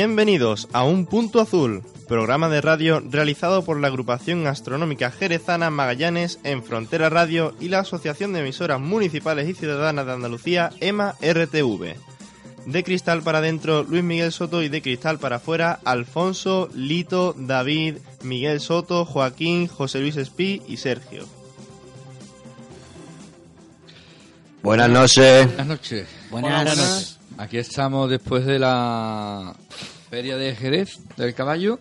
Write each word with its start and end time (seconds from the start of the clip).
Bienvenidos 0.00 0.68
a 0.72 0.84
Un 0.84 1.06
Punto 1.06 1.40
Azul, 1.40 1.82
programa 2.06 2.48
de 2.48 2.60
radio 2.60 3.00
realizado 3.00 3.64
por 3.64 3.80
la 3.80 3.88
agrupación 3.88 4.46
astronómica 4.46 5.10
jerezana 5.10 5.70
Magallanes 5.70 6.38
en 6.44 6.62
Frontera 6.62 7.08
Radio 7.08 7.52
y 7.58 7.68
la 7.68 7.80
Asociación 7.80 8.32
de 8.32 8.38
Emisoras 8.38 8.78
Municipales 8.78 9.48
y 9.48 9.54
Ciudadanas 9.54 10.06
de 10.06 10.12
Andalucía, 10.12 10.70
EMA 10.78 11.16
RTV. 11.20 11.96
De 12.66 12.84
cristal 12.84 13.22
para 13.22 13.38
adentro, 13.38 13.82
Luis 13.82 14.04
Miguel 14.04 14.30
Soto 14.30 14.62
y 14.62 14.68
de 14.68 14.82
cristal 14.82 15.18
para 15.18 15.36
afuera, 15.36 15.80
Alfonso, 15.84 16.70
Lito, 16.76 17.34
David, 17.36 17.96
Miguel 18.22 18.60
Soto, 18.60 19.04
Joaquín, 19.04 19.66
José 19.66 19.98
Luis 19.98 20.16
Espí 20.16 20.62
y 20.68 20.76
Sergio. 20.76 21.26
Buenas 24.62 24.90
noches. 24.90 25.46
Buenas 25.46 25.66
noches. 25.66 26.08
Buenas 26.30 26.78
noches. 26.78 27.17
Aquí 27.38 27.58
estamos 27.58 28.10
después 28.10 28.44
de 28.44 28.58
la 28.58 29.54
Feria 30.10 30.36
de 30.36 30.54
Jerez 30.56 30.98
del 31.16 31.34
Caballo, 31.34 31.78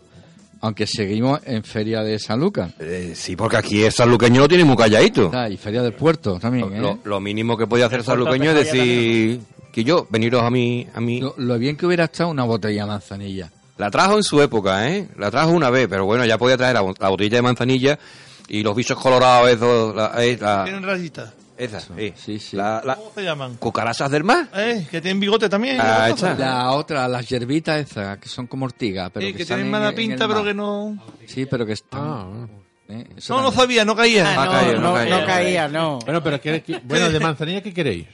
aunque 0.62 0.86
seguimos 0.86 1.40
en 1.46 1.64
Feria 1.64 2.02
de 2.04 2.20
San 2.20 2.40
Lucas. 2.40 2.74
Eh, 2.80 3.14
sí, 3.16 3.36
porque 3.36 3.58
aquí 3.58 3.84
el 3.84 3.92
sanluqueño 3.92 4.42
lo 4.42 4.48
tiene 4.48 4.64
muy 4.64 4.76
calladito. 4.78 5.32
Ah, 5.34 5.50
y 5.50 5.58
Feria 5.58 5.82
del 5.82 5.94
Puerto 5.94 6.38
también. 6.40 6.74
¿eh? 6.74 6.80
Lo, 6.80 7.00
lo 7.04 7.20
mínimo 7.20 7.58
que 7.58 7.66
podía 7.66 7.88
hacer 7.88 8.04
sanluqueño 8.04 8.52
es 8.52 8.56
decir 8.72 9.42
que 9.72 9.84
yo, 9.84 10.08
veniros 10.10 10.44
a 10.44 10.50
mí, 10.52 10.88
a 10.94 11.02
mí. 11.02 11.22
Lo, 11.22 11.34
lo 11.38 11.58
bien 11.58 11.76
que 11.76 11.86
hubiera 11.88 12.06
estado 12.06 12.30
una 12.30 12.44
botella 12.44 12.84
de 12.84 12.88
manzanilla. 12.90 13.52
La 13.78 13.90
trajo 13.92 14.16
en 14.18 14.24
su 14.24 14.42
época, 14.42 14.90
¿eh? 14.90 15.08
La 15.18 15.30
trajo 15.32 15.52
una 15.52 15.70
vez, 15.70 15.88
pero 15.90 16.06
bueno, 16.06 16.26
ya 16.26 16.38
podía 16.38 16.58
traer 16.58 16.74
la, 16.76 16.82
bo- 16.82 16.96
la 17.00 17.10
botella 17.10 17.38
de 17.38 17.42
manzanilla 17.44 18.00
y 18.48 18.64
los 18.64 18.76
bichos 18.76 18.98
colorados, 19.00 19.50
esos, 19.50 19.96
la, 19.96 20.14
eh, 20.24 20.38
la- 20.40 20.64
Tienen 20.64 20.84
rayitas. 20.84 21.34
Esa, 21.58 21.80
sí. 21.80 22.14
Sí, 22.16 22.40
sí. 22.40 22.56
La, 22.58 22.82
la- 22.86 22.96
¿Cómo 22.96 23.12
se 23.16 23.24
llaman? 23.24 23.56
cucarachas 23.58 24.10
del 24.12 24.24
mar. 24.24 24.48
Eh, 24.56 24.88
que 24.90 25.02
tienen 25.02 25.20
bigote 25.20 25.50
también. 25.50 25.80
Ah, 25.82 26.06
¿no? 26.10 26.16
esa. 26.16 26.34
La 26.36 26.72
otra, 26.72 27.08
las 27.08 27.28
hierbitas 27.28 27.80
esas, 27.90 28.18
que 28.20 28.30
son 28.30 28.48
como 28.48 28.66
ortigas, 28.66 29.10
pero 29.14 29.26
Sí, 29.26 29.32
que, 29.34 29.40
que 29.40 29.46
tienen 29.46 29.70
mala 29.70 29.92
pinta, 29.94 30.28
pero 30.28 30.44
que 30.44 30.54
no. 30.54 30.98
Sí, 31.26 31.46
pero 31.46 31.66
que 31.66 31.74
están... 31.74 32.50
¿eh? 32.90 33.06
Eso 33.18 33.36
No, 33.36 33.42
no 33.44 33.52
sabía, 33.52 33.84
no 33.84 33.96
caía. 33.96 34.34
Ah, 34.42 34.46
no, 34.46 34.52
caía, 34.52 34.74
no 34.74 34.80
no, 34.82 34.94
caía. 34.94 35.20
no 35.20 35.26
caía, 35.26 35.68
no. 35.68 36.00
Bueno, 36.00 36.24
pero 36.24 36.40
¿qué- 36.40 36.62
qué- 36.64 36.80
bueno, 36.84 37.10
de 37.10 37.20
manzanilla, 37.20 37.62
¿qué 37.62 37.74
queréis? 37.74 38.08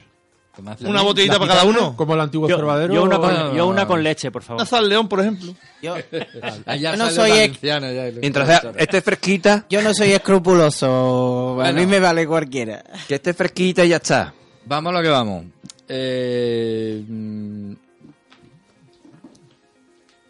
Una 0.84 1.02
botellita 1.02 1.34
¿La 1.34 1.38
para 1.40 1.52
cada 1.54 1.64
uno. 1.64 1.96
Como 1.96 2.14
el 2.14 2.20
antiguo 2.20 2.48
Yo, 2.48 2.54
observadero. 2.54 2.94
yo 2.94 3.02
una 3.02 3.18
con, 3.18 3.54
yo 3.56 3.66
una 3.66 3.86
con 3.86 4.02
leche, 4.02 4.30
por 4.30 4.42
favor. 4.42 4.60
Una 4.62 4.66
sal 4.70 4.88
león, 4.88 5.08
por 5.08 5.20
ejemplo. 5.20 5.54
Yo, 5.82 5.96
Ah, 6.66 6.76
Yo 6.76 6.96
no 6.96 7.10
soy 7.10 7.30
la 7.30 7.44
ex- 7.44 7.60
ya, 7.60 7.80
Mientras 7.80 8.46
sea, 8.46 8.72
esté 8.76 9.00
fresquita, 9.02 9.66
yo 9.68 9.82
no 9.82 9.92
soy 9.92 10.12
escrupuloso. 10.12 11.60
A 11.60 11.72
mí 11.72 11.86
me 11.86 11.98
vale 12.00 12.26
cualquiera. 12.26 12.84
que 13.08 13.16
esté 13.16 13.34
fresquita 13.34 13.84
y 13.84 13.88
ya 13.88 13.96
está. 13.96 14.32
Vamos 14.66 14.92
a 14.92 14.96
lo 14.96 15.02
que 15.02 15.08
vamos. 15.08 15.44
Eh, 15.88 17.02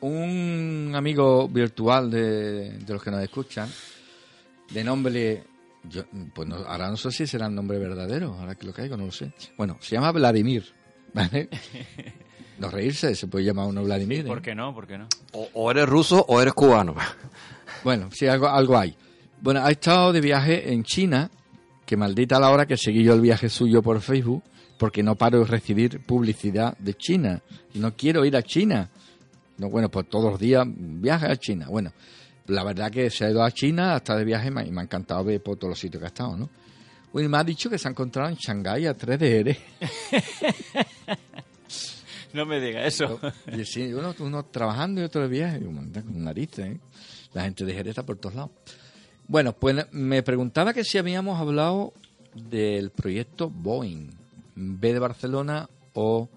un 0.00 0.92
amigo 0.94 1.48
virtual 1.48 2.10
de, 2.10 2.70
de 2.78 2.92
los 2.92 3.02
que 3.02 3.10
nos 3.10 3.22
escuchan, 3.22 3.70
de 4.70 4.84
nombre, 4.84 5.44
yo, 5.88 6.04
pues 6.34 6.48
no, 6.48 6.56
ahora 6.56 6.90
no 6.90 6.96
sé 6.96 7.10
si 7.10 7.26
será 7.26 7.46
el 7.46 7.54
nombre 7.54 7.78
verdadero, 7.78 8.34
ahora 8.34 8.54
que 8.54 8.66
lo 8.66 8.72
caigo, 8.72 8.96
no 8.96 9.06
lo 9.06 9.12
sé. 9.12 9.32
Bueno, 9.56 9.76
se 9.80 9.96
llama 9.96 10.12
Vladimir, 10.12 10.64
¿vale? 11.12 11.48
No 12.56 12.70
reírse, 12.70 13.16
se 13.16 13.26
puede 13.26 13.46
llamar 13.46 13.66
uno 13.66 13.82
Vladimir. 13.82 14.20
¿eh? 14.20 14.28
¿Por 14.28 14.40
qué 14.40 14.54
no? 14.54 14.72
¿Por 14.72 14.86
qué 14.86 14.96
no? 14.96 15.08
O, 15.32 15.48
o 15.54 15.70
eres 15.72 15.88
ruso 15.88 16.24
o 16.28 16.40
eres 16.40 16.54
cubano. 16.54 16.94
Bueno, 17.82 18.08
sí, 18.12 18.26
algo, 18.26 18.48
algo 18.48 18.78
hay. 18.78 18.96
Bueno, 19.42 19.60
ha 19.62 19.70
estado 19.70 20.10
de 20.12 20.22
viaje 20.22 20.72
en 20.72 20.84
China, 20.84 21.30
que 21.84 21.98
maldita 21.98 22.40
la 22.40 22.48
hora 22.48 22.64
que 22.64 22.78
seguí 22.78 23.02
yo 23.02 23.12
el 23.12 23.20
viaje 23.20 23.50
suyo 23.50 23.82
por 23.82 24.00
Facebook, 24.00 24.42
porque 24.78 25.02
no 25.02 25.16
paro 25.16 25.40
de 25.40 25.44
recibir 25.44 26.00
publicidad 26.06 26.78
de 26.78 26.94
China. 26.94 27.42
Y 27.74 27.78
no 27.78 27.94
quiero 27.94 28.24
ir 28.24 28.36
a 28.36 28.42
China. 28.42 28.88
No, 29.58 29.68
bueno, 29.68 29.90
pues 29.90 30.08
todos 30.08 30.30
los 30.30 30.40
días 30.40 30.64
viaje 30.66 31.26
a 31.26 31.36
China. 31.36 31.66
Bueno, 31.68 31.92
la 32.46 32.64
verdad 32.64 32.90
que 32.90 33.10
se 33.10 33.24
ha 33.24 33.30
ido 33.30 33.42
a 33.42 33.50
China 33.50 33.94
hasta 33.94 34.16
de 34.16 34.24
viaje 34.24 34.48
y 34.48 34.50
me, 34.50 34.80
ha 34.80 34.84
encantado 34.84 35.24
ver 35.24 35.42
por 35.42 35.56
todos 35.56 35.70
los 35.70 35.78
sitios 35.78 36.00
que 36.00 36.06
ha 36.06 36.08
estado, 36.08 36.36
¿no? 36.36 36.50
Y 37.14 37.28
me 37.28 37.38
ha 37.38 37.44
dicho 37.44 37.70
que 37.70 37.78
se 37.78 37.86
ha 37.86 37.92
encontrado 37.92 38.28
en 38.28 38.34
Shanghái 38.34 38.86
a 38.86 38.94
3 38.94 39.18
de 39.18 39.28
Jerez. 39.28 39.58
No 42.34 42.44
me 42.44 42.60
diga 42.60 42.84
eso. 42.84 43.20
Y 43.56 43.64
sí, 43.64 43.92
uno, 43.92 44.12
uno 44.18 44.44
trabajando 44.46 45.00
y 45.00 45.04
otro 45.04 45.22
de 45.22 45.28
viaje, 45.28 45.60
con 45.60 46.24
narices, 46.24 46.66
¿eh? 46.66 46.80
La 47.32 47.42
gente 47.42 47.64
de 47.64 47.72
Jerez 47.72 47.90
está 47.90 48.04
por 48.04 48.16
todos 48.16 48.34
lados. 48.34 48.50
Bueno, 49.28 49.52
pues 49.52 49.86
me 49.92 50.22
preguntaba 50.24 50.74
que 50.74 50.82
si 50.82 50.98
habíamos 50.98 51.40
hablado 51.40 51.94
del 52.34 52.90
proyecto 52.90 53.48
Boeing, 53.48 54.10
B 54.56 54.92
de 54.92 54.98
Barcelona 54.98 55.70
o 55.92 56.28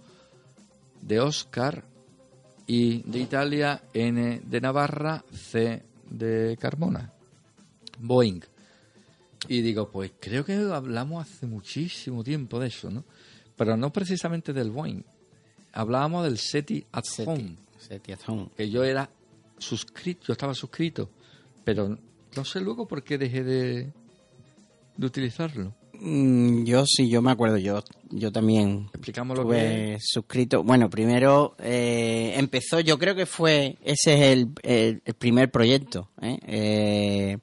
de 1.01 1.19
Oscar 1.19 1.83
y 2.67 3.01
de 3.09 3.19
Italia, 3.19 3.81
N 3.93 4.41
de 4.45 4.61
Navarra, 4.61 5.23
C 5.31 5.83
de 6.09 6.57
Carmona. 6.59 7.11
Boeing. 7.99 8.41
Y 9.47 9.61
digo, 9.61 9.89
pues 9.89 10.11
creo 10.19 10.43
que 10.43 10.53
hablamos 10.53 11.27
hace 11.27 11.47
muchísimo 11.47 12.23
tiempo 12.23 12.59
de 12.59 12.67
eso, 12.67 12.89
¿no? 12.89 13.05
Pero 13.55 13.77
no 13.77 13.91
precisamente 13.91 14.53
del 14.53 14.71
Boeing. 14.71 15.03
Hablábamos 15.73 16.23
del 16.23 16.37
SETI 16.37 16.85
at 16.91 17.05
Home, 17.25 17.55
que 18.55 18.69
yo 18.69 18.83
era 18.83 19.09
suscrito, 19.57 20.27
yo 20.27 20.33
estaba 20.33 20.53
suscrito, 20.53 21.09
pero 21.63 21.97
no 22.35 22.45
sé 22.45 22.61
luego 22.61 22.87
por 22.87 23.03
qué 23.03 23.17
dejé 23.17 23.43
de, 23.43 23.93
de 24.95 25.05
utilizarlo. 25.05 25.73
Mm, 25.99 26.63
Yo 26.63 26.85
sí, 26.85 27.09
yo 27.09 27.21
me 27.21 27.31
acuerdo. 27.31 27.57
Yo, 27.57 27.83
yo 28.09 28.31
también 28.31 28.87
Explicamos 28.93 29.37
lo 29.37 29.47
que 29.47 29.57
estuve 29.93 29.97
suscrito. 30.01 30.63
Bueno, 30.63 30.89
primero 30.89 31.55
eh, 31.59 32.33
empezó, 32.37 32.79
yo 32.79 32.97
creo 32.97 33.15
que 33.15 33.25
fue, 33.25 33.77
ese 33.83 34.13
es 34.13 34.21
el, 34.21 34.49
el- 34.63 35.01
el 35.05 35.13
primer 35.15 35.49
proyecto. 35.51 36.09
¿eh? 36.21 36.37
Eh, 36.47 37.37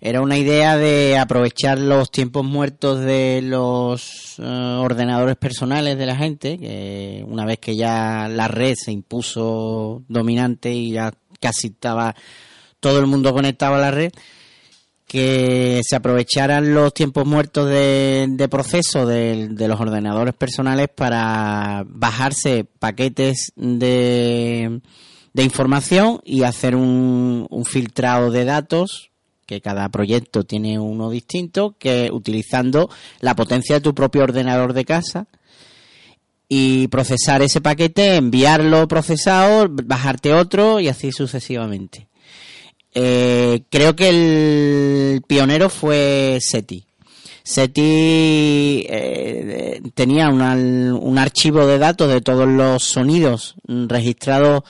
era 0.00 0.20
una 0.20 0.38
idea 0.38 0.76
de 0.76 1.18
aprovechar 1.18 1.76
los 1.78 2.10
tiempos 2.12 2.44
muertos 2.44 3.00
de 3.00 3.40
los 3.42 4.38
eh, 4.38 4.42
ordenadores 4.44 5.36
personales 5.36 5.98
de 5.98 6.06
la 6.06 6.14
gente, 6.16 6.56
que 6.58 7.24
una 7.26 7.44
vez 7.44 7.58
que 7.58 7.74
ya 7.76 8.28
la 8.28 8.46
red 8.46 8.74
se 8.76 8.92
impuso 8.92 10.04
dominante 10.08 10.72
y 10.72 10.92
ya 10.92 11.12
casi 11.40 11.68
estaba 11.68 12.14
todo 12.80 13.00
el 13.00 13.06
mundo 13.06 13.32
conectado 13.32 13.74
a 13.74 13.78
la 13.80 13.90
red, 13.90 14.12
que 15.08 15.80
se 15.82 15.96
aprovecharan 15.96 16.74
los 16.74 16.92
tiempos 16.92 17.26
muertos 17.26 17.68
de, 17.68 18.26
de 18.28 18.48
proceso 18.48 19.06
de, 19.06 19.48
de 19.48 19.66
los 19.66 19.80
ordenadores 19.80 20.34
personales 20.34 20.88
para 20.94 21.82
bajarse 21.88 22.66
paquetes 22.78 23.52
de, 23.56 24.82
de 25.32 25.42
información 25.42 26.20
y 26.24 26.42
hacer 26.42 26.76
un, 26.76 27.46
un 27.48 27.64
filtrado 27.64 28.30
de 28.30 28.44
datos 28.44 29.10
que 29.46 29.62
cada 29.62 29.88
proyecto 29.88 30.44
tiene 30.44 30.78
uno 30.78 31.08
distinto 31.08 31.74
que 31.78 32.10
utilizando 32.12 32.90
la 33.20 33.34
potencia 33.34 33.76
de 33.76 33.80
tu 33.80 33.94
propio 33.94 34.24
ordenador 34.24 34.74
de 34.74 34.84
casa 34.84 35.26
y 36.50 36.88
procesar 36.88 37.40
ese 37.40 37.62
paquete, 37.62 38.16
enviarlo 38.16 38.86
procesado, 38.88 39.68
bajarte 39.70 40.34
otro 40.34 40.80
y 40.80 40.88
así 40.88 41.12
sucesivamente. 41.12 42.07
Eh, 42.94 43.62
creo 43.70 43.94
que 43.94 44.08
el 44.08 45.22
pionero 45.26 45.68
fue 45.70 46.38
SETI. 46.40 46.84
SETI 47.42 48.86
eh, 48.88 49.80
tenía 49.94 50.28
una- 50.28 50.54
un 50.54 51.18
archivo 51.18 51.66
de 51.66 51.78
datos 51.78 52.08
de 52.10 52.20
todos 52.20 52.46
los 52.48 52.82
sonidos 52.82 53.54
registrados. 53.66 54.62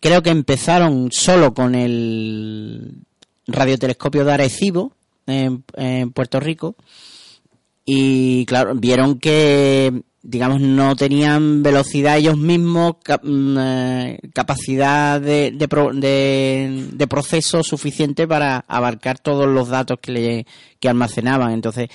Creo 0.00 0.22
que 0.22 0.30
empezaron 0.30 1.10
solo 1.12 1.52
con 1.52 1.74
el 1.74 3.02
radiotelescopio 3.46 4.24
de 4.24 4.32
Arecibo 4.32 4.92
en 5.26 6.10
Puerto 6.12 6.40
Rico 6.40 6.76
y 7.84 8.44
claro 8.46 8.74
vieron 8.74 9.18
que 9.18 10.02
digamos 10.22 10.60
no 10.60 10.94
tenían 10.96 11.62
velocidad 11.62 12.18
ellos 12.18 12.36
mismos 12.36 12.96
mm, 13.22 13.56
eh, 13.58 14.18
capacidad 14.34 15.20
de, 15.20 15.50
de, 15.52 15.68
pro- 15.68 15.92
de 15.94 17.06
proceso 17.08 17.62
suficiente 17.62 18.28
para 18.28 18.64
abarcar 18.68 19.18
todos 19.18 19.48
los 19.48 19.68
datos 19.68 19.98
que 20.00 20.12
le 20.12 20.46
que 20.78 20.88
almacenaban 20.88 21.52
entonces 21.52 21.88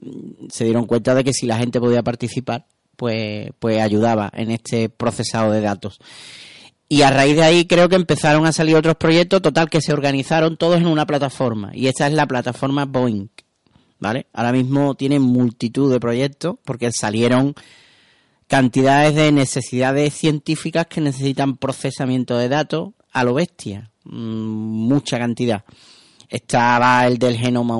mm, 0.00 0.46
se 0.48 0.64
dieron 0.64 0.86
cuenta 0.86 1.14
de 1.14 1.24
que 1.24 1.32
si 1.32 1.46
la 1.46 1.56
gente 1.58 1.80
podía 1.80 2.02
participar 2.02 2.66
pues 2.96 3.50
pues 3.58 3.80
ayudaba 3.80 4.30
en 4.34 4.50
este 4.52 4.88
procesado 4.88 5.50
de 5.50 5.60
datos 5.60 5.98
y 6.88 7.02
a 7.02 7.10
raíz 7.10 7.36
de 7.36 7.42
ahí 7.42 7.64
creo 7.66 7.88
que 7.88 7.96
empezaron 7.96 8.44
a 8.44 8.52
salir 8.52 8.76
otros 8.76 8.96
proyectos, 8.96 9.40
total 9.40 9.70
que 9.70 9.80
se 9.80 9.94
organizaron 9.94 10.58
todos 10.58 10.76
en 10.76 10.86
una 10.86 11.06
plataforma. 11.06 11.70
Y 11.72 11.86
esta 11.86 12.06
es 12.06 12.12
la 12.12 12.26
plataforma 12.26 12.84
Boeing. 12.84 13.28
¿Vale? 14.02 14.26
Ahora 14.32 14.50
mismo 14.50 14.96
tiene 14.96 15.20
multitud 15.20 15.92
de 15.92 16.00
proyectos 16.00 16.56
porque 16.64 16.90
salieron 16.90 17.54
cantidades 18.48 19.14
de 19.14 19.30
necesidades 19.30 20.12
científicas 20.12 20.88
que 20.88 21.00
necesitan 21.00 21.56
procesamiento 21.56 22.36
de 22.36 22.48
datos 22.48 22.94
a 23.12 23.22
lo 23.22 23.34
bestia. 23.34 23.92
Mm, 24.02 24.88
mucha 24.88 25.18
cantidad. 25.20 25.62
Estaba 26.28 27.06
el 27.06 27.18
del 27.18 27.36
genoma 27.36 27.76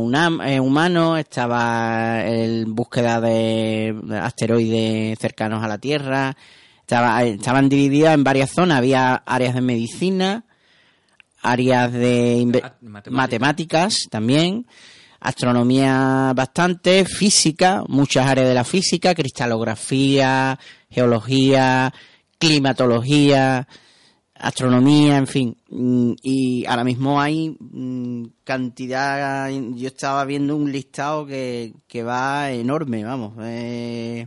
eh, 0.48 0.60
humano, 0.60 1.16
estaba 1.16 2.22
el 2.25 2.66
búsqueda 2.66 3.20
de 3.20 3.92
asteroides 4.22 5.18
cercanos 5.18 5.64
a 5.64 5.66
la 5.68 5.78
Tierra, 5.78 6.36
Estaba- 6.82 7.25
estaban 7.25 7.68
divididas 7.68 8.14
en 8.14 8.22
varias 8.22 8.50
zonas. 8.50 8.78
Había 8.78 9.14
áreas 9.26 9.54
de 9.56 9.60
medicina, 9.60 10.44
áreas 11.40 11.92
de 11.92 12.62
matemáticas 13.10 13.96
también, 14.08 14.66
astronomía 15.22 16.32
bastante, 16.34 17.04
física, 17.04 17.84
muchas 17.88 18.26
áreas 18.26 18.48
de 18.48 18.54
la 18.54 18.64
física, 18.64 19.14
cristalografía, 19.14 20.58
geología, 20.90 21.92
climatología, 22.38 23.66
astronomía, 24.34 25.16
en 25.19 25.26
fin. 25.26 25.56
Mm, 25.70 26.12
Y 26.22 26.66
ahora 26.66 26.84
mismo 26.84 27.20
hay 27.20 27.56
mm, 27.58 28.24
cantidad, 28.44 29.48
yo 29.50 29.86
estaba 29.88 30.24
viendo 30.24 30.56
un 30.56 30.70
listado 30.72 31.25
que, 31.26 31.72
que 31.86 32.02
va 32.02 32.50
enorme, 32.50 33.04
vamos. 33.04 33.34
eh, 33.42 34.26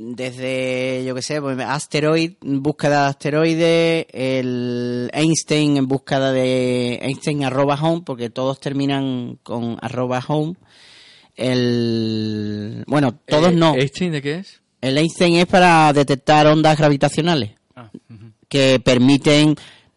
desde, 0.00 1.04
yo 1.04 1.12
qué 1.16 1.22
sé, 1.22 1.40
pues, 1.40 1.58
asteroid, 1.58 2.34
búsqueda 2.40 3.02
de 3.02 3.08
asteroides, 3.08 4.06
el 4.12 5.10
Einstein 5.12 5.76
en 5.76 5.88
búsqueda 5.88 6.30
de 6.30 7.00
Einstein 7.02 7.42
arroba 7.42 7.74
home, 7.82 8.02
porque 8.06 8.30
todos 8.30 8.60
terminan 8.60 9.40
con 9.42 9.76
arroba 9.80 10.22
home. 10.26 10.54
El, 11.34 12.84
bueno, 12.86 13.18
todos 13.26 13.52
Eh, 13.52 13.56
no. 13.56 13.74
¿Einstein 13.74 14.12
de 14.12 14.22
qué 14.22 14.34
es? 14.36 14.60
El 14.80 14.98
Einstein 14.98 15.34
es 15.34 15.46
para 15.46 15.92
detectar 15.92 16.46
ondas 16.46 16.78
gravitacionales 16.78 17.50
Ah, 17.74 17.90
que 18.48 18.80
permiten, 18.84 19.56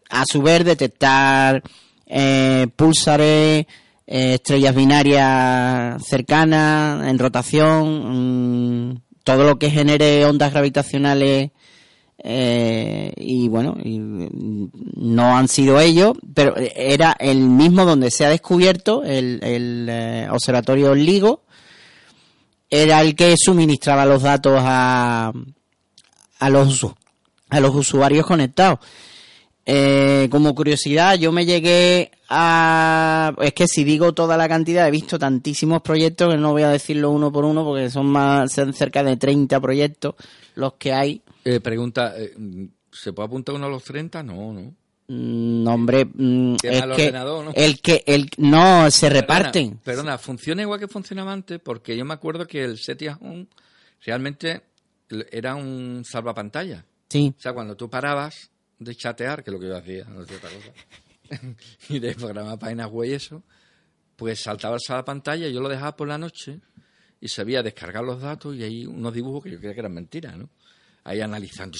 a 0.10 0.24
su 0.26 0.42
vez, 0.42 0.66
detectar 0.66 1.62
eh, 2.08 2.68
púlsares, 2.76 3.68
eh, 4.08 4.34
estrellas 4.34 4.76
binarias 4.76 6.04
cercanas, 6.08 7.08
en 7.08 7.20
rotación, 7.20 9.04
todo 9.24 9.44
lo 9.46 9.60
que 9.60 9.72
genere 9.72 10.26
ondas 10.26 10.52
gravitacionales. 10.52 11.52
eh, 12.24 13.14
y 13.18 13.48
bueno, 13.50 13.76
mm, 13.84 14.66
no 14.96 15.36
han 15.38 15.48
sido 15.48 15.80
ellos, 15.80 16.14
pero 16.34 16.56
era 16.76 17.16
el 17.20 17.40
mismo 17.40 17.86
donde 17.86 18.12
se 18.12 18.26
ha 18.26 18.30
descubierto 18.30 19.04
el, 19.04 19.40
eh, 19.90 20.28
observatorio 20.30 20.94
LIGO, 20.94 21.44
era 22.70 23.02
el 23.02 23.16
que 23.16 23.36
suministraba 23.38 24.06
los 24.06 24.22
datos 24.24 24.60
a, 24.64 25.34
a 26.40 26.50
los 26.50 26.86
a 27.52 27.60
los 27.60 27.76
usuarios 27.76 28.26
conectados. 28.26 28.80
Eh, 29.66 30.28
como 30.32 30.56
curiosidad, 30.56 31.18
yo 31.20 31.32
me 31.32 31.46
llegué 31.46 32.12
a... 32.30 33.34
Es 33.42 33.54
que 33.54 33.68
si 33.68 33.84
digo 33.84 34.14
toda 34.14 34.36
la 34.36 34.50
cantidad, 34.50 34.88
he 34.88 34.92
visto 34.92 35.20
tantísimos 35.20 35.82
proyectos 35.82 36.34
que 36.34 36.38
no 36.40 36.52
voy 36.52 36.64
a 36.64 36.70
decirlo 36.70 37.12
uno 37.12 37.32
por 37.32 37.46
uno 37.46 37.64
porque 37.64 37.90
son 37.90 38.08
más 38.08 38.52
son 38.52 38.74
cerca 38.74 39.04
de 39.04 39.18
30 39.18 39.60
proyectos 39.60 40.16
los 40.56 40.74
que 40.74 40.94
hay. 40.94 41.22
Eh, 41.46 41.60
pregunta, 41.60 42.14
eh, 42.18 42.34
¿se 42.92 43.14
puede 43.14 43.28
apuntar 43.28 43.56
uno 43.56 43.68
a 43.68 43.70
los 43.70 43.84
30? 43.84 44.24
No, 44.24 44.52
no. 44.54 44.74
Mm, 45.08 45.64
nombre, 45.64 46.06
mm, 46.06 46.56
Tiene 46.56 46.78
es 46.78 46.84
al 46.84 46.96
que 46.96 47.08
ordenador, 47.08 47.46
¿no? 47.46 47.52
el 47.54 47.82
que 47.82 48.04
el 48.08 48.30
no 48.38 48.90
se 48.90 49.08
Perdona, 49.08 49.22
reparten. 49.22 49.78
Perdona, 49.84 50.18
funciona 50.18 50.62
igual 50.62 50.80
que 50.80 50.88
funcionaba 50.88 51.34
antes, 51.34 51.60
porque 51.60 51.98
yo 51.98 52.06
me 52.06 52.14
acuerdo 52.14 52.48
que 52.48 52.64
el 52.64 52.78
SETI 52.78 53.08
at 53.08 53.18
Home 53.22 53.48
realmente 54.06 54.62
era 55.32 55.56
un 55.56 56.04
salvapantalla. 56.06 56.86
Sí, 57.10 57.34
O 57.38 57.42
sea, 57.42 57.52
cuando 57.54 57.76
tú 57.76 57.90
parabas 57.90 58.51
de 58.82 58.96
chatear, 58.96 59.44
que 59.44 59.52
es 59.52 59.54
lo 59.54 59.60
que 59.60 59.68
yo 59.68 59.78
hacía, 59.78 60.06
no 60.06 60.22
hacía 60.22 60.38
otra 60.38 60.50
cosa, 60.50 60.74
y 61.90 62.00
de 62.00 62.16
programar 62.16 62.58
páginas 62.58 62.90
web 62.90 63.10
y 63.10 63.14
eso, 63.14 63.44
pues 64.16 64.42
saltaba 64.42 64.76
el 64.76 64.82
salvapantalla 64.82 65.48
y 65.48 65.54
yo 65.54 65.62
lo 65.62 65.70
dejaba 65.70 65.96
por 65.96 66.08
la 66.08 66.18
noche 66.18 66.60
y 67.20 67.28
sabía 67.28 67.62
descargar 67.62 68.04
los 68.04 68.20
datos 68.20 68.56
y 68.56 68.64
ahí 68.64 68.86
unos 68.86 69.14
dibujos 69.14 69.44
que 69.44 69.52
yo 69.52 69.60
creía 69.60 69.74
que 69.76 69.80
eran 69.82 69.94
mentiras, 69.94 70.36
¿no? 70.36 70.50
Ahí 71.04 71.22
analizando. 71.22 71.78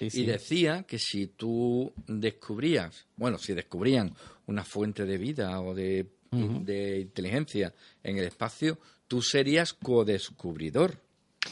Y 0.00 0.24
decía 0.24 0.82
que 0.82 0.98
si 0.98 1.28
tú 1.28 1.92
descubrías, 2.06 3.06
bueno, 3.16 3.38
si 3.38 3.54
descubrían 3.54 4.14
una 4.46 4.64
fuente 4.64 5.04
de 5.04 5.18
vida 5.18 5.60
o 5.60 5.74
de, 5.74 6.06
de 6.30 7.00
inteligencia 7.00 7.72
en 8.02 8.18
el 8.18 8.24
espacio, 8.24 8.78
tú 9.08 9.22
serías 9.22 9.72
codescubridor. 9.72 11.00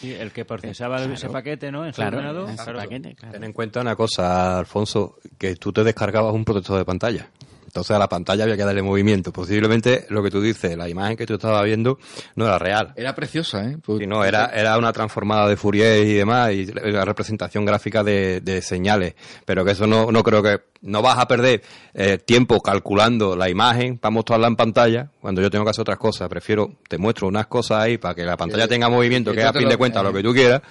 Sí, 0.00 0.12
el 0.12 0.32
que 0.32 0.44
procesaba 0.44 1.02
ese 1.02 1.29
paquete, 1.29 1.70
¿no? 1.70 1.87
En 1.87 1.93
su 1.93 1.96
claro, 1.96 2.19
ordenador. 2.19 2.50
ese 2.50 2.73
paquete, 2.73 3.14
claro. 3.14 3.32
Ten 3.32 3.44
en 3.44 3.52
cuenta 3.52 3.81
una 3.81 3.96
cosa, 3.96 4.58
Alfonso, 4.58 5.19
que 5.38 5.56
tú 5.56 5.73
te 5.73 5.85
descargabas 5.85 6.35
un 6.35 6.44
protector 6.44 6.79
de 6.79 6.85
pantalla. 6.85 7.29
Entonces 7.75 7.97
a 7.97 7.99
la 7.99 8.09
pantalla 8.09 8.44
había 8.44 8.56
que 8.56 8.62
darle 8.62 8.82
movimiento. 8.82 9.32
Posiblemente 9.32 10.06
lo 10.09 10.23
que 10.23 10.31
tú 10.31 10.41
dices, 10.41 10.76
la 10.76 10.88
imagen 10.88 11.17
que 11.17 11.26
tú 11.26 11.35
estabas 11.35 11.65
viendo 11.65 11.99
no 12.37 12.47
era 12.47 12.56
real. 12.56 12.93
Era 12.94 13.17
preciosa, 13.17 13.65
¿eh? 13.65 13.79
Pues- 13.85 13.99
sino 13.99 14.25
era, 14.25 14.47
era 14.55 14.79
una 14.79 14.93
transformada 14.93 15.49
de 15.49 15.56
Fourier 15.56 16.06
y 16.06 16.12
demás, 16.15 16.53
y 16.53 16.67
la 16.67 17.05
representación 17.05 17.65
gráfica 17.65 18.05
de, 18.05 18.41
de 18.43 18.62
señales. 18.62 19.15
Pero 19.44 19.65
que 19.65 19.72
eso 19.72 19.89
no, 19.89 20.13
no 20.13 20.22
creo 20.22 20.41
que. 20.41 20.60
No 20.82 21.03
vas 21.03 21.19
a 21.19 21.27
perder 21.27 21.63
eh, 21.94 22.19
tiempo 22.19 22.60
calculando 22.60 23.34
la 23.34 23.49
imagen 23.51 23.99
para 23.99 24.10
mostrarla 24.13 24.46
en 24.46 24.55
pantalla 24.55 25.10
cuando 25.20 25.43
yo 25.43 25.51
tengo 25.51 25.65
que 25.65 25.70
hacer 25.70 25.81
otras 25.81 25.99
cosas. 25.99 26.29
Prefiero, 26.29 26.75
te 26.89 26.96
muestro 26.96 27.27
unas 27.27 27.46
cosas 27.49 27.81
ahí 27.81 27.99
para 27.99 28.15
que 28.15 28.22
la 28.22 28.37
pantalla 28.37 28.67
Eh, 28.67 28.69
tenga 28.69 28.89
movimiento, 28.89 29.32
que 29.32 29.41
es 29.41 29.46
a 29.46 29.53
fin 29.53 29.63
lo- 29.65 29.70
de 29.70 29.77
cuentas 29.79 30.03
eh. 30.03 30.05
lo 30.06 30.13
que 30.13 30.22
tú 30.22 30.32
quieras, 30.32 30.63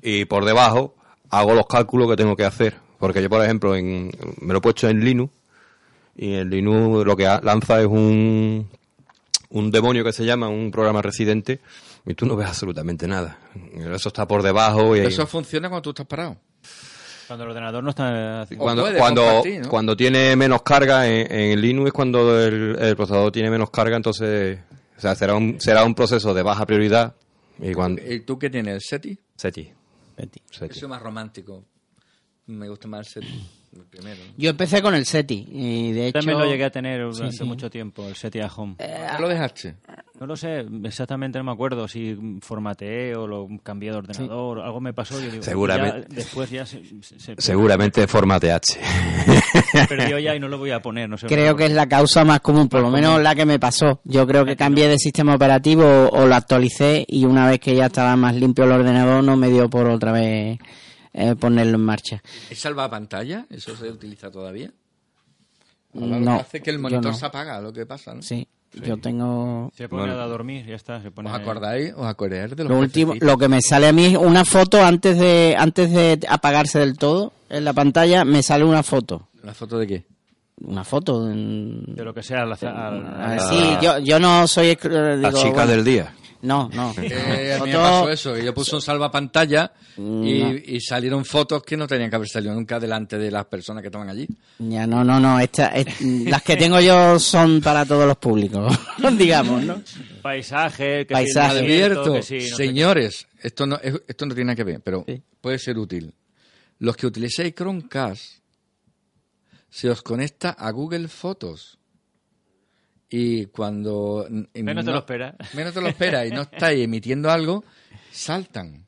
y 0.00 0.24
por 0.24 0.46
debajo 0.46 0.94
hago 1.28 1.52
los 1.52 1.66
cálculos 1.66 2.08
que 2.08 2.16
tengo 2.16 2.34
que 2.36 2.44
hacer. 2.46 2.74
Porque 2.98 3.20
yo, 3.22 3.28
por 3.28 3.44
ejemplo, 3.44 3.76
en, 3.76 4.10
me 4.40 4.52
lo 4.54 4.58
he 4.58 4.62
puesto 4.62 4.88
en 4.88 5.04
Linux, 5.04 5.32
y 6.18 6.34
en 6.34 6.50
Linux 6.50 7.06
lo 7.06 7.16
que 7.16 7.26
ha- 7.26 7.40
lanza 7.42 7.80
es 7.80 7.86
un, 7.86 8.68
un 9.50 9.70
demonio 9.70 10.04
que 10.04 10.12
se 10.12 10.24
llama 10.26 10.48
un 10.48 10.70
programa 10.70 11.00
residente 11.00 11.60
y 12.04 12.12
tú 12.14 12.26
no 12.26 12.36
ves 12.36 12.48
absolutamente 12.48 13.06
nada. 13.08 13.38
Eso 13.94 14.08
está 14.08 14.26
por 14.26 14.42
debajo 14.42 14.94
y 14.96 15.00
Eso 15.00 15.26
funciona 15.26 15.68
cuando 15.68 15.82
tú 15.82 15.90
estás 15.90 16.06
parado. 16.06 16.36
Cuando 17.26 17.44
el 17.44 17.50
ordenador 17.50 17.84
no 17.84 17.90
está... 17.90 18.46
O 18.50 18.56
cuando, 18.56 18.86
cuando, 18.96 19.22
compartir, 19.22 19.60
¿no? 19.62 19.68
cuando 19.68 19.96
tiene 19.96 20.34
menos 20.34 20.62
carga 20.62 21.06
en, 21.06 21.30
en 21.30 21.60
Linux 21.60 21.92
cuando 21.92 22.42
el, 22.42 22.76
el 22.80 22.96
procesador 22.96 23.30
tiene 23.30 23.50
menos 23.50 23.70
carga, 23.70 23.96
entonces 23.96 24.58
o 24.96 25.00
sea, 25.00 25.14
será 25.14 25.34
un, 25.34 25.60
será 25.60 25.84
un 25.84 25.94
proceso 25.94 26.32
de 26.34 26.42
baja 26.42 26.64
prioridad 26.66 27.14
y 27.60 27.72
cuando 27.74 28.00
¿Y 28.02 28.20
tú 28.20 28.38
qué 28.38 28.48
tienes? 28.48 28.74
¿El 28.74 28.80
SETI? 28.80 29.18
SETI, 29.36 29.72
Betty. 30.16 30.40
SETI. 30.50 30.72
Eso 30.78 30.86
es 30.86 30.88
más 30.88 31.02
romántico. 31.02 31.64
Me 32.46 32.66
gusta 32.68 32.88
más 32.88 33.00
el 33.14 33.22
SETI, 33.24 33.46
el 33.82 33.86
primero. 33.88 34.16
¿no? 34.26 34.32
Yo 34.36 34.50
empecé 34.50 34.82
con 34.82 34.94
el 34.94 35.04
SETI 35.06 35.48
y 35.50 35.92
de 35.92 36.08
hecho 36.08 36.18
también 36.20 36.38
lo 36.38 36.46
llegué 36.46 36.64
a 36.64 36.70
tener 36.70 37.02
durante 37.02 37.36
sí. 37.36 37.44
mucho 37.44 37.70
tiempo, 37.70 38.06
el 38.06 38.14
SETI 38.14 38.40
Home. 38.56 38.74
¿Por 38.76 38.86
qué 39.16 39.22
lo 39.22 39.28
dejaste? 39.28 39.74
No 40.20 40.26
lo 40.26 40.36
sé, 40.36 40.66
exactamente 40.84 41.38
no 41.38 41.44
me 41.44 41.52
acuerdo 41.52 41.86
si 41.86 42.16
formateé 42.42 43.14
o 43.14 43.26
lo 43.26 43.46
cambié 43.62 43.92
de 43.92 43.98
ordenador, 43.98 44.60
algo 44.60 44.80
me 44.80 44.92
pasó. 44.92 45.20
Yo 45.20 45.30
digo, 45.30 45.42
Seguramente. 45.44 46.06
ya 46.10 46.14
después 46.16 46.50
ya 46.50 46.66
se, 46.66 46.82
se- 47.02 47.20
se 47.20 47.34
Seguramente 47.38 48.06
Formate 48.08 48.50
H. 48.50 48.78
perdió 49.88 50.18
ya 50.18 50.34
y 50.34 50.40
no 50.40 50.48
lo 50.48 50.58
voy 50.58 50.70
a 50.72 50.80
poner. 50.82 51.08
No 51.08 51.16
sé 51.16 51.26
Creo 51.26 51.54
que 51.56 51.66
es 51.66 51.72
la 51.72 51.88
causa 51.88 52.24
más 52.24 52.40
común, 52.40 52.68
por 52.68 52.80
lo 52.80 52.90
menos 52.90 53.20
la 53.22 53.34
que 53.34 53.46
me 53.46 53.58
pasó. 53.58 54.00
Yo 54.04 54.26
creo 54.26 54.44
que 54.44 54.56
cambié 54.56 54.88
de 54.88 54.98
sistema 54.98 55.34
operativo 55.34 55.84
o, 55.84 56.08
o 56.22 56.26
lo 56.26 56.34
actualicé 56.34 57.04
y 57.06 57.24
una 57.24 57.48
vez 57.48 57.60
que 57.60 57.74
ya 57.76 57.86
estaba 57.86 58.16
más 58.16 58.34
limpio 58.34 58.64
el 58.64 58.72
ordenador 58.72 59.22
no 59.22 59.36
me 59.36 59.48
dio 59.48 59.70
por 59.70 59.86
otra 59.88 60.12
vez 60.12 60.58
eh, 61.12 61.34
ponerlo 61.36 61.76
en 61.76 61.84
marcha. 61.84 62.22
¿Es 62.50 62.58
salvapantalla? 62.60 63.46
¿Eso 63.50 63.76
se 63.76 63.90
utiliza 63.90 64.30
todavía? 64.30 64.70
Ahora 65.94 66.06
lo 66.06 66.20
No, 66.20 66.34
que 66.36 66.40
hace 66.42 66.62
que 66.62 66.70
el 66.70 66.78
monitor 66.78 67.04
no. 67.06 67.14
se 67.14 67.26
apaga, 67.26 67.60
lo 67.60 67.72
que 67.72 67.86
pasa, 67.86 68.14
¿no? 68.14 68.22
Sí, 68.22 68.46
yo 68.84 68.98
tengo... 68.98 69.70
Se 69.74 69.88
pone 69.88 70.02
Bueno. 70.02 70.20
a 70.20 70.26
dormir, 70.26 70.66
ya 70.66 70.74
está. 70.76 71.00
Se 71.00 71.10
pone 71.10 71.30
¿Os 71.30 71.34
acordáis? 71.36 71.92
¿Os 71.96 72.06
acordáis 72.06 72.54
de 72.54 72.64
los 72.64 72.70
Lo 72.72 72.78
último, 72.78 73.14
lo 73.18 73.38
que 73.38 73.48
me 73.48 73.62
sale 73.62 73.88
a 73.88 73.92
mí 73.92 74.04
es 74.06 74.16
una 74.16 74.44
foto 74.44 74.82
antes 74.84 75.18
de 75.18 75.56
antes 75.58 75.90
de 75.90 76.20
apagarse 76.28 76.78
del 76.78 76.96
todo 76.98 77.32
en 77.48 77.64
la 77.64 77.72
pantalla 77.72 78.24
me 78.26 78.42
sale 78.42 78.64
una 78.64 78.82
foto, 78.82 79.28
¿La 79.42 79.54
foto 79.54 79.78
de 79.78 79.86
qué? 79.86 80.04
una 80.60 80.84
foto. 80.84 81.24
De 81.26 82.04
lo 82.04 82.12
que 82.12 82.22
sea. 82.22 82.42
al- 82.42 82.52
ah, 82.52 83.36
sí, 83.48 83.76
yo 83.80 83.98
yo 84.00 84.18
no 84.20 84.46
soy 84.46 84.76
La 84.82 85.16
digo, 85.16 85.30
chica 85.32 85.50
bueno, 85.52 85.66
del 85.68 85.84
día. 85.84 86.12
No, 86.42 86.68
no. 86.72 86.94
Eh, 87.02 87.56
a 87.60 87.64
mí 87.64 87.70
me 87.70 87.76
pasó 87.78 88.10
eso, 88.10 88.34
que 88.34 88.44
yo 88.44 88.54
puse 88.54 88.74
un 88.76 88.82
salvapantalla 88.82 89.72
Mm, 90.00 90.24
y, 90.24 90.76
y 90.76 90.80
salieron 90.80 91.24
fotos 91.24 91.64
que 91.64 91.76
no 91.76 91.88
tenían 91.88 92.08
que 92.08 92.14
haber 92.14 92.28
salido 92.28 92.54
nunca 92.54 92.78
delante 92.78 93.18
de 93.18 93.32
las 93.32 93.46
personas 93.46 93.82
que 93.82 93.88
estaban 93.88 94.08
allí. 94.08 94.28
Ya, 94.60 94.86
no, 94.86 95.02
no, 95.02 95.18
no. 95.18 95.40
Esta, 95.40 95.70
es- 95.70 96.00
las 96.00 96.40
que 96.44 96.54
tengo 96.56 96.78
yo 96.80 97.18
son 97.18 97.60
para 97.60 97.84
todos 97.84 98.06
los 98.06 98.16
públicos, 98.16 98.78
digamos, 99.18 99.64
¿no? 99.64 99.82
Paisaje, 100.22 101.04
que 101.04 101.12
Paisaje. 101.14 101.66
que 101.66 102.22
sí, 102.22 102.48
no 102.48 102.56
señores, 102.56 103.26
esto 103.42 103.66
no, 103.66 103.74
es- 103.82 104.00
esto 104.06 104.26
no 104.26 104.34
tiene 104.36 104.46
nada 104.46 104.56
que 104.56 104.62
ver, 104.64 104.80
pero 104.80 105.04
Sí. 105.04 105.20
puede 105.40 105.58
ser 105.58 105.76
útil. 105.78 106.14
Los 106.78 106.96
que 106.96 107.06
utilicéis 107.08 107.52
Chromecast, 107.56 108.34
se 109.68 109.90
os 109.90 110.00
conecta 110.02 110.50
a 110.50 110.70
Google 110.70 111.08
Fotos. 111.08 111.77
Y 113.10 113.46
cuando... 113.46 114.26
Menos 114.54 114.84
te 114.84 114.90
lo 114.90 114.98
esperas. 114.98 115.34
Menos 115.54 115.74
te 115.74 115.80
lo 115.80 115.88
esperas 115.88 116.26
y 116.26 116.30
no 116.30 116.42
estáis 116.42 116.84
emitiendo 116.84 117.30
algo, 117.30 117.64
saltan. 118.10 118.86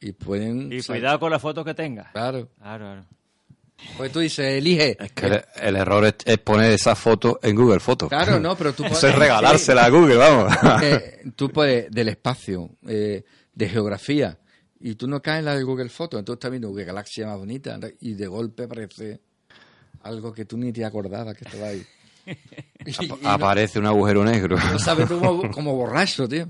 Y 0.00 0.12
pueden... 0.12 0.72
Y 0.72 0.82
cuidado 0.82 1.20
con 1.20 1.30
las 1.30 1.40
fotos 1.40 1.64
que 1.64 1.74
tengas. 1.74 2.12
Claro. 2.12 2.48
Claro, 2.58 2.84
claro. 2.84 3.06
Pues 3.96 4.12
tú 4.12 4.20
dices, 4.20 4.46
elige. 4.46 4.96
Es 5.02 5.12
que 5.12 5.26
el, 5.26 5.44
el 5.60 5.76
error 5.76 6.04
es, 6.04 6.14
es 6.24 6.38
poner 6.38 6.72
esa 6.72 6.94
foto 6.94 7.40
en 7.42 7.56
Google 7.56 7.80
Fotos. 7.80 8.08
Claro, 8.08 8.38
no, 8.38 8.56
pero 8.56 8.72
tú 8.72 8.84
Eso 8.90 9.08
es 9.08 9.14
regalársela 9.14 9.84
a 9.84 9.88
Google, 9.88 10.16
vamos. 10.16 10.52
Eh, 10.82 11.22
tú 11.34 11.50
puedes, 11.50 11.90
del 11.90 12.08
espacio, 12.08 12.70
eh, 12.86 13.24
de 13.54 13.68
geografía 13.68 14.38
y 14.80 14.96
tú 14.96 15.06
no 15.06 15.22
caes 15.22 15.40
en 15.40 15.44
la 15.46 15.56
de 15.56 15.62
Google 15.62 15.88
Fotos, 15.88 16.18
entonces 16.18 16.38
estás 16.38 16.50
viendo 16.50 16.74
qué 16.74 16.84
galaxia 16.84 17.26
más 17.26 17.38
bonita 17.38 17.78
y 18.00 18.14
de 18.14 18.26
golpe 18.26 18.64
aparece 18.64 19.20
algo 20.02 20.32
que 20.32 20.44
tú 20.44 20.56
ni 20.56 20.72
te 20.72 20.84
acordabas 20.84 21.36
que 21.36 21.44
estaba 21.44 21.68
ahí. 21.68 21.84
Aparece 23.24 23.78
un 23.78 23.86
agujero 23.86 24.24
negro. 24.24 24.56
no 24.56 24.78
sabes 24.78 25.08
tú 25.08 25.18
como, 25.20 25.50
como 25.50 25.74
borracho, 25.76 26.28
tío. 26.28 26.46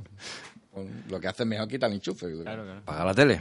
Con- 0.73 0.89
Lo 1.09 1.21
que 1.21 1.29
hace 1.29 1.43
es 1.43 1.49
mejor 1.49 1.69
quitar 1.69 1.91
el 1.91 1.97
enchufe. 1.97 2.27
Claro, 2.43 2.65
claro. 2.65 2.79
Apaga 2.81 3.05
la 3.05 3.15
tele. 3.15 3.41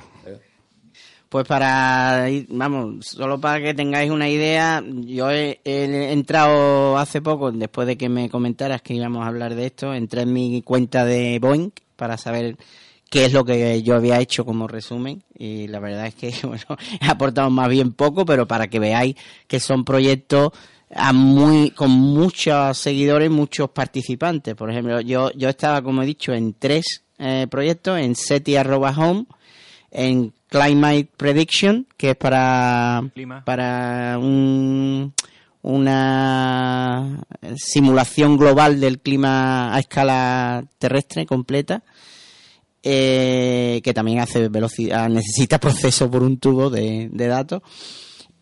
Pues 1.30 1.48
para 1.48 2.30
ir, 2.30 2.46
vamos, 2.50 3.06
solo 3.08 3.40
para 3.40 3.62
que 3.62 3.74
tengáis 3.74 4.12
una 4.12 4.28
idea, 4.28 4.84
yo 4.86 5.32
he, 5.32 5.62
he 5.64 6.12
entrado 6.12 6.98
hace 6.98 7.22
poco, 7.22 7.54
después 7.54 7.88
de 7.88 7.98
que 7.98 8.10
me 8.10 8.30
comentaras 8.30 8.82
que 8.82 8.96
íbamos 8.96 9.24
a 9.24 9.28
hablar 9.28 9.56
de 9.56 9.68
esto, 9.68 9.94
entré 9.94 10.24
en 10.24 10.34
mi 10.34 10.62
cuenta 10.62 11.06
de 11.06 11.40
Boeing 11.40 11.70
para 11.96 12.18
saber 12.18 12.58
qué 13.10 13.24
es 13.24 13.32
lo 13.32 13.46
que 13.46 13.82
yo 13.82 13.96
había 13.96 14.20
hecho 14.20 14.44
como 14.44 14.68
resumen 14.68 15.24
y 15.38 15.70
la 15.70 15.80
verdad 15.80 16.08
es 16.08 16.16
que 16.16 16.34
bueno, 16.46 16.66
he 17.00 17.08
aportado 17.10 17.50
más 17.50 17.70
bien 17.70 17.94
poco, 17.94 18.26
pero 18.26 18.46
para 18.46 18.68
que 18.68 18.80
veáis 18.80 19.16
que 19.48 19.62
son 19.62 19.86
proyectos 19.86 20.50
a 20.94 21.14
muy 21.14 21.72
con 21.72 21.92
muchos 21.92 22.78
seguidores, 22.78 23.30
muchos 23.30 23.70
participantes. 23.70 24.56
Por 24.56 24.70
ejemplo, 24.72 25.00
yo 25.02 25.32
yo 25.34 25.50
estaba 25.50 25.82
como 25.82 26.04
he 26.04 26.06
dicho 26.06 26.34
en 26.34 26.54
tres 26.54 27.04
eh, 27.20 27.48
proyectos 27.50 28.00
en 28.00 28.16
SETI@home 28.16 29.26
en 29.92 30.34
Climate 30.48 31.08
Prediction, 31.18 31.88
que 31.98 32.12
es 32.12 32.16
para, 32.16 33.02
Clima. 33.14 33.44
para 33.46 34.18
un- 34.20 35.14
una 35.64 37.24
simulación 37.56 38.38
global 38.38 38.80
del 38.80 39.00
clima 39.00 39.74
a 39.76 39.80
escala 39.80 40.64
terrestre 40.80 41.26
completa, 41.26 41.84
eh, 42.84 43.80
que 43.84 43.94
también 43.94 44.20
hace 44.20 44.50
velocidad, 44.50 45.08
necesita 45.10 45.60
proceso 45.60 46.10
por 46.10 46.24
un 46.24 46.38
tubo 46.38 46.70
de, 46.70 47.10
de 47.12 47.28
datos, 47.28 47.62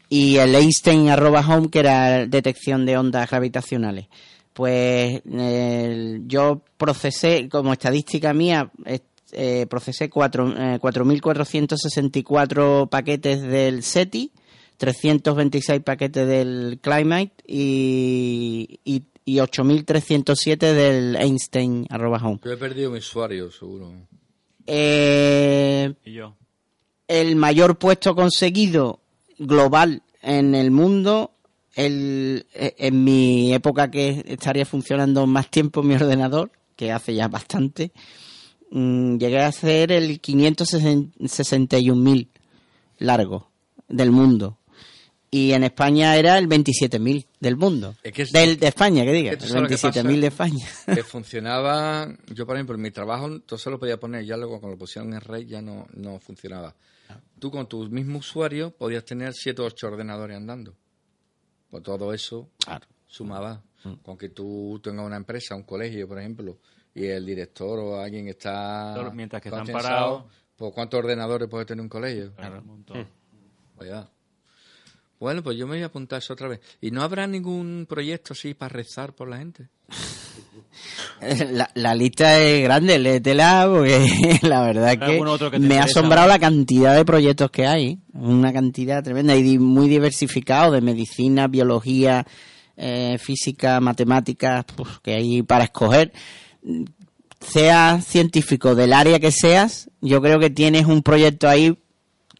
y 0.09 0.37
el 0.37 0.55
Einstein 0.55 1.09
arroba 1.09 1.41
home, 1.47 1.69
que 1.69 1.79
era 1.79 2.25
detección 2.25 2.85
de 2.85 2.97
ondas 2.97 3.29
gravitacionales. 3.29 4.07
Pues 4.53 5.21
eh, 5.31 6.19
yo 6.25 6.61
procesé, 6.77 7.47
como 7.47 7.71
estadística 7.73 8.33
mía, 8.33 8.71
eh, 9.31 9.67
procesé 9.69 10.09
cuatro- 10.09 10.53
eh, 10.57 10.79
4.464 10.81 12.87
paquetes 12.89 13.41
del 13.41 13.83
SETI, 13.83 14.31
326 14.77 15.81
paquetes 15.81 16.27
del 16.27 16.79
Climate 16.81 17.31
y, 17.45 18.79
y, 18.83 19.03
y 19.25 19.35
8.307 19.37 20.57
del 20.73 21.15
Einstein 21.17 21.85
arroba 21.89 22.17
home. 22.23 22.39
Yo 22.43 22.51
he 22.51 22.57
perdido 22.57 22.89
mi 22.91 22.97
usuario, 22.99 23.51
seguro. 23.51 23.91
Eh, 24.65 25.93
Y 26.05 26.13
yo. 26.13 26.35
el 27.07 27.35
mayor 27.35 27.77
puesto 27.77 28.15
conseguido 28.15 28.99
global 29.39 30.03
en 30.21 30.53
el 30.55 30.71
mundo. 30.71 31.31
El, 31.75 32.45
eh, 32.53 32.75
en 32.77 33.03
mi 33.03 33.53
época 33.53 33.89
que 33.89 34.23
estaría 34.27 34.65
funcionando 34.65 35.25
más 35.27 35.49
tiempo 35.49 35.81
mi 35.83 35.95
ordenador, 35.95 36.51
que 36.75 36.91
hace 36.91 37.13
ya 37.15 37.27
bastante, 37.27 37.91
mm, 38.71 39.17
llegué 39.17 39.39
a 39.39 39.47
hacer 39.47 39.91
el 39.91 40.19
561.000 40.21 42.27
largo 42.97 43.49
del 43.87 44.11
mundo. 44.11 44.57
Y 45.31 45.51
en 45.51 45.63
España 45.63 46.15
era 46.17 46.39
el 46.39 46.47
27.000 46.49 47.27
del 47.39 47.55
mundo. 47.55 47.93
Es 48.03 48.13
que 48.13 48.23
es- 48.23 48.31
del, 48.31 48.57
de 48.57 48.67
España, 48.67 49.03
que 49.03 49.11
diga. 49.13 49.31
El 49.33 49.39
sabes 49.39 49.61
lo 49.61 49.67
que 49.67 49.75
27.000 49.75 50.19
de. 50.21 50.27
España. 50.27 50.67
que 50.95 51.03
funcionaba, 51.03 52.07
yo 52.33 52.47
por 52.47 52.55
ejemplo, 52.55 52.75
en 52.75 52.81
mi 52.81 52.89
trabajo 52.91 53.27
entonces 53.27 53.67
lo 53.71 53.79
podía 53.79 53.99
poner, 53.99 54.25
ya 54.25 54.37
luego 54.37 54.59
cuando 54.59 54.75
lo 54.75 54.79
pusieron 54.79 55.13
en 55.13 55.21
red 55.21 55.45
ya 55.45 55.61
no, 55.61 55.85
no 55.93 56.19
funcionaba. 56.19 56.73
Tú 57.39 57.49
con 57.51 57.67
tu 57.67 57.87
mismo 57.89 58.19
usuario 58.19 58.71
podías 58.71 59.05
tener 59.05 59.33
7 59.33 59.61
o 59.61 59.65
8 59.65 59.87
ordenadores 59.87 60.35
andando. 60.37 60.75
Pues 61.69 61.83
todo 61.83 62.13
eso 62.13 62.49
sumaba. 63.07 63.63
Con 64.03 64.17
que 64.17 64.29
tú 64.29 64.79
tengas 64.83 65.05
una 65.05 65.15
empresa, 65.15 65.55
un 65.55 65.63
colegio, 65.63 66.07
por 66.07 66.19
ejemplo, 66.19 66.57
y 66.93 67.05
el 67.05 67.25
director 67.25 67.79
o 67.79 67.99
alguien 67.99 68.27
está 68.27 68.93
Todos- 68.95 69.13
mientras 69.13 69.41
que 69.41 69.47
están 69.49 69.65
parados. 69.67 70.25
pues 70.57 70.73
¿cuántos 70.73 70.99
ordenadores 70.99 71.47
puede 71.47 71.65
tener 71.65 71.81
un 71.81 71.87
colegio? 71.89 72.33
Un 72.37 72.67
montón. 72.67 73.07
Pues 73.77 73.89
ya. 73.89 74.09
Bueno, 75.17 75.41
pues 75.43 75.57
yo 75.57 75.65
me 75.67 75.75
voy 75.75 75.83
a 75.83 75.87
apuntar 75.87 76.19
eso 76.19 76.33
otra 76.33 76.47
vez. 76.49 76.59
¿Y 76.81 76.91
no 76.91 77.01
habrá 77.01 77.25
ningún 77.27 77.85
proyecto 77.87 78.33
así 78.33 78.53
para 78.53 78.69
rezar 78.69 79.13
por 79.13 79.29
la 79.29 79.37
gente? 79.37 79.69
La, 81.51 81.69
la 81.73 81.95
lista 81.95 82.39
es 82.39 82.63
grande, 82.63 82.97
léetela, 82.97 83.67
porque 83.69 84.39
la 84.41 84.61
verdad 84.61 84.93
es 84.93 84.99
que 84.99 85.05
¿Algún 85.05 85.27
otro 85.27 85.51
que 85.51 85.59
te 85.59 85.67
me 85.67 85.77
ha 85.77 85.83
asombrado 85.83 86.27
la 86.27 86.39
cantidad 86.39 86.95
de 86.95 87.05
proyectos 87.05 87.51
que 87.51 87.67
hay. 87.67 87.99
Una 88.13 88.53
cantidad 88.53 89.03
tremenda 89.03 89.35
y 89.35 89.59
muy 89.59 89.89
diversificado 89.89 90.71
de 90.71 90.81
medicina, 90.81 91.47
biología, 91.47 92.25
eh, 92.77 93.17
física, 93.19 93.79
matemáticas, 93.81 94.65
pues, 94.75 94.99
que 95.03 95.15
hay 95.15 95.43
para 95.43 95.65
escoger. 95.65 96.13
Seas 97.41 98.05
científico 98.05 98.75
del 98.75 98.93
área 98.93 99.19
que 99.19 99.31
seas, 99.31 99.89
yo 100.01 100.21
creo 100.21 100.39
que 100.39 100.49
tienes 100.49 100.85
un 100.85 101.03
proyecto 101.03 101.47
ahí 101.47 101.77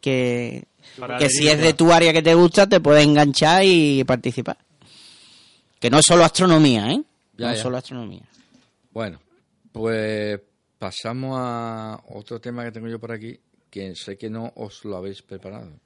que, 0.01 0.65
Para 0.98 1.17
que 1.17 1.29
si 1.29 1.48
es 1.48 1.60
de 1.60 1.74
tu 1.74 1.91
área 1.91 2.13
que 2.13 2.22
te 2.22 2.34
gusta, 2.34 2.67
te 2.67 2.79
puedes 2.79 3.03
enganchar 3.03 3.63
y 3.65 4.03
participar. 4.05 4.58
Que 5.79 5.89
no 5.89 6.00
es 6.00 6.05
solo 6.05 6.25
astronomía, 6.25 6.91
¿eh? 6.91 7.01
Ya, 7.39 7.48
no 7.48 7.51
es 7.53 7.58
ya. 7.58 7.63
solo 7.63 7.77
astronomía. 7.77 8.24
Bueno, 8.91 9.19
pues 9.72 10.39
pasamos 10.77 11.38
a 11.39 12.01
otro 12.10 12.39
tema 12.39 12.63
que 12.63 12.72
tengo 12.72 12.88
yo 12.88 13.00
por 13.00 13.12
aquí, 13.12 13.39
que 13.69 13.96
sé 13.96 14.17
que 14.17 14.29
no 14.29 14.51
os 14.55 14.84
lo 14.86 14.98
habéis 14.98 15.22
preparado. 15.22 15.79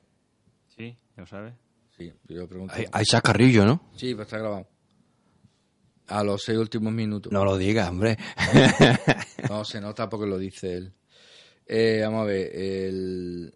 Sí, 0.75 0.97
ya 1.15 1.21
lo 1.21 1.27
sabes. 1.27 1.53
Sí, 1.97 2.11
yo 2.27 2.47
pregunto. 2.47 2.73
Hay, 2.75 2.85
hay 2.91 3.05
chascarrillo, 3.05 3.65
¿no? 3.65 3.91
Sí, 3.95 4.15
pues 4.15 4.27
está 4.27 4.39
grabado. 4.39 4.67
A 6.07 6.23
los 6.23 6.43
seis 6.43 6.57
últimos 6.57 6.91
minutos. 6.91 7.31
No 7.31 7.45
lo 7.45 7.57
digas, 7.57 7.89
hombre. 7.89 8.17
No, 9.49 9.65
se 9.65 9.79
nota 9.81 10.09
porque 10.09 10.25
lo 10.25 10.37
dice 10.37 10.73
él. 10.73 10.93
Eh, 11.65 11.99
vamos 12.03 12.21
a 12.21 12.25
ver, 12.25 12.55
el... 12.55 13.53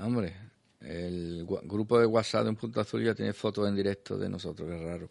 Hombre, 0.00 0.36
el 0.80 1.46
grupo 1.46 1.98
de 1.98 2.06
WhatsApp 2.06 2.44
de 2.44 2.50
Un 2.50 2.56
Punto 2.56 2.80
Azul 2.80 3.02
ya 3.02 3.14
tiene 3.14 3.32
fotos 3.32 3.66
en 3.68 3.74
directo 3.74 4.18
de 4.18 4.28
nosotros, 4.28 4.68
que 4.68 4.76
raro. 4.84 5.10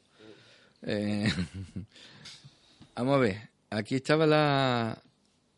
Eh, 0.85 1.27
vamos 2.95 3.15
a 3.15 3.19
ver, 3.19 3.49
aquí 3.69 3.95
estaba 3.95 4.27
la, 4.27 5.01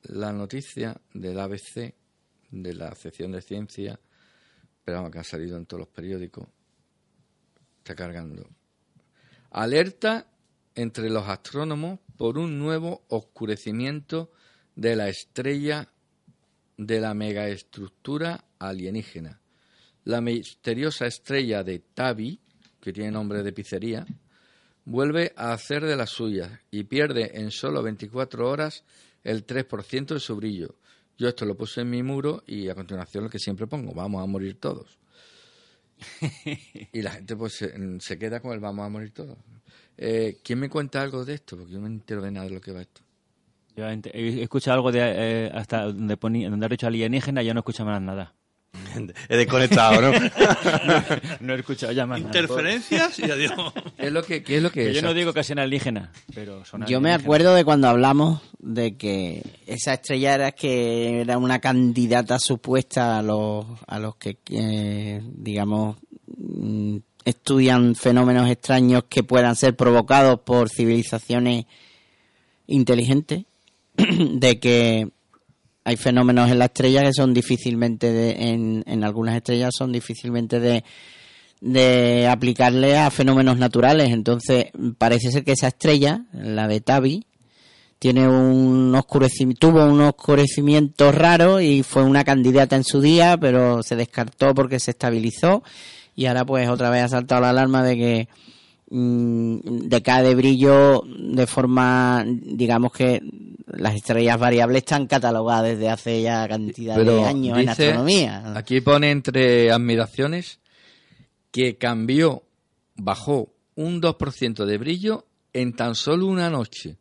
la 0.04 0.32
noticia 0.32 0.96
del 1.14 1.40
ABC, 1.40 1.94
de 2.52 2.74
la 2.74 2.94
sección 2.94 3.32
de 3.32 3.42
ciencia, 3.42 4.00
pero 4.84 4.98
vamos, 4.98 5.12
que 5.12 5.20
ha 5.20 5.24
salido 5.24 5.58
en 5.58 5.66
todos 5.66 5.80
los 5.82 5.90
periódicos. 5.90 6.48
Está 7.80 7.96
cargando. 7.96 8.48
Alerta 9.52 10.28
entre 10.76 11.10
los 11.10 11.28
astrónomos 11.28 12.00
por 12.18 12.38
un 12.38 12.60
nuevo 12.60 13.06
oscurecimiento 13.10 14.32
de 14.76 14.96
la 14.96 15.08
estrella 15.08 15.90
de 16.78 17.00
la 17.00 17.14
megaestructura 17.14 18.46
alienígena. 18.60 19.42
La 20.04 20.22
misteriosa 20.22 21.08
estrella 21.08 21.64
de 21.64 21.80
Tabi, 21.80 22.40
que 22.80 22.94
tiene 22.94 23.12
nombre 23.12 23.42
de 23.42 23.54
pizzería, 23.54 24.06
vuelve 24.86 25.34
a 25.36 25.52
hacer 25.52 25.84
de 25.84 25.96
las 25.96 26.12
suyas 26.12 26.52
y 26.72 26.84
pierde 26.84 27.40
en 27.40 27.52
solo 27.52 27.84
24 27.84 28.50
horas 28.50 28.84
el 29.24 29.46
3% 29.46 30.14
de 30.14 30.20
su 30.20 30.36
brillo. 30.36 30.76
Yo 31.18 31.28
esto 31.28 31.46
lo 31.46 31.56
puse 31.56 31.82
en 31.82 31.90
mi 31.90 32.04
muro 32.04 32.44
y 32.46 32.70
a 32.70 32.76
continuación 32.76 33.24
lo 33.24 33.30
que 33.30 33.40
siempre 33.40 33.68
pongo, 33.68 33.94
vamos 33.94 34.22
a 34.22 34.28
morir 34.28 34.60
todos. 34.60 35.00
y 36.92 37.02
la 37.02 37.12
gente 37.12 37.36
pues 37.36 37.54
se, 38.00 38.20
queda 38.20 38.40
con 38.40 38.52
el 38.52 38.60
vamos 38.60 38.86
a 38.86 38.90
morir 38.90 39.12
todos. 39.12 39.38
Eh, 39.98 40.38
¿Quién 40.44 40.60
me 40.60 40.70
cuenta 40.70 41.02
algo 41.02 41.26
de 41.26 41.36
esto? 41.36 41.58
Porque 41.58 41.74
yo 41.74 41.80
no 41.80 41.88
me 41.88 41.94
entero 41.96 42.22
de 42.22 42.32
nada 42.32 42.46
de 42.46 42.52
lo 42.54 42.62
que 42.62 42.72
va 42.72 42.82
esto. 42.82 43.02
Yo 43.76 43.86
he 43.90 44.42
escuchado 44.42 44.76
algo 44.76 44.92
de 44.92 45.00
eh, 45.02 45.52
hasta 45.54 45.86
donde, 45.86 46.16
ponía, 46.16 46.50
donde 46.50 46.66
ha 46.66 46.70
dicho 46.70 46.88
alienígena, 46.88 47.44
ya 47.44 47.54
no 47.54 47.60
escucho 47.60 47.84
más 47.84 48.02
nada. 48.02 48.35
He 49.30 49.38
desconectado, 49.38 50.02
¿no? 50.02 50.12
No 51.40 51.54
he 51.54 51.60
escuchado 51.60 51.92
ya 51.92 52.06
más 52.06 52.20
nada. 52.20 52.30
Interferencias 52.40 53.20
y 53.20 53.24
adiós. 53.24 53.54
¿Qué 53.98 54.08
es 54.08 54.12
lo 54.12 54.24
que, 54.24 54.44
qué 54.44 54.58
es 54.58 54.64
lo 54.64 54.72
que 54.72 54.84
Que 54.84 54.90
es? 54.90 54.96
yo 54.96 55.02
no 55.02 55.14
digo 55.14 55.34
que 55.34 55.44
sean 55.44 55.60
alienígenas, 55.60 56.10
pero 56.34 56.64
son 56.66 56.86
Yo 56.86 57.02
me 57.02 57.14
acuerdo 57.14 57.54
de 57.56 57.66
cuando 57.66 57.88
hablamos 57.88 58.42
de 58.60 58.96
que 58.96 59.44
esa 59.68 59.94
estrella 59.94 60.36
era 60.36 60.52
que 60.52 61.22
era 61.22 61.38
una 61.38 61.60
candidata 61.60 62.40
supuesta 62.40 63.20
a 63.20 63.22
los, 63.22 63.66
a 63.88 64.00
los 64.00 64.16
que, 64.16 64.38
eh, 64.50 65.22
digamos, 65.24 65.98
mm, 66.38 66.98
estudian 67.26 67.96
fenómenos 67.96 68.50
extraños 68.50 69.06
que 69.10 69.24
puedan 69.24 69.56
ser 69.56 69.76
provocados 69.76 70.40
por 70.42 70.70
civilizaciones 70.70 71.66
inteligentes, 72.68 73.46
de 73.98 74.60
que 74.60 75.10
hay 75.86 75.96
fenómenos 75.96 76.52
en 76.52 76.60
la 76.60 76.66
estrella 76.66 77.04
que 77.04 77.14
son 77.14 77.34
difícilmente, 77.34 78.12
de- 78.12 78.32
en, 78.52 78.84
en 78.86 79.04
algunas 79.06 79.36
estrellas 79.36 79.70
son 79.78 79.92
difícilmente 79.94 80.60
de, 80.60 80.84
de 81.62 82.28
aplicarle 82.28 82.98
a 82.98 83.10
fenómenos 83.12 83.58
naturales. 83.58 84.10
Entonces, 84.10 84.66
parece 84.98 85.32
ser 85.32 85.44
que 85.44 85.54
esa 85.54 85.68
estrella, 85.70 86.26
la 86.34 86.68
de 86.68 86.82
Tabi, 86.82 87.26
tiene 88.00 88.28
un 88.28 89.00
tuvo 89.58 89.86
un 89.86 90.02
oscurecimiento 90.02 91.12
raro 91.12 91.62
y 91.62 91.82
fue 91.82 92.04
una 92.04 92.24
candidata 92.24 92.76
en 92.76 92.84
su 92.84 93.00
día, 93.00 93.38
pero 93.38 93.82
se 93.84 93.96
descartó 93.96 94.54
porque 94.54 94.80
se 94.80 94.92
estabilizó 94.92 95.64
y 96.16 96.26
ahora 96.26 96.46
pues 96.46 96.68
otra 96.70 96.90
vez 96.90 97.04
ha 97.04 97.10
saltado 97.10 97.42
la 97.42 97.50
alarma 97.52 97.84
de 97.84 97.96
que 97.96 98.28
mm, 98.90 99.88
decae 99.88 100.24
de 100.24 100.36
brillo 100.36 101.04
de 101.06 101.48
forma, 101.48 102.24
digamos 102.26 102.92
que 102.92 103.22
las 103.68 103.96
estrellas 103.96 104.40
variables 104.40 104.84
están 104.84 105.08
catalogadas 105.08 105.64
desde 105.64 105.90
hace 105.90 106.22
ya 106.22 106.48
cantidad 106.48 106.98
de 106.98 107.24
años 107.24 107.60
en 107.60 107.70
astronomía. 107.70 108.54
Aquí 108.56 108.82
pone 108.82 109.12
entre 109.12 109.72
admiraciones 109.72 110.60
que 111.52 111.78
cambió, 111.78 112.44
bajó 112.96 113.54
un 113.76 114.02
2% 114.02 114.66
de 114.66 114.78
brillo 114.78 115.26
en 115.54 115.74
tan 115.74 115.96
solo 115.96 116.28
una 116.28 116.50
noche. 116.50 116.98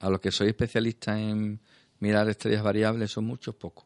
A 0.00 0.10
los 0.10 0.20
que 0.20 0.30
soy 0.30 0.48
especialistas 0.48 1.18
en 1.18 1.60
mirar 2.00 2.28
estrellas 2.28 2.62
variables 2.62 3.10
son 3.10 3.24
muchos 3.24 3.54
pocos. 3.54 3.84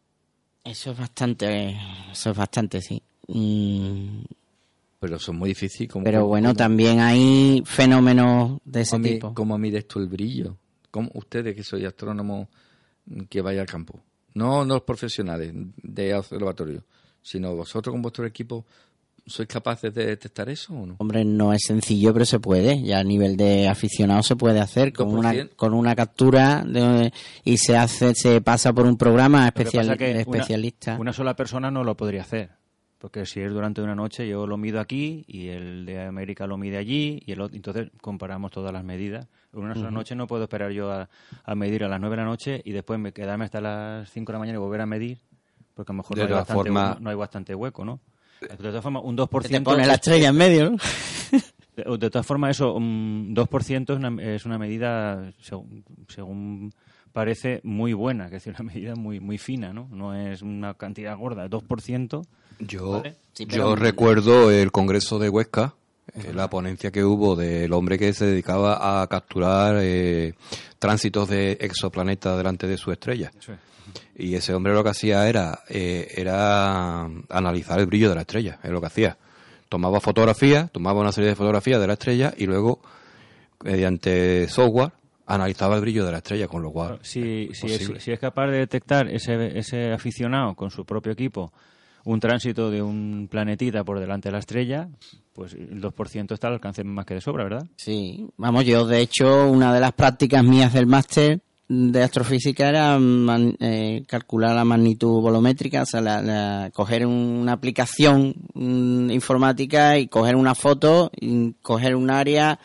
Eso 0.65 0.93
es 0.93 0.99
bastante, 0.99 1.77
eso 2.13 2.31
es 2.31 2.37
bastante, 2.37 2.81
sí. 2.81 3.03
Mm, 3.29 4.23
Pero 5.03 5.19
son 5.19 5.37
muy 5.37 5.49
difíciles. 5.51 5.93
Como, 5.93 6.05
pero 6.05 6.27
bueno, 6.27 6.51
como- 6.51 6.57
también 6.57 7.01
hay 7.01 7.63
fenómenos 7.67 8.59
de 8.65 8.81
ese 8.83 8.93
¿Cómo, 8.93 9.03
mi- 9.03 9.11
tipo. 9.11 9.35
cómo 9.35 9.59
mides 9.59 9.87
tú 9.89 9.99
el 9.99 10.07
brillo? 10.07 10.57
¿Cómo, 10.91 11.11
ustedes 11.15 11.55
que 11.57 11.63
soy 11.65 11.85
astrónomo 11.85 12.49
que 13.29 13.41
vaya 13.43 13.61
al 13.63 13.67
campo. 13.67 14.01
No, 14.35 14.65
no 14.65 14.75
los 14.75 14.83
profesionales 14.85 15.53
de 15.83 16.15
observatorio, 16.15 16.85
sino 17.21 17.55
vosotros 17.57 17.93
con 17.93 18.01
vuestro 18.01 18.25
equipo, 18.25 18.65
¿sois 19.27 19.49
capaces 19.49 19.93
de 19.93 20.07
detectar 20.07 20.49
eso 20.49 20.73
o 20.73 20.87
no? 20.87 20.97
Hombre, 20.99 21.25
no 21.25 21.53
es 21.53 21.63
sencillo, 21.67 22.13
pero 22.13 22.25
se 22.25 22.39
puede. 22.39 22.81
Ya 22.83 23.01
a 23.01 23.05
nivel 23.05 23.37
de 23.37 23.67
aficionado 23.69 24.23
se 24.23 24.37
puede 24.37 24.61
hacer 24.61 24.93
con 24.93 25.09
una 25.15 25.33
2%. 25.33 25.51
con 25.57 25.75
una 25.75 25.97
captura 25.97 26.63
de- 26.65 27.13
y 27.45 27.57
se 27.57 27.77
hace 27.77 28.15
se 28.15 28.41
pasa 28.41 28.73
por 28.73 28.87
un 28.87 28.97
programa 28.97 29.51
que 29.51 29.63
especial, 29.63 29.87
pasa 29.87 29.97
que 29.99 30.05
de 30.05 30.11
una- 30.13 30.21
especialista. 30.21 30.97
Una, 31.01 31.13
sola 31.13 31.35
persona 31.35 31.71
no 31.73 31.83
lo 31.83 31.97
podría 31.97 32.23
hacer. 32.23 32.51
Porque 33.03 33.27
si 33.27 33.41
es 33.41 33.51
durante 33.53 33.83
una 33.83 33.97
noche, 33.97 34.29
yo 34.29 34.47
lo 34.47 34.57
mido 34.57 34.79
aquí 34.79 35.25
y 35.27 35.49
el 35.49 35.85
de 35.85 36.05
América 36.05 36.47
lo 36.47 36.57
mide 36.57 36.77
allí 36.77 37.21
y 37.27 37.33
el 37.33 37.41
otro, 37.41 37.57
entonces 37.57 37.91
comparamos 38.01 38.53
todas 38.53 38.73
las 38.73 38.85
medidas. 38.85 39.27
En 39.53 39.59
una 39.59 39.75
sola 39.75 39.91
noche 39.91 40.15
no 40.15 40.29
puedo 40.29 40.45
esperar 40.45 40.71
yo 40.71 40.89
a, 40.93 41.09
a 41.45 41.55
medir 41.57 41.83
a 41.83 41.89
las 41.89 41.99
9 41.99 42.15
de 42.15 42.23
la 42.23 42.29
noche 42.29 42.63
y 42.65 42.71
después 42.71 43.01
me 43.01 43.13
quedarme 43.13 43.45
hasta 43.47 43.61
las 43.61 44.09
5 44.13 44.31
de 44.31 44.35
la 44.35 44.39
mañana 44.39 44.57
y 44.59 44.61
volver 44.61 44.83
a 44.83 44.87
medir, 44.87 45.19
porque 45.75 45.91
a 45.91 45.95
lo 45.95 45.97
mejor 45.97 46.17
De 46.17 46.23
no 46.23 46.29
hay, 46.29 46.33
bastante, 46.35 46.71
formas- 46.71 47.01
no 47.01 47.11
hay 47.11 47.17
bastante 47.17 47.55
hueco, 47.57 47.85
¿no? 47.85 47.99
De 48.41 48.57
todas 48.57 48.81
formas, 48.85 49.03
un 49.05 49.17
2%... 49.17 49.49
te 49.49 49.61
pone 49.63 49.85
la 49.85 49.95
estrella 49.95 50.29
en 50.29 50.37
medio, 50.37 50.71
¿no? 50.71 50.77
De, 51.75 51.83
de 51.99 52.09
todas 52.11 52.25
formas, 52.25 52.53
eso, 52.53 52.73
un 52.73 53.35
2% 53.35 53.83
es 53.93 53.99
una, 53.99 54.23
es 54.23 54.47
una 54.47 54.59
medida, 54.59 55.33
según, 55.41 55.85
según 56.07 56.73
parece, 57.13 57.61
muy 57.65 57.93
buena, 57.93 58.29
que 58.31 58.37
es 58.37 58.47
una 58.47 58.61
medida 58.63 58.95
muy 58.95 59.21
muy 59.21 59.39
fina, 59.39 59.73
¿no? 59.73 59.89
No 59.91 60.15
es 60.15 60.43
una 60.43 60.75
cantidad 60.75 61.17
gorda, 61.17 61.49
2%. 61.49 62.23
Yo, 62.61 62.91
Vale. 62.93 63.17
Sí, 63.33 63.47
pero- 63.47 63.71
yo 63.71 63.77
recuerdo 63.77 64.51
el 64.51 64.71
congreso 64.73 65.19
de 65.19 65.29
Huesca, 65.29 65.75
eh, 66.15 66.33
la 66.35 66.49
ponencia 66.51 66.91
que 66.91 67.05
hubo 67.05 67.35
del 67.37 67.73
hombre 67.73 67.99
que 67.99 68.13
se 68.13 68.27
dedicaba 68.27 69.03
a 69.03 69.07
capturar 69.07 69.77
eh, 69.81 70.35
tránsitos 70.79 71.29
de 71.29 71.53
exoplanetas 71.61 72.37
delante 72.37 72.67
de 72.67 72.77
su 72.77 72.93
estrella. 72.93 73.31
Y 74.17 74.35
ese 74.35 74.55
hombre 74.55 74.75
lo 74.75 74.85
que 74.85 74.91
hacía 74.91 75.29
era, 75.29 75.61
eh, 75.69 76.09
era 76.17 77.03
analizar 77.31 77.79
el 77.81 77.87
brillo 77.87 78.09
de 78.11 78.15
la 78.15 78.21
estrella, 78.23 78.59
es 78.63 78.71
lo 78.71 78.81
que 78.81 78.87
hacía. 78.87 79.17
Tomaba 79.69 80.01
fotografías, 80.01 80.71
tomaba 80.71 81.01
una 81.01 81.13
serie 81.13 81.31
de 81.31 81.37
fotografías 81.37 81.81
de 81.81 81.87
la 81.87 81.95
estrella 81.95 82.35
y 82.37 82.47
luego, 82.47 82.81
mediante 83.65 84.49
software, 84.49 84.93
analizaba 85.27 85.77
el 85.77 85.81
brillo 85.81 86.05
de 86.05 86.13
la 86.13 86.19
estrella, 86.19 86.49
con 86.49 86.63
lo 86.63 86.71
cual 86.73 86.99
Si, 87.03 87.49
es 87.51 87.59
si, 87.59 87.67
es, 87.69 88.03
si 88.03 88.11
es 88.13 88.19
capaz 88.19 88.47
de 88.49 88.59
detectar 88.59 89.09
ese, 89.09 89.59
ese 89.59 89.93
aficionado 89.93 90.55
con 90.55 90.71
su 90.71 90.85
propio 90.85 91.13
equipo 91.13 91.53
un 92.05 92.19
tránsito 92.19 92.69
de 92.71 92.83
un 92.83 93.29
planetita 93.31 93.85
por 93.85 94.01
delante 94.01 94.29
de 94.29 94.33
la 94.33 94.41
estrella, 94.41 94.89
pues 95.33 95.53
el 95.55 95.81
2% 95.81 96.33
está 96.35 96.49
al 96.49 96.55
alcance 96.55 96.83
más 96.83 97.07
que 97.07 97.15
de 97.15 97.21
sobra, 97.21 97.45
¿verdad? 97.45 97.67
Sí, 97.77 98.27
vamos, 98.37 98.65
yo 98.65 98.85
de 98.87 99.01
hecho 99.01 99.49
una 99.49 99.73
de 99.73 99.79
las 99.79 99.93
prácticas 99.93 100.43
mías 100.43 100.73
del 100.73 100.87
máster 100.89 101.41
de 101.69 102.03
astrofísica 102.03 102.69
era 102.69 102.99
man- 102.99 103.57
eh, 103.61 104.03
calcular 104.09 104.55
la 104.55 104.65
magnitud 104.65 105.23
volumétrica, 105.23 105.83
o 105.83 105.87
sea, 105.87 106.01
la- 106.01 106.21
la- 106.21 106.71
coger 106.75 107.07
una 107.07 107.53
aplicación 107.53 108.35
informática 109.11 109.97
y 109.99 110.09
coger 110.09 110.37
una 110.37 110.55
foto, 110.55 111.11
y 111.19 111.53
coger 111.63 111.95
un 111.97 112.11
área, 112.11 112.59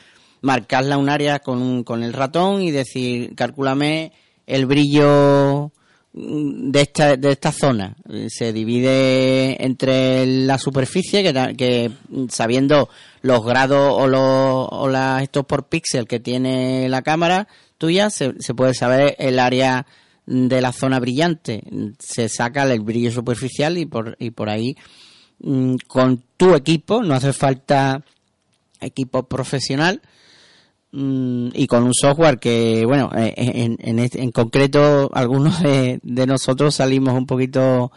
marcarla 0.47 0.97
un 0.97 1.09
área 1.09 1.39
con, 1.39 1.83
con 1.83 2.03
el 2.03 2.13
ratón 2.13 2.61
y 2.61 2.71
decir, 2.71 3.35
calculame 3.35 4.13
el 4.45 4.65
brillo 4.65 5.73
mm, 6.13 6.71
de 6.71 6.81
esta, 6.81 7.17
de 7.17 7.31
esta 7.31 7.51
zona. 7.51 7.97
Se 8.29 8.53
divide 8.53 9.61
entre 9.61 10.25
la 10.25 10.57
superficie, 10.57 11.21
que, 11.57 11.91
mm, 12.09 12.27
sabiendo 12.29 12.87
los 13.21 13.43
grados 13.43 13.93
o, 13.93 14.07
los, 14.07 14.21
o 14.21 14.89
estos 15.19 15.45
por 15.45 15.67
píxel 15.67 16.07
que 16.07 16.21
tiene 16.21 16.87
la 16.87 17.01
cámara 17.01 17.49
tuya, 17.77 18.09
se, 18.09 18.33
se 18.39 18.53
puede 18.53 18.73
saber 18.73 19.17
el 19.19 19.39
área 19.39 19.85
de 20.25 20.61
la 20.61 20.71
zona 20.71 21.01
brillante. 21.01 21.61
Se 21.99 22.29
saca 22.29 22.63
el 22.63 22.79
brillo 22.79 23.11
superficial 23.11 23.77
y 23.77 23.85
por, 23.85 24.15
y 24.17 24.31
por 24.31 24.49
ahí 24.49 24.77
mm, 25.39 25.75
con 25.87 26.23
tu 26.37 26.55
equipo, 26.55 27.03
no 27.03 27.15
hace 27.15 27.33
falta 27.33 28.05
equipo 28.79 29.23
profesional, 29.23 30.01
y 30.99 31.67
con 31.67 31.83
un 31.83 31.93
software 31.93 32.39
que, 32.39 32.83
bueno, 32.85 33.11
eh, 33.15 33.33
en, 33.37 33.77
en, 33.79 33.99
este- 33.99 34.21
en 34.21 34.31
concreto 34.31 35.11
algunos 35.13 35.61
de, 35.61 35.99
nosotros 36.03 36.73
salimos 36.73 37.13
un 37.13 37.27
poquito 37.27 37.91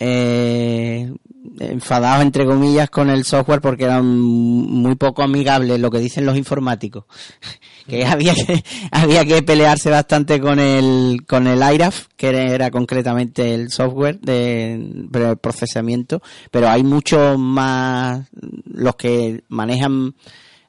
eh, 0.00 1.12
enfadados, 1.60 2.22
entre 2.24 2.44
comillas, 2.44 2.90
con 2.90 3.10
el 3.10 3.24
software 3.24 3.60
porque 3.60 3.84
era 3.84 4.02
muy 4.02 4.96
poco 4.96 5.22
amigable 5.22 5.78
lo 5.78 5.88
que 5.90 6.00
dicen 6.00 6.26
los 6.26 6.36
informáticos. 6.36 7.04
que 7.88 8.04
había 8.04 8.34
que, 8.34 8.64
había 8.90 9.24
que 9.24 9.42
pelearse 9.44 9.88
bastante 9.90 10.40
con 10.40 10.58
el, 10.58 11.24
con 11.28 11.46
el 11.46 11.60
IRAF, 11.74 12.06
que 12.16 12.28
era, 12.30 12.42
era 12.52 12.70
concretamente 12.72 13.54
el 13.54 13.70
software 13.70 14.18
de, 14.18 14.76
de 15.08 15.36
procesamiento, 15.36 16.20
pero 16.50 16.68
hay 16.68 16.82
muchos 16.82 17.38
más, 17.38 18.26
los 18.64 18.96
que 18.96 19.44
manejan 19.48 20.16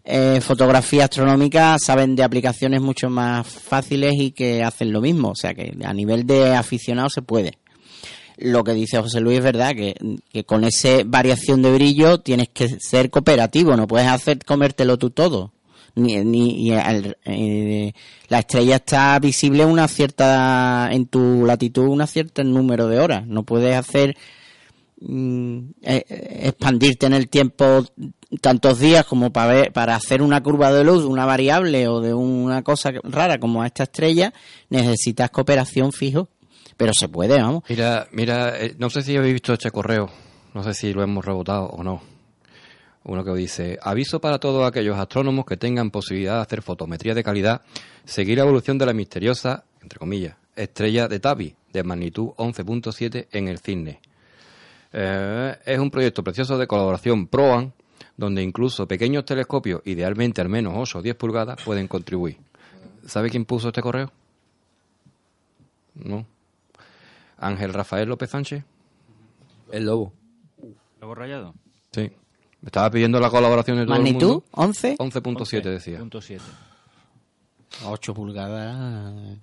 eh, 0.10 0.39
fotografía 0.39 1.04
astronómica 1.04 1.78
saben 1.78 2.15
de 2.15 2.24
aplicaciones 2.24 2.80
mucho 2.80 3.10
más 3.10 3.46
fáciles 3.46 4.13
y 4.17 4.32
que 4.32 4.63
hacen 4.63 4.93
lo 4.93 5.02
mismo. 5.02 5.32
O 5.32 5.36
sea 5.36 5.54
que 5.54 5.74
a 5.84 5.93
nivel 5.93 6.26
de 6.26 6.56
aficionado 6.56 7.10
se 7.10 7.22
puede. 7.22 7.58
Lo 8.38 8.63
que 8.63 8.72
dice 8.72 9.02
José 9.02 9.20
Luis 9.20 9.39
es 9.39 9.43
verdad, 9.43 9.76
que, 9.76 9.96
que 10.32 10.46
con 10.46 10.63
esa 10.63 11.04
variación 11.06 11.62
de 11.62 11.74
brillo 11.74 12.20
tienes 12.20 12.48
que 12.50 12.80
ser 12.80 13.10
cooperativo, 13.10 13.76
no 13.76 13.86
puedes 13.86 14.08
hacer 14.08 14.39
comértelo 14.46 14.98
tú 14.98 15.10
todo. 15.10 15.52
Ni, 15.96 16.15
ni, 16.24 16.72
eh, 16.72 17.93
la 18.30 18.39
estrella 18.39 18.76
está 18.78 19.20
visible 19.20 19.65
una 19.65 19.88
cierta, 19.89 20.88
en 20.91 21.08
tu 21.08 21.46
latitud, 21.46 21.88
una 21.88 22.08
cierta 22.08 22.43
número 22.43 22.88
de 22.88 23.00
horas. 23.00 23.28
No 23.28 23.43
puedes 23.43 23.76
hacer 23.76 24.15
mm, 25.01 25.57
eh, 25.81 26.05
eh, 26.07 26.39
expandirte 26.43 27.05
en 27.05 27.13
el 27.13 27.29
tiempo 27.29 27.86
tantos 28.41 28.79
días 28.79 29.05
como 29.05 29.31
para 29.31 29.53
ver, 29.53 29.73
para 29.73 29.95
hacer 29.95 30.21
una 30.21 30.41
curva 30.41 30.71
de 30.71 30.83
luz, 30.83 31.03
una 31.05 31.25
variable 31.25 31.88
o 31.88 32.01
de 32.01 32.13
una 32.13 32.63
cosa 32.63 32.91
rara 33.03 33.39
como 33.39 33.63
esta 33.63 33.83
estrella, 33.83 34.33
necesitas 34.69 35.29
cooperación 35.29 35.91
fijo. 35.91 36.29
Pero 36.75 36.93
se 36.93 37.10
puede, 37.10 37.41
vamos. 37.41 37.63
Mira, 37.69 38.07
mira, 38.12 38.60
eh, 38.60 38.75
no 38.77 38.91
sé 38.91 39.01
si 39.01 39.17
habéis 39.17 39.33
visto 39.33 39.53
este 39.53 39.71
correo, 39.71 40.12
no 40.53 40.63
sé 40.63 40.75
si 40.75 40.93
lo 40.93 41.01
hemos 41.01 41.25
rebotado 41.25 41.65
o 41.65 41.83
no. 41.83 42.01
Uno 43.03 43.23
que 43.23 43.33
dice, 43.33 43.79
aviso 43.81 44.19
para 44.19 44.38
todos 44.38 44.67
aquellos 44.67 44.97
astrónomos 44.97 45.45
que 45.45 45.57
tengan 45.57 45.91
posibilidad 45.91 46.36
de 46.36 46.41
hacer 46.41 46.62
fotometría 46.62 47.15
de 47.15 47.23
calidad, 47.23 47.62
seguir 48.03 48.38
la 48.38 48.43
evolución 48.43 48.77
de 48.77 48.86
la 48.86 48.93
misteriosa, 48.93 49.63
entre 49.81 49.97
comillas, 49.97 50.36
estrella 50.55 51.07
de 51.07 51.19
Tabi, 51.19 51.55
de 51.71 51.83
magnitud 51.83 52.31
11.7 52.36 53.27
en 53.31 53.47
el 53.47 53.60
Cisne. 53.60 54.01
Eh, 54.93 55.56
es 55.65 55.80
un 55.80 55.91
proyecto 55.91 56.23
precioso 56.23 56.58
de 56.58 56.67
colaboración 56.67 57.28
PROAN, 57.28 57.73
donde 58.15 58.41
incluso 58.41 58.88
pequeños 58.88 59.26
telescopios, 59.26 59.82
idealmente 59.86 60.41
al 60.41 60.50
menos 60.50 60.73
8 60.76 61.00
o 61.00 61.02
10 61.02 61.15
pulgadas, 61.15 61.62
pueden 61.63 61.88
contribuir. 61.88 62.38
¿Sabe 63.06 63.30
quién 63.30 63.45
puso 63.45 63.67
este 63.69 63.82
correo? 63.82 64.12
¿No? 65.95 66.26
Ángel 67.38 67.73
Rafael 67.73 68.10
López 68.10 68.30
Sánchez. 68.30 68.63
El 69.71 69.86
lobo. 69.86 70.13
¿Lobo 71.02 71.15
rayado? 71.15 71.54
Sí. 71.91 72.12
Me 72.62 72.67
estaba 72.67 72.89
pidiendo 72.89 73.19
la 73.19 73.30
colaboración 73.30 73.78
de 73.78 73.86
todo 73.86 73.95
el 73.95 74.02
Magnitud, 74.02 74.28
mundo. 74.28 74.45
11, 74.52 74.97
11.7 74.97 75.62
decía. 75.63 76.00
Punto 76.00 76.21
siete. 76.21 76.43
8 77.86 78.13
pulgadas. 78.13 79.38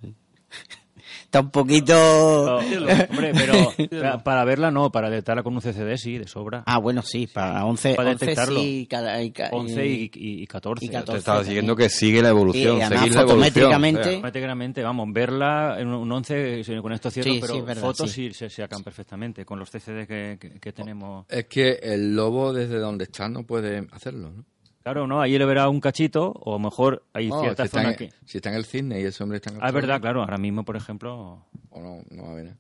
Está 1.25 1.41
un 1.41 1.51
poquito... 1.51 1.95
Oh, 1.97 2.59
hombre, 2.59 3.33
pero 3.35 3.73
para, 4.01 4.23
para 4.23 4.45
verla 4.45 4.71
no, 4.71 4.91
para 4.91 5.11
detectarla 5.11 5.43
con 5.43 5.55
un 5.55 5.61
CCD 5.61 5.97
sí, 5.97 6.19
de 6.19 6.27
sobra. 6.29 6.63
Ah, 6.67 6.79
bueno, 6.79 7.03
sí, 7.03 7.27
para 7.27 7.65
11, 7.65 7.95
Para 7.95 8.11
11 8.11 8.25
detectarlo. 8.27 8.61
sí, 8.61 8.87
cada, 8.89 9.23
y, 9.23 9.31
ca- 9.33 9.49
11 9.53 9.87
y, 9.87 10.11
y, 10.15 10.43
y 10.43 10.47
14. 10.47 10.85
y 10.85 10.89
14. 10.89 11.13
Te 11.13 11.19
estaba 11.19 11.43
diciendo 11.43 11.77
que 11.77 11.89
sigue 11.89 12.23
la 12.23 12.29
evolución, 12.31 12.77
Sí, 12.81 12.83
seguir 12.87 13.15
la 13.15 13.23
evolución. 13.23 13.29
fotométricamente- 13.73 14.83
vamos, 14.83 15.09
verla 15.13 15.77
en 15.79 15.89
un- 15.89 15.95
un 15.95 16.13
11 16.13 16.65
sí, 16.65 16.77
con 16.81 16.93
estos 16.93 17.13
ciertos, 17.13 17.35
Sí, 17.35 17.41
pero 17.41 17.55
sí, 17.55 17.61
verdad, 17.63 17.83
fotos 17.83 18.11
sí. 18.11 18.29
sí, 18.29 18.35
se 18.35 18.51
sacan 18.51 18.83
perfectamente 18.83 19.45
con 19.45 19.59
los 19.59 19.71
CCD 19.71 20.07
que, 20.07 20.39
que- 20.41 20.61
que 20.61 20.73
tenemos. 20.73 21.27
Es 21.29 21.47
que 21.47 21.79
el 21.83 22.15
lobo 22.15 22.53
desde 22.53 22.79
donde 22.79 23.05
está 23.05 23.29
no 23.29 23.45
puede 23.45 23.87
hacerlo, 23.93 24.31
¿no? 24.31 24.45
Claro, 24.85 25.07
¿no? 25.07 25.23
Ahí 25.23 25.39
le 25.39 25.47
verá 25.47 25.71
un 25.71 25.81
cachito, 25.81 26.31
o 26.31 26.51
a 26.51 26.59
lo 26.59 26.59
mejor 26.59 27.03
hay 27.15 27.31
No, 27.31 27.41
si, 27.41 27.47
en, 27.47 27.69
zonas 27.69 27.97
que... 27.97 28.13
si 28.27 28.37
está 28.37 28.51
en 28.51 28.57
el 28.57 28.67
cine 28.67 29.01
y 29.01 29.05
ese 29.05 29.23
hombre 29.23 29.37
está 29.37 29.49
en 29.49 29.57
el 29.57 29.63
Ah, 29.63 29.69
es 29.69 29.75
verdad, 29.75 29.99
claro. 29.99 30.21
Ahora 30.21 30.37
mismo, 30.37 30.63
por 30.63 30.77
ejemplo, 30.77 31.43
O 31.71 31.81
no, 31.81 32.03
no 32.11 32.23
va 32.25 32.33
a 32.33 32.35
ver. 32.35 32.53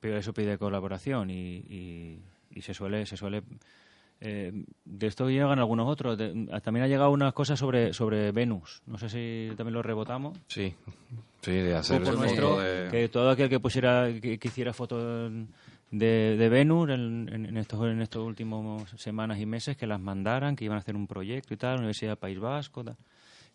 pero 0.00 0.16
eso 0.16 0.32
pide 0.32 0.56
colaboración 0.56 1.28
y, 1.28 1.56
y- 1.68 2.18
y 2.54 2.62
se 2.62 2.72
suele... 2.72 3.04
Se 3.04 3.18
suele 3.18 3.42
eh, 4.22 4.52
de 4.86 5.06
esto 5.06 5.28
llegan 5.28 5.58
algunos 5.58 5.86
otros. 5.86 6.16
De- 6.16 6.48
también 6.64 6.84
ha 6.84 6.88
llegado 6.88 7.10
unas 7.10 7.34
cosas 7.34 7.58
sobre, 7.58 7.92
sobre 7.92 8.32
Venus. 8.32 8.80
No 8.86 8.96
sé 8.96 9.10
si 9.10 9.54
también 9.56 9.74
lo 9.74 9.82
rebotamos. 9.82 10.38
Sí, 10.46 10.74
sí, 11.42 11.50
de 11.52 11.74
hacer 11.76 12.00
nuestro, 12.14 12.58
de- 12.58 12.88
que 12.90 13.08
todo 13.10 13.28
aquel 13.30 13.50
que 13.50 13.60
pusiera 13.60 14.08
que, 14.18 14.38
que 14.38 14.48
hiciera 14.48 14.72
fotos 14.72 15.30
de, 15.92 16.36
de 16.36 16.48
Venus 16.48 16.88
en, 16.90 17.28
en- 17.32 17.46
en 17.46 17.56
estos 17.56 17.80
en 17.86 18.02
estos 18.02 18.26
últimos 18.26 18.90
semanas 18.96 19.38
y 19.38 19.46
meses 19.46 19.76
que 19.76 19.86
las 19.86 20.00
mandaran 20.00 20.56
que 20.56 20.64
iban 20.64 20.76
a 20.76 20.80
hacer 20.80 20.96
un 20.96 21.06
proyecto 21.06 21.54
y 21.54 21.56
tal 21.56 21.76
Universidad 21.78 22.12
del 22.12 22.18
País 22.18 22.38
Vasco 22.40 22.82
tal. 22.82 22.96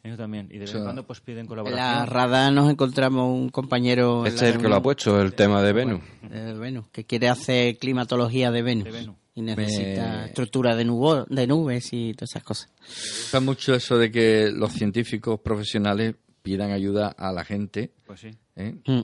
eso 0.03 0.15
también 0.15 0.47
y 0.49 0.53
de 0.53 0.59
vez 0.59 0.73
en 0.75 0.83
cuando 0.83 1.05
pues 1.05 1.19
piden 1.19 1.41
En 1.41 1.47
colaboración 1.47 1.83
la 1.85 2.05
rada 2.05 2.49
nos 2.51 2.69
encontramos 2.69 3.33
un 3.35 3.49
compañero... 3.49 4.21
en 4.21 4.27
Este 4.33 4.47
es 4.49 4.55
el 4.55 4.61
que 4.61 4.69
lo 4.69 4.75
ha 4.75 4.81
puesto, 4.81 5.19
el 5.21 5.33
tema 5.33 5.61
de 5.61 5.73
Venus. 5.73 6.01
de 6.29 6.53
Venus, 6.53 6.87
que 6.89 7.03
quiere 7.05 7.27
hacer 7.27 7.77
climatología 7.77 8.51
de 8.51 8.61
Venus. 8.61 8.83
De 8.85 8.91
Venus. 8.91 9.15
Y 9.35 9.41
necesita 9.41 10.17
Me- 10.21 10.25
estructura 10.25 10.75
de, 10.75 10.83
nubo- 10.85 11.25
de 11.27 11.45
nubes 11.47 11.89
y 11.93 12.13
todas 12.13 12.29
esas 12.31 12.43
cosas. 12.43 12.69
Me 12.79 12.85
gusta 12.87 13.39
mucho 13.39 13.75
eso 13.75 13.97
de 13.97 14.11
que 14.11 14.49
los 14.51 14.71
científicos 14.73 15.39
profesionales 15.41 16.15
pidan 16.41 16.71
ayuda 16.71 17.09
a 17.09 17.31
la 17.31 17.43
gente. 17.43 17.91
pues 18.05 18.19
sí 18.21 18.29
¿eh? 18.55 18.75
Mm. 18.87 19.01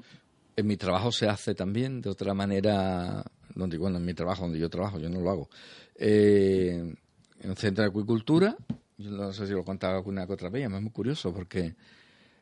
En 0.56 0.68
mi 0.68 0.78
trabajo 0.78 1.12
se 1.12 1.28
hace 1.28 1.56
también 1.56 2.02
de 2.02 2.10
otra 2.10 2.34
manera, 2.34 3.24
donde 3.56 3.78
bueno, 3.78 3.98
en 3.98 4.06
mi 4.06 4.14
trabajo, 4.14 4.44
donde 4.44 4.60
yo 4.60 4.70
trabajo, 4.70 5.00
yo 5.00 5.10
no 5.10 5.20
lo 5.20 5.30
hago. 5.32 5.50
Eh, 5.96 6.96
en 7.42 7.50
un 7.50 7.56
centro 7.58 7.84
de 7.84 7.90
acuicultura, 7.90 8.56
yo 8.98 9.10
no 9.12 9.34
sé 9.34 9.48
si 9.48 9.54
lo 9.54 9.62
he 9.62 9.66
contado 9.66 9.96
alguna 9.96 10.28
que 10.28 10.34
otra 10.34 10.50
vez, 10.50 10.64
es 10.66 10.70
muy 10.82 10.92
curioso 10.92 11.34
porque 11.34 11.76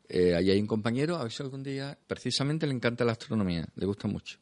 eh, 0.10 0.36
allí 0.36 0.52
hay 0.52 0.60
un 0.60 0.68
compañero, 0.68 1.16
a 1.16 1.24
ver 1.24 1.32
si 1.32 1.42
algún 1.42 1.64
día, 1.64 1.98
precisamente 2.08 2.68
le 2.68 2.74
encanta 2.74 3.06
la 3.06 3.14
astronomía, 3.14 3.66
le 3.76 3.86
gusta 3.86 4.08
mucho. 4.10 4.38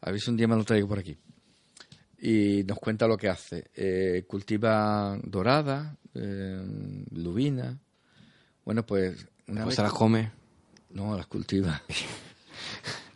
A 0.00 0.10
ver 0.10 0.20
si 0.20 0.30
un 0.30 0.36
día 0.36 0.48
me 0.48 0.56
lo 0.56 0.64
traigo 0.64 0.88
por 0.88 0.98
aquí. 0.98 1.16
Y 2.18 2.62
nos 2.64 2.78
cuenta 2.78 3.06
lo 3.06 3.18
que 3.18 3.28
hace. 3.28 3.70
Eh, 3.74 4.24
cultiva 4.26 5.18
dorada, 5.24 5.96
eh, 6.14 7.04
lubina. 7.10 7.78
Bueno, 8.64 8.84
pues 8.86 9.26
una 9.46 9.64
Pues 9.64 9.66
vez 9.66 9.74
se 9.76 9.82
las 9.82 9.92
come. 9.92 10.30
no, 10.90 11.14
las 11.16 11.26
cultiva. 11.26 11.82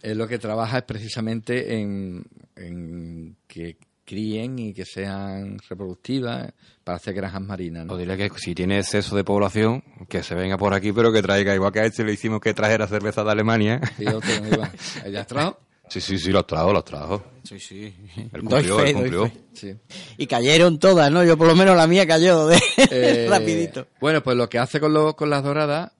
es 0.02 0.16
lo 0.16 0.26
que 0.28 0.38
trabaja 0.38 0.78
es 0.78 0.84
precisamente 0.84 1.78
en, 1.80 2.24
en 2.56 3.36
que 3.46 3.76
críen 4.04 4.58
y 4.58 4.72
que 4.72 4.86
sean 4.86 5.58
reproductivas 5.68 6.52
para 6.82 6.96
hacer 6.96 7.12
granjas 7.14 7.42
marinas. 7.42 7.84
¿no? 7.86 7.92
O 7.94 7.96
dile 7.98 8.16
que 8.16 8.30
si 8.38 8.54
tiene 8.54 8.78
exceso 8.78 9.14
de 9.16 9.22
población, 9.24 9.84
que 10.08 10.22
se 10.22 10.34
venga 10.34 10.56
por 10.56 10.72
aquí, 10.72 10.92
pero 10.92 11.12
que 11.12 11.20
traiga, 11.20 11.54
igual 11.54 11.72
que 11.72 11.80
a 11.80 11.84
este 11.84 12.04
le 12.04 12.12
hicimos 12.14 12.40
que 12.40 12.54
trajera 12.54 12.86
cerveza 12.86 13.22
de 13.22 13.30
Alemania. 13.32 13.80
Sí, 13.98 14.06
otro 14.06 14.30
no 14.42 14.48
iba. 14.48 14.72
¿Ya 15.10 15.20
has 15.20 15.26
trajo? 15.26 15.58
Sí, 15.90 16.00
sí, 16.02 16.18
sí, 16.18 16.30
los 16.32 16.46
trajo, 16.46 16.70
los 16.72 16.84
trajo. 16.84 17.22
Sí, 17.44 17.58
sí. 17.58 17.94
Él 18.32 18.42
cumplió, 18.42 18.78
fe, 18.78 18.90
él 18.90 18.94
cumplió. 18.96 19.32
Sí. 19.54 19.74
Y 20.18 20.26
cayeron 20.26 20.78
todas, 20.78 21.10
¿no? 21.10 21.24
Yo 21.24 21.36
por 21.38 21.46
lo 21.46 21.56
menos 21.56 21.76
la 21.76 21.86
mía 21.86 22.06
cayó 22.06 22.46
de 22.46 22.58
Eh, 22.90 23.26
rapidito. 23.28 23.86
Bueno, 24.00 24.22
pues 24.22 24.36
lo 24.36 24.48
que 24.50 24.58
hace 24.58 24.80
con, 24.80 24.92
lo- 24.92 25.16
con 25.16 25.30
las 25.30 25.42
doradas, 25.42 25.92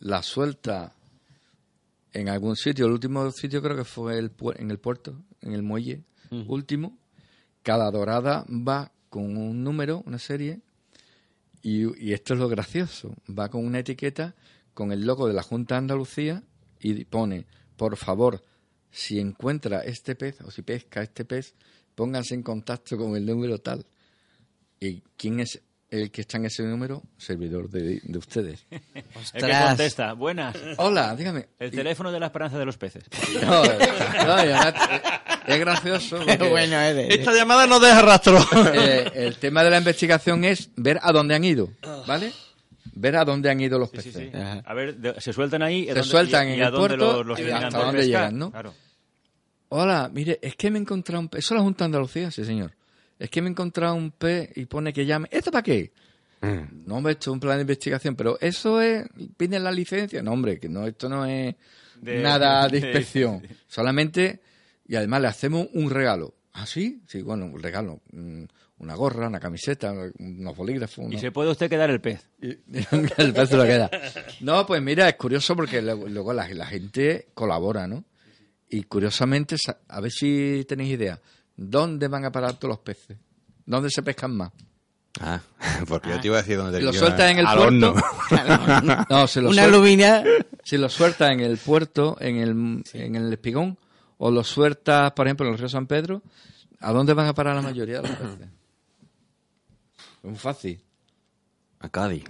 las 0.00 0.26
suelta 0.26 0.94
en 2.16 2.28
algún 2.28 2.56
sitio. 2.56 2.86
El 2.86 2.92
último 2.92 3.30
sitio 3.30 3.62
creo 3.62 3.76
que 3.76 3.84
fue 3.84 4.18
el, 4.18 4.32
en 4.56 4.70
el 4.70 4.78
puerto, 4.78 5.22
en 5.42 5.52
el 5.52 5.62
muelle 5.62 6.02
último. 6.48 6.98
Cada 7.62 7.90
dorada 7.90 8.44
va 8.48 8.92
con 9.10 9.36
un 9.36 9.62
número, 9.62 10.02
una 10.06 10.18
serie, 10.18 10.60
y, 11.62 11.82
y 12.02 12.12
esto 12.12 12.34
es 12.34 12.40
lo 12.40 12.48
gracioso. 12.48 13.14
Va 13.28 13.48
con 13.48 13.64
una 13.64 13.80
etiqueta 13.80 14.34
con 14.72 14.92
el 14.92 15.06
logo 15.06 15.28
de 15.28 15.34
la 15.34 15.42
Junta 15.42 15.74
de 15.74 15.78
Andalucía 15.78 16.42
y 16.80 17.04
pone, 17.04 17.46
por 17.76 17.96
favor, 17.96 18.42
si 18.90 19.18
encuentra 19.18 19.80
este 19.80 20.14
pez 20.14 20.40
o 20.40 20.50
si 20.50 20.62
pesca 20.62 21.02
este 21.02 21.24
pez, 21.24 21.54
pónganse 21.94 22.34
en 22.34 22.42
contacto 22.42 22.96
con 22.96 23.16
el 23.16 23.26
número 23.26 23.58
tal. 23.58 23.84
¿Y 24.80 25.02
quién 25.16 25.40
es 25.40 25.62
el 26.02 26.10
que 26.10 26.20
está 26.22 26.36
en 26.38 26.46
ese 26.46 26.62
número? 26.62 27.02
Servidor 27.18 27.68
de, 27.70 28.00
de 28.02 28.18
ustedes. 28.18 28.64
el 28.70 28.80
que 28.92 29.04
Ostras. 29.18 29.68
contesta 29.68 30.12
buenas 30.14 30.56
Hola, 30.78 31.14
dígame. 31.16 31.46
el 31.58 31.70
teléfono 31.70 32.10
de 32.12 32.20
la 32.20 32.26
esperanza 32.26 32.58
de 32.58 32.64
los 32.64 32.76
peces 32.76 33.04
No, 33.44 33.64
eh, 33.64 33.78
es 35.46 35.58
gracioso. 35.60 36.18
Qué 36.24 36.36
bueno 36.48 36.80
es 36.80 36.94
de- 36.96 37.08
Esta 37.14 37.32
llamada 37.32 37.66
no 37.66 37.80
deja 37.80 38.02
rastro. 38.02 38.38
eh, 38.74 39.10
el 39.14 39.36
tema 39.36 39.62
de 39.64 39.70
la 39.70 39.78
investigación 39.78 40.44
es 40.44 40.70
ver 40.76 40.98
a 41.02 41.12
dónde 41.12 41.34
han 41.34 41.44
ido, 41.44 41.70
¿vale? 42.06 42.32
Ver 42.98 43.16
a 43.16 43.24
dónde 43.24 43.50
han 43.50 43.60
ido 43.60 43.78
los 43.78 43.90
Sí, 43.90 43.98
sí, 44.00 44.10
peces. 44.10 44.32
sí. 44.32 44.38
A 44.64 44.74
ver, 44.74 44.96
de- 44.96 45.20
se 45.20 45.32
sueltan 45.32 45.62
ahí. 45.62 45.80
¿y 45.84 45.90
a 45.90 45.94
Se 45.94 45.94
dónde- 46.00 46.10
sueltan 46.10 46.48
y- 46.48 46.52
en 46.54 46.58
y 46.58 46.62
el 46.62 46.72
puerto 46.72 46.96
los, 46.96 47.26
los 47.26 47.38
y 47.40 47.50
hasta 47.50 47.78
de 47.78 47.84
dónde 47.84 48.06
llegan, 48.06 48.38
¿no? 48.38 48.50
Claro. 48.50 48.74
Hola, 49.68 50.08
mire, 50.12 50.38
es 50.42 50.54
que 50.56 50.70
me 50.70 50.78
he 50.78 50.82
encontrado 50.82 51.20
un 51.20 51.28
pez. 51.28 51.40
¿Eso 51.40 51.54
es 51.54 51.58
la 51.58 51.64
Junta 51.64 51.84
de 51.84 51.86
Andalucía? 51.86 52.30
Sí, 52.30 52.44
señor. 52.44 52.72
Es 53.18 53.30
que 53.30 53.40
me 53.42 53.48
he 53.48 53.50
encontrado 53.50 53.94
un 53.94 54.10
pez 54.10 54.50
y 54.56 54.66
pone 54.66 54.92
que 54.92 55.06
llame. 55.06 55.28
¿Esto 55.30 55.50
para 55.50 55.62
qué? 55.62 55.92
Mm. 56.42 56.86
No, 56.86 56.96
hombre, 56.96 57.12
esto 57.14 57.30
es 57.30 57.32
un 57.34 57.40
plan 57.40 57.56
de 57.56 57.62
investigación, 57.62 58.14
pero 58.14 58.38
eso 58.40 58.80
es. 58.82 59.06
¿Piden 59.36 59.64
la 59.64 59.72
licencia? 59.72 60.22
No, 60.22 60.32
hombre, 60.32 60.58
que 60.60 60.68
no, 60.68 60.86
esto 60.86 61.08
no 61.08 61.24
es 61.24 61.54
De- 62.00 62.20
nada 62.20 62.68
de 62.68 62.80
de- 62.80 62.86
inspección. 62.86 63.42
Solamente. 63.66 64.40
Y 64.86 64.94
además 64.96 65.22
le 65.22 65.28
hacemos 65.28 65.66
un 65.72 65.90
regalo. 65.90 66.34
¿Ah, 66.52 66.66
sí? 66.66 67.02
Sí, 67.08 67.22
bueno, 67.22 67.46
un 67.46 67.62
regalo. 67.62 68.00
Una 68.78 68.94
gorra, 68.94 69.26
una 69.28 69.40
camiseta, 69.40 69.92
unos 70.18 70.56
bolígrafos. 70.56 71.10
Y 71.12 71.18
se 71.18 71.32
puede 71.32 71.50
usted 71.50 71.68
quedar 71.70 71.88
el 71.90 72.00
pez. 72.00 72.28
el 72.40 73.32
pez 73.34 73.48
se 73.48 73.56
lo 73.56 73.64
queda. 73.64 73.90
No, 74.40 74.66
pues 74.66 74.80
mira, 74.82 75.08
es 75.08 75.16
curioso 75.16 75.56
porque 75.56 75.80
luego, 75.82 76.32
la, 76.34 76.46
la 76.52 76.66
gente 76.66 77.28
colabora, 77.34 77.86
¿no? 77.88 78.04
Y 78.68 78.82
curiosamente, 78.84 79.56
sa- 79.58 79.78
a 79.88 80.00
ver 80.00 80.10
si 80.12 80.64
tenéis 80.68 80.92
idea, 80.92 81.20
¿dónde 81.56 82.08
van 82.08 82.24
a 82.24 82.32
parar 82.32 82.54
todos 82.54 82.70
los 82.70 82.78
peces? 82.80 83.16
¿Dónde 83.64 83.90
se 83.90 84.02
pescan 84.02 84.36
más? 84.36 84.52
Ah, 85.20 85.40
porque 85.88 86.10
yo 86.10 86.20
te 86.20 86.26
iba 86.28 86.38
a 86.38 86.42
decir 86.42 86.56
dónde 86.58 86.80
Lo 86.80 86.92
te 86.92 86.98
suelta 86.98 87.30
en 87.30 87.38
el 87.38 87.46
al 87.46 87.56
puerto. 87.56 87.94
horno. 87.94 89.06
No, 89.08 89.26
se 89.26 89.40
lo, 89.40 89.50
Una 89.50 89.66
lubina. 89.66 90.22
si 90.64 90.76
lo 90.76 90.88
suelta 90.88 91.32
en 91.32 91.40
el 91.40 91.56
puerto, 91.58 92.16
en 92.20 92.36
el, 92.36 92.82
en 92.92 93.14
el 93.16 93.32
espigón, 93.32 93.78
o 94.18 94.30
lo 94.30 94.44
sueltas, 94.44 95.12
por 95.12 95.26
ejemplo, 95.26 95.46
en 95.46 95.52
el 95.52 95.58
río 95.58 95.68
San 95.68 95.86
Pedro, 95.86 96.22
¿a 96.80 96.92
dónde 96.92 97.14
van 97.14 97.26
a 97.28 97.34
parar 97.34 97.54
la 97.56 97.62
mayoría 97.62 98.00
de 98.02 98.08
los 98.08 98.16
peces? 98.18 98.48
Es 100.22 100.30
muy 100.30 100.36
fácil. 100.38 100.82
A 101.80 101.88
Cádiz. 101.88 102.24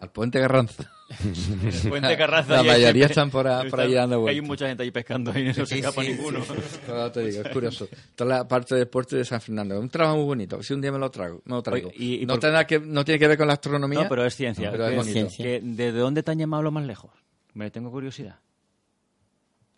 Al 0.00 0.10
puente 0.10 0.38
Garranza. 0.40 0.90
Puente 1.88 2.16
Carranza. 2.16 2.52
La 2.54 2.60
hay 2.60 2.66
mayoría 2.66 3.06
están 3.06 3.30
por 3.30 3.46
ahí- 3.48 3.70
por 3.70 3.80
ahí 3.80 3.92
dando 3.94 4.16
Hay 4.16 4.20
vueltas. 4.22 4.44
mucha 4.46 4.68
gente 4.68 4.82
ahí 4.82 4.90
pescando 4.90 5.38
y 5.38 5.44
no 5.44 5.52
se 5.54 5.62
escapa 5.78 6.02
ninguno. 6.02 6.40
Pero 6.86 7.12
te 7.12 7.26
digo, 7.26 7.42
es 7.42 7.48
curioso. 7.52 7.88
Toda 8.14 8.36
la 8.38 8.48
parte 8.48 8.74
del 8.74 8.88
puerto 8.88 9.16
de 9.16 9.24
San 9.24 9.40
Fernando. 9.40 9.74
Es 9.74 9.80
un 9.80 9.88
trabajo 9.88 10.16
muy 10.18 10.26
bonito. 10.26 10.62
Si 10.62 10.72
un 10.74 10.80
día 10.80 10.92
me 10.92 10.98
lo 10.98 11.10
trago, 11.10 11.42
me 11.44 11.54
lo 11.54 11.62
traigo. 11.62 11.88
Oye, 11.88 11.96
y- 11.98 12.22
y 12.22 12.26
no, 12.26 12.34
por- 12.34 12.40
tendrá 12.40 12.66
que, 12.66 12.78
no 12.80 13.04
tiene 13.04 13.18
que 13.18 13.28
ver 13.28 13.38
con 13.38 13.46
la 13.46 13.54
astronomía. 13.54 14.02
No, 14.02 14.08
pero 14.08 14.24
es 14.24 14.34
ciencia. 14.34 14.70
Pero 14.70 14.86
es 14.88 15.06
ciencia. 15.06 15.44
que 15.44 15.60
¿De 15.62 15.92
dónde 15.92 16.22
te 16.22 16.30
han 16.30 16.38
llamado 16.38 16.62
lo 16.62 16.70
más 16.70 16.84
lejos? 16.86 17.10
Me 17.54 17.70
tengo 17.70 17.90
curiosidad. 17.90 18.36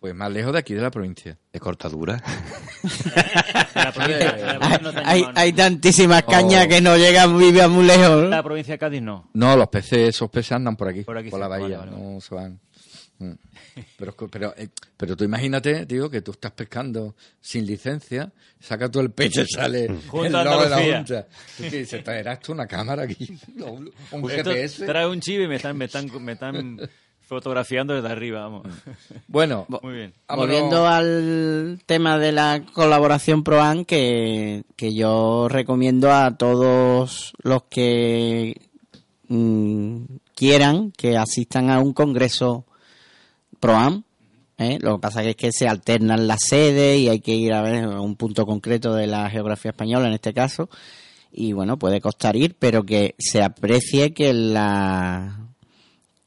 Pues 0.00 0.14
más 0.14 0.30
lejos 0.30 0.52
de 0.52 0.60
aquí, 0.60 0.74
de 0.74 0.80
la 0.82 0.90
provincia. 0.90 1.36
De 1.52 1.58
cortadura. 1.60 2.22
La 3.74 3.92
provincia, 3.92 4.36
la 4.36 4.58
provincia 4.58 4.78
no 4.82 4.92
te 4.92 4.98
han 4.98 5.06
Hay, 5.06 5.20
llamado, 5.20 5.38
hay 5.40 5.52
tantísimas 5.52 6.22
Oh. 6.26 6.30
cañas 6.30 6.66
que 6.68 6.80
no 6.80 6.96
llegan, 6.96 7.36
viven 7.38 7.70
muy 7.70 7.84
lejos. 7.84 8.22
¿no? 8.22 8.28
La 8.28 8.42
provincia 8.42 8.74
de 8.74 8.78
Cádiz 8.78 9.02
no. 9.02 9.28
No, 9.34 9.56
los 9.56 9.68
peces, 9.68 10.08
esos 10.10 10.30
peces 10.30 10.52
andan 10.52 10.76
por 10.76 10.88
aquí, 10.88 11.02
Por 11.02 11.14
por, 11.14 11.18
aquí 11.18 11.30
la 11.30 11.36
cerca, 11.36 11.48
bahía, 11.48 11.78
vale, 11.78 11.90
vale, 11.92 12.02
no 12.14 12.20
se 12.20 12.34
van. 12.34 12.60
Mm. 13.18 13.32
Pero, 13.96 14.14
pero, 14.30 14.54
eh, 14.56 14.68
pero 14.96 15.16
tú 15.16 15.24
imagínate, 15.24 15.86
digo, 15.86 16.08
que 16.10 16.22
tú 16.22 16.30
estás 16.32 16.52
pescando 16.52 17.16
sin 17.40 17.66
licencia, 17.66 18.32
saca 18.60 18.88
tú 18.88 19.00
el 19.00 19.10
pecho 19.10 19.42
y 19.42 19.46
sale 19.46 19.88
Junta 20.08 20.42
el 20.42 20.48
logo 20.48 20.62
de 20.64 20.68
la. 20.70 20.96
Junta. 20.96 21.26
¿Tú 21.56 21.62
qué 21.64 21.78
dices? 21.78 22.04
¿Traerás 22.04 22.40
tú 22.40 22.52
una 22.52 22.66
cámara 22.66 23.02
aquí? 23.04 23.36
¿Un 24.12 24.28
GPS? 24.28 24.86
trae 24.86 25.06
un 25.06 25.20
chip 25.20 25.40
y 25.40 25.48
me 25.48 25.56
están, 25.56 25.76
me 25.76 25.86
están, 25.86 26.10
me 26.24 26.32
están 26.32 26.80
fotografiando 27.28 27.94
desde 27.94 28.08
arriba, 28.08 28.40
vamos. 28.40 28.66
Bueno, 29.26 29.66
Muy 29.82 29.94
bien. 29.94 30.14
vámonos. 30.26 30.46
Volviendo 30.46 30.86
al 30.88 31.78
tema 31.84 32.18
de 32.18 32.32
la 32.32 32.62
colaboración 32.72 33.44
ProAN, 33.44 33.84
que, 33.84 34.64
que 34.76 34.94
yo 34.94 35.46
recomiendo 35.48 36.10
a 36.10 36.36
todos 36.38 37.34
los 37.42 37.64
que 37.64 38.58
mm, 39.28 40.04
quieran 40.34 40.90
que 40.92 41.18
asistan 41.18 41.70
a 41.70 41.80
un 41.80 41.92
congreso 41.92 42.64
ProAm. 43.60 44.04
¿eh? 44.56 44.78
Lo 44.80 44.96
que 44.96 45.00
pasa 45.02 45.22
que 45.22 45.30
es 45.30 45.36
que 45.36 45.52
se 45.52 45.68
alternan 45.68 46.26
las 46.26 46.40
sedes 46.48 46.98
y 46.98 47.10
hay 47.10 47.20
que 47.20 47.34
ir 47.34 47.52
a 47.52 47.60
ver 47.60 47.84
a 47.84 48.00
un 48.00 48.16
punto 48.16 48.46
concreto 48.46 48.94
de 48.94 49.06
la 49.06 49.28
geografía 49.28 49.72
española 49.72 50.08
en 50.08 50.14
este 50.14 50.32
caso. 50.32 50.70
Y 51.30 51.52
bueno, 51.52 51.78
puede 51.78 52.00
costar 52.00 52.36
ir, 52.36 52.56
pero 52.58 52.84
que 52.84 53.14
se 53.18 53.42
aprecie 53.42 54.14
que 54.14 54.32
la 54.32 55.48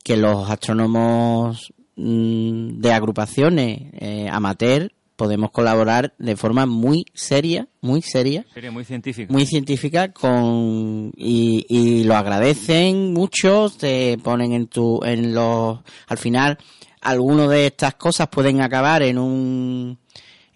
que 0.04 0.18
los 0.18 0.50
astrónomos 0.50 1.74
mm, 1.96 2.80
de 2.80 2.92
agrupaciones 2.92 3.82
eh, 3.94 4.28
amateur 4.32 4.92
podemos 5.16 5.52
colaborar 5.52 6.16
de 6.18 6.36
forma 6.36 6.66
muy 6.66 7.06
seria, 7.14 7.68
muy 7.80 8.02
seria, 8.02 8.44
muy 8.72 8.84
científico. 8.84 9.32
muy 9.32 9.46
científica 9.46 10.12
con 10.12 11.12
y, 11.16 11.66
y 11.70 12.04
lo 12.06 12.16
agradecen 12.16 13.14
muchos 13.14 13.78
te 13.78 14.18
ponen 14.18 14.54
en 14.54 14.66
tu 14.66 15.00
en 15.04 15.36
los 15.36 15.80
al 16.08 16.18
final 16.18 16.58
algunas 17.02 17.50
de 17.50 17.68
estas 17.68 17.94
cosas 17.96 18.30
pueden 18.30 18.62
acabar 18.62 19.04
en 19.04 19.20
un 19.20 20.00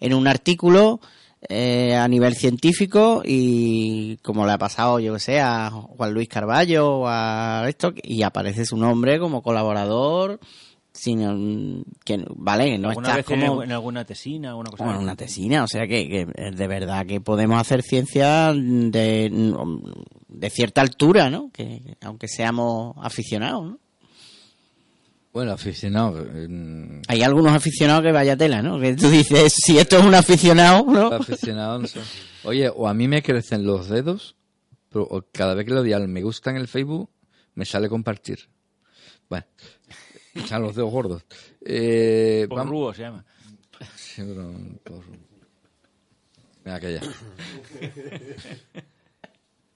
en 0.00 0.14
un 0.14 0.26
artículo 0.26 1.00
eh, 1.48 1.94
a 1.94 2.06
nivel 2.08 2.34
científico 2.34 3.22
y 3.24 4.16
como 4.18 4.46
le 4.46 4.52
ha 4.52 4.58
pasado 4.58 4.98
yo 5.00 5.14
que 5.14 5.20
sé 5.20 5.40
a 5.40 5.70
Juan 5.70 6.12
Luis 6.12 6.28
Carballo 6.28 6.98
o 6.98 7.06
a 7.08 7.64
esto 7.68 7.92
y 8.02 8.22
aparece 8.22 8.64
su 8.64 8.76
nombre 8.76 9.18
como 9.18 9.42
colaborador 9.42 10.40
sin 10.92 11.84
que 12.04 12.24
vale 12.36 12.78
no 12.78 12.88
¿Alguna 12.88 13.08
estás 13.18 13.26
vez 13.28 13.38
en- 13.38 13.46
como 13.48 13.62
en 13.62 13.72
alguna 13.72 14.04
tesina 14.06 14.56
o 14.56 14.60
una 14.60 14.70
cosa 14.70 14.84
bueno, 14.84 15.00
una 15.00 15.14
tesina, 15.14 15.62
o 15.62 15.68
sea 15.68 15.86
que, 15.86 16.08
que 16.08 16.26
de 16.52 16.66
verdad 16.68 17.04
que 17.04 17.20
podemos 17.20 17.60
hacer 17.60 17.82
ciencia 17.82 18.52
de, 18.54 19.30
de 20.28 20.50
cierta 20.50 20.80
altura, 20.80 21.28
¿no? 21.28 21.50
Que 21.52 21.96
aunque 22.00 22.28
seamos 22.28 22.94
aficionados, 23.02 23.64
¿no? 23.66 23.78
Bueno, 25.36 25.52
aficionado. 25.52 26.26
eh, 26.34 27.02
Hay 27.08 27.20
algunos 27.22 27.52
aficionados 27.52 28.02
que 28.02 28.10
vaya 28.10 28.38
tela, 28.38 28.62
¿no? 28.62 28.80
Que 28.80 28.96
tú 28.96 29.10
dices, 29.10 29.52
si 29.52 29.76
esto 29.78 29.98
es 29.98 30.04
un 30.06 30.14
aficionado, 30.14 30.82
¿no? 30.86 31.08
aficionado, 31.12 31.78
no 31.78 31.86
sé. 31.86 32.00
Oye, 32.44 32.70
o 32.74 32.88
a 32.88 32.94
mí 32.94 33.06
me 33.06 33.22
crecen 33.22 33.66
los 33.66 33.90
dedos, 33.90 34.34
pero 34.88 35.28
cada 35.32 35.52
vez 35.52 35.66
que 35.66 35.72
le 35.74 35.80
doy 35.80 35.92
al 35.92 36.08
me 36.08 36.22
gusta 36.22 36.48
en 36.52 36.56
el 36.56 36.68
Facebook, 36.68 37.10
me 37.54 37.66
sale 37.66 37.90
compartir. 37.90 38.48
Bueno, 39.28 39.44
están 40.34 40.62
los 40.62 40.74
dedos 40.74 40.90
gordos. 40.90 41.22
Eh, 41.60 42.46
Porrúo 42.48 42.94
se 42.94 43.02
llama. 43.02 43.22
Sí, 43.94 44.22
pero 44.26 44.54
por- 44.84 45.04
Venga, 46.64 46.80
que 46.80 46.94
ya. 46.94 47.00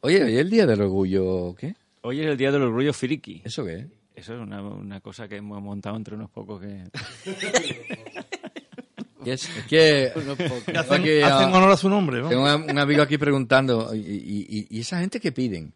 Oye, 0.01 0.31
¿y 0.33 0.37
el 0.39 0.49
día 0.49 0.65
del 0.65 0.81
orgullo 0.81 1.55
qué? 1.55 1.77
Hoy 2.01 2.21
es 2.23 2.29
el 2.29 2.39
día 2.39 2.51
del 2.51 2.63
orgullo 2.63 2.95
friki. 2.95 3.43
¿Eso 3.45 3.63
qué 3.67 3.75
es? 3.81 3.87
Eso 4.15 4.35
es 4.35 4.41
una, 4.41 4.63
una 4.63 5.01
cosa 5.01 5.29
que 5.29 5.37
hemos 5.37 5.63
montado 5.63 5.97
entre 5.97 6.15
unos 6.15 6.31
pocos 6.31 6.61
que... 6.61 6.85
Es, 9.25 9.49
que... 9.69 10.11
Hacen, 10.77 11.01
aquí, 11.03 11.21
hacen 11.21 11.49
ah, 11.51 11.53
honor 11.53 11.71
a 11.73 11.77
su 11.77 11.91
nombre. 11.91 12.21
¿no? 12.23 12.29
Tengo 12.31 12.43
un 12.55 12.71
un 12.71 12.79
amigo 12.79 13.03
aquí 13.03 13.19
preguntando, 13.19 13.95
¿y, 13.95 13.99
y, 13.99 14.67
y- 14.71 14.81
esa 14.81 15.01
gente 15.01 15.21
qué 15.21 15.31
piden? 15.31 15.75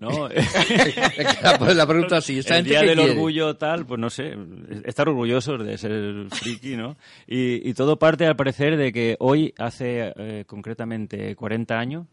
No, 0.00 0.28
Es 0.30 0.46
que 0.52 1.74
la, 1.74 1.86
pregunta 1.86 2.18
así, 2.18 2.38
¿esa 2.38 2.58
el 2.58 2.64
gente 2.66 2.70
día 2.70 2.80
qué 2.82 2.86
del 2.88 2.98
quiere? 2.98 3.12
orgullo 3.12 3.56
tal, 3.56 3.86
pues 3.86 3.98
no 3.98 4.10
sé, 4.10 4.36
estar 4.84 5.08
orgullosos 5.08 5.64
de 5.64 5.78
ser 5.78 6.26
friki, 6.30 6.76
¿no? 6.76 6.96
Y, 7.26 7.68
y 7.68 7.72
todo 7.74 7.98
parte 7.98 8.26
al 8.26 8.36
parecer 8.36 8.76
de 8.76 8.92
que 8.92 9.16
hoy, 9.18 9.54
hace 9.58 10.12
eh, 10.16 10.44
concretamente 10.46 11.34
40 11.34 11.78
años, 11.78 12.06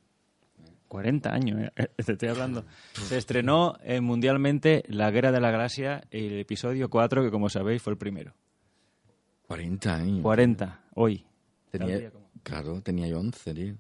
40 0.87 1.33
años, 1.33 1.71
eh, 1.75 1.87
te 2.03 2.11
estoy 2.13 2.29
hablando, 2.29 2.63
se 2.93 3.17
estrenó 3.17 3.75
eh, 3.83 4.01
mundialmente 4.01 4.83
La 4.87 5.11
Guerra 5.11 5.31
de 5.31 5.41
la 5.41 5.51
Galaxia, 5.51 6.03
el 6.11 6.39
episodio 6.39 6.89
4, 6.89 7.23
que 7.23 7.31
como 7.31 7.49
sabéis 7.49 7.81
fue 7.81 7.91
el 7.93 7.97
primero. 7.97 8.33
40 9.47 9.93
años. 9.95 10.21
40, 10.21 10.81
hoy. 10.95 11.25
Tenía, 11.71 12.11
claro, 12.43 12.81
tenía 12.81 13.07
yo 13.07 13.19
11, 13.19 13.53
tío. 13.53 13.75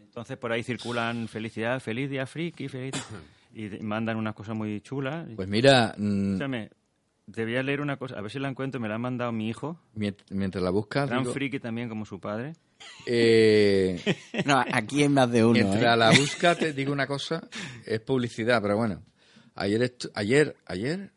Entonces 0.00 0.36
por 0.36 0.52
ahí 0.52 0.62
circulan 0.62 1.26
felicidad, 1.28 1.80
feliz 1.80 2.10
día 2.10 2.26
friki, 2.26 2.68
feliz... 2.68 2.92
Y 3.54 3.68
mandan 3.82 4.16
unas 4.16 4.34
cosas 4.34 4.56
muy 4.56 4.80
chulas. 4.80 5.28
Pues 5.36 5.46
mira, 5.46 5.94
mm, 5.98 6.28
Escúchame, 6.32 6.70
te 7.30 7.44
voy 7.44 7.56
a 7.56 7.62
leer 7.62 7.82
una 7.82 7.98
cosa, 7.98 8.16
a 8.16 8.22
ver 8.22 8.30
si 8.30 8.38
la 8.38 8.48
encuentro, 8.48 8.80
me 8.80 8.88
la 8.88 8.94
ha 8.94 8.98
mandado 8.98 9.30
mi 9.30 9.46
hijo, 9.50 9.78
mient- 9.94 10.24
mientras 10.30 10.64
la 10.64 10.70
buscas, 10.70 11.06
gran 11.06 11.20
digo, 11.24 11.34
friki 11.34 11.60
también 11.60 11.90
como 11.90 12.06
su 12.06 12.18
padre. 12.18 12.54
Eh, 13.06 14.00
No, 14.44 14.62
aquí 14.72 15.02
hay 15.02 15.08
más 15.08 15.30
de 15.30 15.44
uno, 15.44 15.52
mientras 15.54 15.94
¿eh? 15.94 15.96
la 15.96 16.10
busca 16.10 16.54
te 16.54 16.72
digo 16.72 16.92
una 16.92 17.06
cosa, 17.06 17.48
es 17.86 18.00
publicidad, 18.00 18.60
pero 18.62 18.76
bueno. 18.76 19.02
Ayer, 19.54 19.80
estu- 19.82 20.10
ayer, 20.14 20.56
ayer 20.66 21.12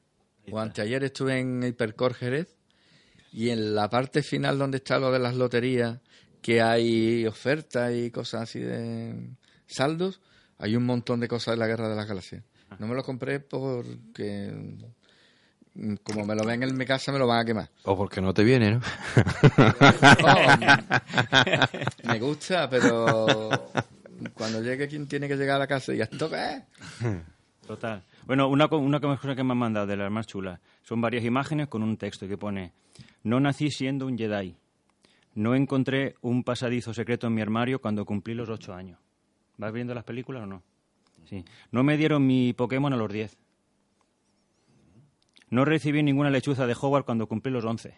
o 0.51 0.59
anteayer 0.59 1.03
estuve 1.03 1.39
en 1.39 1.63
Hipercor 1.63 2.13
Jerez 2.13 2.55
y 3.31 3.49
en 3.49 3.75
la 3.75 3.89
parte 3.89 4.23
final 4.23 4.57
donde 4.57 4.77
está 4.77 4.99
lo 4.99 5.11
de 5.11 5.19
las 5.19 5.35
loterías, 5.35 5.99
que 6.41 6.61
hay 6.61 7.25
ofertas 7.25 7.91
y 7.95 8.11
cosas 8.11 8.43
así 8.43 8.59
de 8.59 9.29
saldos, 9.67 10.21
hay 10.57 10.75
un 10.75 10.83
montón 10.85 11.19
de 11.19 11.27
cosas 11.27 11.53
de 11.53 11.57
la 11.59 11.67
Guerra 11.67 11.89
de 11.89 11.95
las 11.95 12.07
Galaxias. 12.07 12.43
No 12.79 12.87
me 12.87 12.95
lo 12.95 13.03
compré 13.03 13.39
porque 13.39 14.53
como 16.03 16.25
me 16.25 16.35
lo 16.35 16.45
ven 16.45 16.63
en 16.63 16.77
mi 16.77 16.85
casa 16.85 17.11
me 17.11 17.19
lo 17.19 17.27
van 17.27 17.39
a 17.39 17.45
quemar. 17.45 17.69
O 17.83 17.97
porque 17.97 18.21
no 18.21 18.33
te 18.33 18.43
viene, 18.43 18.71
¿no? 18.71 18.81
Oh, 20.23 20.47
me 22.07 22.19
gusta, 22.19 22.69
pero 22.69 23.49
cuando 24.33 24.61
llegue 24.61 24.87
quien 24.87 25.07
tiene 25.07 25.27
que 25.27 25.35
llegar 25.35 25.57
a 25.57 25.59
la 25.59 25.67
casa 25.67 25.93
y 25.93 26.01
¿esto 26.01 26.29
qué? 26.29 26.63
Total. 27.67 28.03
Bueno, 28.25 28.47
una, 28.47 28.67
una 28.67 28.99
cosa 28.99 29.35
que 29.35 29.43
me 29.43 29.51
han 29.51 29.57
mandado 29.57 29.87
de 29.87 29.97
las 29.97 30.11
más 30.11 30.27
chulas. 30.27 30.59
Son 30.83 31.01
varias 31.01 31.23
imágenes 31.23 31.67
con 31.67 31.83
un 31.83 31.97
texto 31.97 32.27
que 32.27 32.37
pone, 32.37 32.73
no 33.23 33.39
nací 33.39 33.71
siendo 33.71 34.05
un 34.05 34.17
Jedi. 34.17 34.55
No 35.33 35.53
encontré 35.55 36.15
un 36.21 36.43
pasadizo 36.43 36.93
secreto 36.93 37.27
en 37.27 37.33
mi 37.33 37.41
armario 37.41 37.81
cuando 37.81 38.05
cumplí 38.05 38.33
los 38.33 38.47
ocho 38.49 38.73
años. 38.73 38.97
¿Vas 39.57 39.73
viendo 39.73 39.93
las 39.93 40.05
películas 40.05 40.43
o 40.43 40.45
no? 40.45 40.63
Sí. 41.29 41.43
No 41.71 41.83
me 41.83 41.97
dieron 41.97 42.25
mi 42.25 42.53
Pokémon 42.53 42.93
a 42.93 42.97
los 42.97 43.11
diez. 43.11 43.37
No 45.49 45.65
recibí 45.65 46.03
ninguna 46.03 46.29
lechuza 46.29 46.65
de 46.65 46.73
Hogwarts 46.73 47.05
cuando 47.05 47.27
cumplí 47.27 47.51
los 47.51 47.65
once. 47.65 47.95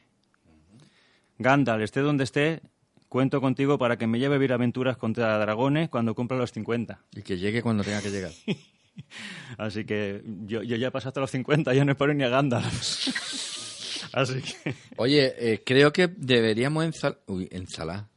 Gandalf, 1.40 1.84
esté 1.84 2.02
donde 2.02 2.24
esté, 2.24 2.62
cuento 3.10 3.42
contigo 3.42 3.78
para 3.78 3.98
que 3.98 4.08
me 4.08 4.20
lleve 4.20 4.36
a 4.36 4.38
vivir 4.38 4.54
aventuras 4.54 4.98
contra 4.98 5.38
dragones 5.40 5.90
cuando 5.90 6.16
cumpla 6.16 6.38
los 6.38 6.52
50. 6.52 7.00
Y 7.16 7.22
que 7.22 7.38
llegue 7.38 7.62
cuando 7.62 7.84
tenga 7.84 8.02
que 8.02 8.10
llegar. 8.10 8.32
Así 9.58 9.86
que 9.86 10.24
yo, 10.46 10.64
yo 10.64 10.76
ya 10.76 10.92
pasé 10.92 11.08
hasta 11.08 11.22
los 11.22 11.32
50, 11.32 11.74
ya 11.74 11.86
no 11.86 11.92
espero 11.92 12.14
ni 12.14 12.24
a 12.24 12.30
Gandalf. 12.30 12.68
Así 14.14 14.42
que... 14.42 14.76
Oye, 14.98 15.34
eh, 15.38 15.64
creo 15.66 15.94
que 15.94 16.08
deberíamos 16.08 16.86
ensal 16.86 17.20
Uy, 17.28 17.48
ensalar. 17.52 18.08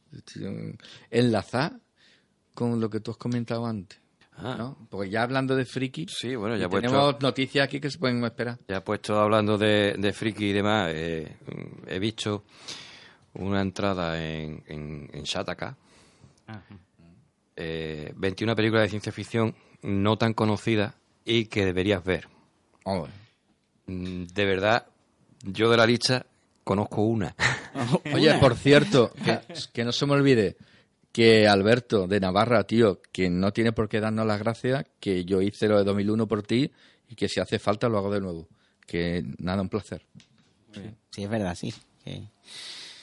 Enlazar 1.09 1.79
con 2.53 2.81
lo 2.81 2.89
que 2.89 2.99
tú 2.99 3.11
has 3.11 3.17
comentado 3.17 3.65
antes. 3.65 4.00
¿No? 4.41 4.77
Porque 4.89 5.09
ya 5.09 5.23
hablando 5.23 5.55
de 5.55 5.65
friki, 5.65 6.05
Ah. 6.09 6.13
Sí, 6.19 6.35
bueno, 6.35 6.55
ya 6.57 6.67
puesto- 6.69 6.89
tenemos 6.89 7.21
noticias 7.21 7.65
aquí 7.65 7.79
que 7.79 7.89
se 7.89 7.97
pueden 7.97 8.23
esperar. 8.23 8.57
Ya 8.67 8.83
puesto 8.83 9.19
hablando 9.19 9.57
de, 9.57 9.95
de 9.97 10.13
friki 10.13 10.45
y 10.49 10.53
demás, 10.53 10.89
eh, 10.93 11.37
he 11.87 11.99
visto 11.99 12.43
una 13.33 13.61
entrada 13.61 14.21
en, 14.21 14.63
en, 14.67 15.09
en 15.13 15.23
Shataka, 15.23 15.77
eh, 17.55 18.13
21 18.15 18.55
películas 18.55 18.83
de 18.83 18.89
ciencia 18.89 19.11
ficción 19.11 19.55
no 19.83 20.17
tan 20.17 20.33
conocidas 20.33 20.95
y 21.25 21.45
que 21.45 21.65
deberías 21.65 22.03
ver. 22.03 22.27
Oh, 22.85 23.07
Mm, 23.87 24.25
De 24.27 24.45
verdad, 24.45 24.85
yo 25.43 25.69
de 25.71 25.75
la 25.75 25.85
lista 25.87 26.25
conozco 26.63 27.01
una. 27.01 27.35
Oye, 28.13 28.33
por 28.39 28.55
cierto, 28.55 29.11
que, 29.25 29.39
que 29.73 29.83
no 29.83 29.91
se 29.91 30.05
me 30.05 30.13
olvide 30.13 30.55
que 31.11 31.47
Alberto 31.47 32.07
de 32.07 32.19
Navarra, 32.19 32.63
tío, 32.63 33.01
que 33.11 33.29
no 33.29 33.51
tiene 33.51 33.73
por 33.73 33.89
qué 33.89 33.99
darnos 33.99 34.25
las 34.25 34.39
gracias, 34.39 34.85
que 34.99 35.25
yo 35.25 35.41
hice 35.41 35.67
lo 35.67 35.77
de 35.77 35.83
2001 35.83 36.27
por 36.27 36.43
ti 36.43 36.71
y 37.09 37.15
que 37.15 37.27
si 37.27 37.39
hace 37.39 37.59
falta 37.59 37.89
lo 37.89 37.97
hago 37.97 38.11
de 38.11 38.21
nuevo. 38.21 38.47
Que 38.85 39.23
nada, 39.37 39.61
un 39.61 39.69
placer. 39.69 40.05
Sí, 41.11 41.23
es 41.23 41.29
verdad, 41.29 41.55
sí. 41.55 41.73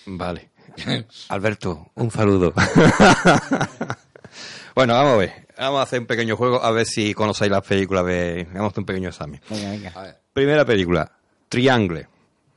Vale. 0.06 0.50
Alberto, 1.28 1.90
un 1.94 2.10
saludo. 2.10 2.52
bueno, 4.74 4.94
vamos 4.94 5.14
a 5.14 5.16
ver. 5.16 5.48
Vamos 5.58 5.80
a 5.80 5.82
hacer 5.82 6.00
un 6.00 6.06
pequeño 6.06 6.36
juego 6.36 6.62
a 6.62 6.70
ver 6.70 6.86
si 6.86 7.14
conocéis 7.14 7.50
las 7.50 7.66
películas. 7.66 8.06
De... 8.06 8.46
Vamos 8.52 8.64
a 8.64 8.66
hacer 8.68 8.80
un 8.80 8.86
pequeño 8.86 9.08
examen. 9.08 9.40
Venga, 9.50 9.70
venga. 9.70 10.20
Primera 10.32 10.64
película, 10.64 11.10
Triangle, 11.48 12.08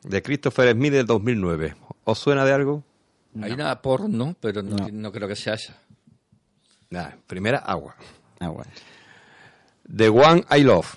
de 0.04 0.22
Christopher 0.22 0.74
Smith 0.74 0.94
del 0.94 1.06
2009. 1.06 1.76
¿Os 2.04 2.20
suena 2.20 2.46
de 2.46 2.54
algo? 2.54 2.84
Hay 3.42 3.52
una 3.52 3.82
porno, 3.82 4.36
pero 4.40 4.62
no, 4.64 4.76
No. 4.76 4.88
no 4.92 5.12
creo 5.12 5.28
que 5.28 5.36
sea 5.36 5.54
esa. 5.54 5.78
Nada, 6.90 7.18
primera, 7.28 7.60
agua. 7.60 7.96
Ah, 8.40 8.50
bueno. 8.50 8.72
The 9.96 10.10
One 10.10 10.44
I 10.52 10.62
Love, 10.64 10.96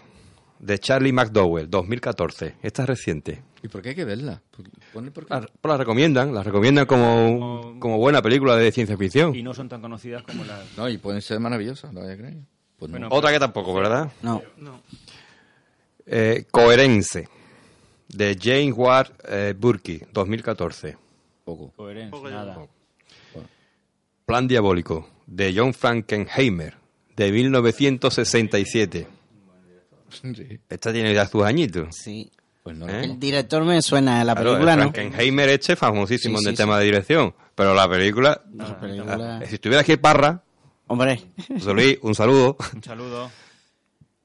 de 0.58 0.78
Charlie 0.78 1.12
McDowell, 1.12 1.68
2014. 1.70 2.56
Esta 2.62 2.82
es 2.82 2.88
reciente. 2.88 3.42
¿Y 3.62 3.68
por 3.68 3.80
qué 3.80 3.90
hay 3.90 3.94
que 3.94 4.04
verla? 4.04 4.42
Por- 4.50 4.66
Pone 4.92 5.10
por 5.10 5.24
qué. 5.26 5.34
La, 5.34 5.40
pues 5.40 5.70
la 5.72 5.76
recomiendan, 5.76 6.34
la 6.34 6.42
recomiendan 6.42 6.86
como, 6.86 7.76
como 7.78 7.98
buena 7.98 8.20
película 8.20 8.56
de 8.56 8.70
ciencia 8.72 8.96
ficción. 8.96 9.34
Y 9.34 9.42
no 9.42 9.54
son 9.54 9.68
tan 9.68 9.80
conocidas 9.80 10.22
como 10.22 10.44
las... 10.44 10.76
No, 10.76 10.88
y 10.88 10.98
pueden 10.98 11.22
ser 11.22 11.40
maravillosas, 11.40 11.92
no 11.92 12.00
vaya 12.00 12.12
a 12.14 12.16
creer. 12.16 12.36
Pues 12.78 12.90
no. 12.90 12.98
Bueno, 12.98 13.08
Otra 13.10 13.32
que 13.32 13.38
tampoco, 13.38 13.72
¿verdad? 13.74 14.10
No, 14.22 14.42
Eh, 16.06 16.44
Coherence, 16.50 17.28
de 18.08 18.36
James 18.40 18.74
Ward 18.76 19.12
eh, 19.26 19.54
Burke, 19.58 20.06
2014. 20.12 20.96
Poco. 21.44 21.72
Coherencia, 21.76 22.30
nada. 22.30 22.66
Plan 24.26 24.48
Diabólico, 24.48 25.08
de 25.26 25.52
John 25.54 25.74
Frankenheimer, 25.74 26.74
de 27.16 27.30
1967. 27.32 29.06
Sí. 30.10 30.60
Esta 30.68 30.92
tiene 30.92 31.12
ya 31.12 31.26
sus 31.26 31.42
añitos. 31.44 31.88
Sí. 31.94 32.30
Pues 32.62 32.76
no. 32.76 32.88
¿Eh? 32.88 33.04
El 33.04 33.18
director 33.20 33.62
me 33.64 33.82
suena, 33.82 34.24
la 34.24 34.34
Claro, 34.34 34.50
película 34.52 34.72
el 34.72 34.78
no. 34.78 34.92
Frankenheimer 34.92 35.48
este 35.50 35.76
famosísimo 35.76 36.38
Sí, 36.38 36.44
en 36.44 36.48
el 36.50 36.56
sí, 36.56 36.62
tema 36.62 36.78
de 36.78 36.84
dirección. 36.86 37.34
Pero 37.54 37.74
la 37.74 37.88
película, 37.88 38.40
La 38.54 38.80
película- 38.80 39.42
si 39.46 39.54
estuviera 39.56 39.82
aquí 39.82 39.96
Parra, 39.96 40.42
Hombre, 40.86 41.20
José 41.48 41.72
Luis, 41.74 41.98
un 42.02 42.14
saludo. 42.14 42.56
Un 42.74 42.82
saludo. 42.82 43.30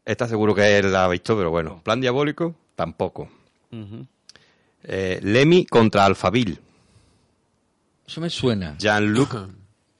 Esta 0.05 0.27
seguro 0.27 0.53
que 0.55 0.77
él 0.77 0.91
la 0.91 1.05
ha 1.05 1.07
visto, 1.07 1.35
pero 1.37 1.49
bueno. 1.51 1.81
Plan 1.83 1.99
Diabólico, 2.01 2.55
tampoco. 2.75 3.29
Eh, 4.83 5.19
Lemmy 5.21 5.65
contra 5.65 6.05
Alphaville. 6.05 6.59
Eso 8.09 8.21
me 8.21 8.29
suena. 8.31 8.75
Jean-Luc 8.79 9.35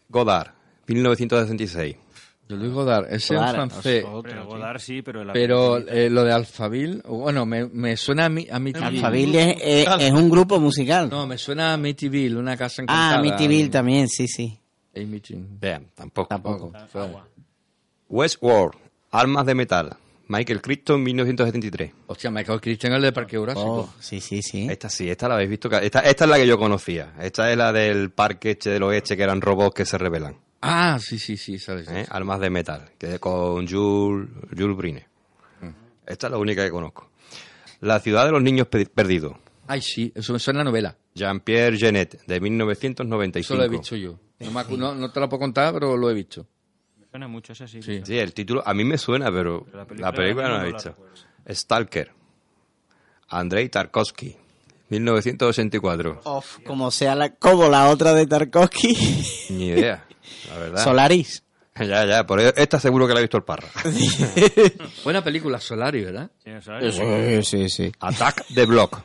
Godard, 0.10 0.48
1966. 0.88 1.95
Yo 2.50 2.56
Luis 2.56 2.72
Godard, 2.74 3.06
ese 3.13 3.36
es 3.36 3.52
francés. 3.52 4.04
Pero 4.24 4.45
Godard 4.48 4.80
sí, 4.80 5.04
pero... 5.04 5.24
la 5.24 5.34
Pero 5.34 5.78
eh, 5.78 6.10
lo 6.10 6.24
de 6.24 6.32
Alphaville, 6.34 7.02
bueno, 7.08 7.45
me, 7.45 7.67
me 7.67 7.95
suena 7.95 8.26
a 8.26 8.30
mi, 8.30 8.48
a. 8.50 8.56
Alphaville 8.56 9.52
es, 9.52 9.86
es- 9.88 10.06
es 10.08 10.12
un 10.12 10.28
grupo 10.32 10.60
musical. 10.60 11.08
No, 11.12 11.28
me 11.28 11.38
suena 11.38 11.69
a 11.69 11.74
Amityville, 11.74 12.36
una 12.36 12.58
casa 12.58 12.82
encantada. 12.82 13.12
ah, 13.17 13.19
Amityville 13.19 13.69
también, 13.69 14.08
sí, 14.08 14.28
sí. 14.28 14.58
Vean, 15.62 15.86
tampoco. 15.93 16.30
Tampoco. 16.30 16.72
Westworld, 18.10 18.74
Almas 19.12 19.45
de 19.45 19.54
Metal. 19.54 19.95
Michael 20.30 20.62
Crichton, 20.62 21.02
1973. 21.04 21.92
Hostia, 22.08 22.30
Michael 22.30 22.62
Christian 22.62 22.94
el 22.94 23.02
de 23.02 23.12
Parque 23.12 23.38
Jurásico. 23.38 23.65
Oh, 23.68 23.94
sí, 24.00 24.22
sí, 24.22 24.42
sí. 24.44 24.68
Esta 24.70 24.88
sí, 24.89 25.10
esta 25.10 25.28
la 25.28 25.34
habéis 25.36 25.50
visto. 25.50 25.70
Esta, 25.72 26.00
esta 26.02 26.24
es 26.26 26.30
la 26.30 26.38
que 26.38 26.46
yo 26.48 26.58
conocía. 26.58 27.13
Esta 27.20 27.52
es 27.52 27.58
la 27.58 27.74
del 27.74 28.12
parque 28.12 28.52
este 28.52 28.70
del 28.70 28.84
oeste, 28.84 29.18
que 29.18 29.24
eran 29.24 29.42
robots 29.42 29.74
que 29.76 29.86
se 29.86 29.98
rebelan. 29.98 30.38
Ah, 30.62 31.00
sí, 31.02 31.18
sí, 31.18 31.36
sí, 31.36 31.58
sabes. 31.58 31.88
¿eh? 31.89 32.06
Almas 32.10 32.39
de 32.42 32.50
Metal, 32.52 32.92
que 32.98 33.15
es 33.15 33.20
con 33.20 33.68
Jules, 33.68 34.30
Jules 34.56 34.78
Brine. 34.78 35.08
Esta 36.06 36.28
es 36.28 36.32
la 36.32 36.38
única 36.38 36.63
que 36.63 36.72
conozco. 36.72 37.10
La 37.82 38.00
ciudad 38.00 38.26
de 38.26 38.32
los 38.32 38.42
niños 38.44 38.68
pe- 38.68 38.86
perdidos. 38.88 39.34
Ay, 39.68 39.82
sí, 39.82 40.12
eso 40.15 40.34
me 40.34 40.39
suena 40.39 40.62
a 40.62 40.63
novela. 40.63 40.96
Jean-Pierre 41.15 41.78
Genet, 41.78 42.24
de 42.26 42.36
Eso 42.36 42.42
1995. 42.44 43.56
lo 43.56 43.63
he 43.63 43.70
visto 43.70 43.96
yo. 43.96 44.20
No, 44.39 44.52
me 44.52 44.60
acu- 44.62 44.78
no, 44.78 44.94
no 44.96 45.12
te 45.12 45.20
lo 45.20 45.28
puedo 45.30 45.39
contar, 45.42 45.74
pero 45.74 45.96
lo 45.98 46.10
he 46.10 46.13
visto. 46.13 46.46
Suena 47.12 47.28
mucho 47.28 47.54
ese 47.54 47.67
sí. 47.67 47.82
Sí. 47.82 48.02
Sí, 48.06 48.17
el 48.19 48.34
título 48.34 48.62
a 48.65 48.74
mí 48.74 48.84
me 48.84 48.98
suena, 48.98 49.32
pero 49.32 49.65
la 49.72 49.80
la 49.80 49.86
película 49.86 50.12
película, 50.13 50.48
no 50.50 50.54
la 50.56 50.62
he 50.62 50.65
la 50.67 50.74
visto. 50.74 50.89
recuerdo. 50.89 51.15
Stalker. 51.50 52.12
Andrei 53.30 53.69
Tarkovsky, 53.69 54.36
1984. 54.89 56.22
Of, 56.24 56.60
como 56.65 56.89
sea 56.91 57.15
la, 57.15 57.30
como 57.36 57.67
la 57.69 57.89
otra 57.89 58.13
de 58.13 58.26
Tarkovsky. 58.28 58.95
Ni 59.52 59.67
idea, 59.67 60.06
la 60.50 60.58
verdad. 60.60 60.84
Solaris. 60.84 61.43
Ya, 61.80 62.06
ya, 62.06 62.26
por 62.28 62.41
eso, 62.41 62.54
esta 62.58 62.78
seguro 62.78 63.08
que 63.08 63.13
la 63.13 63.19
ha 63.19 63.22
visto 63.22 63.38
el 63.38 63.43
parra. 63.43 63.69
Buena 65.06 65.24
película, 65.24 65.62
Solari, 65.62 66.04
¿verdad? 66.04 66.30
Sí, 66.43 66.50
es. 66.52 66.95
Sí, 66.95 67.43
sí, 67.43 67.69
sí. 67.69 67.91
Attack 68.02 68.48
the 68.54 68.65
Block. 68.65 69.02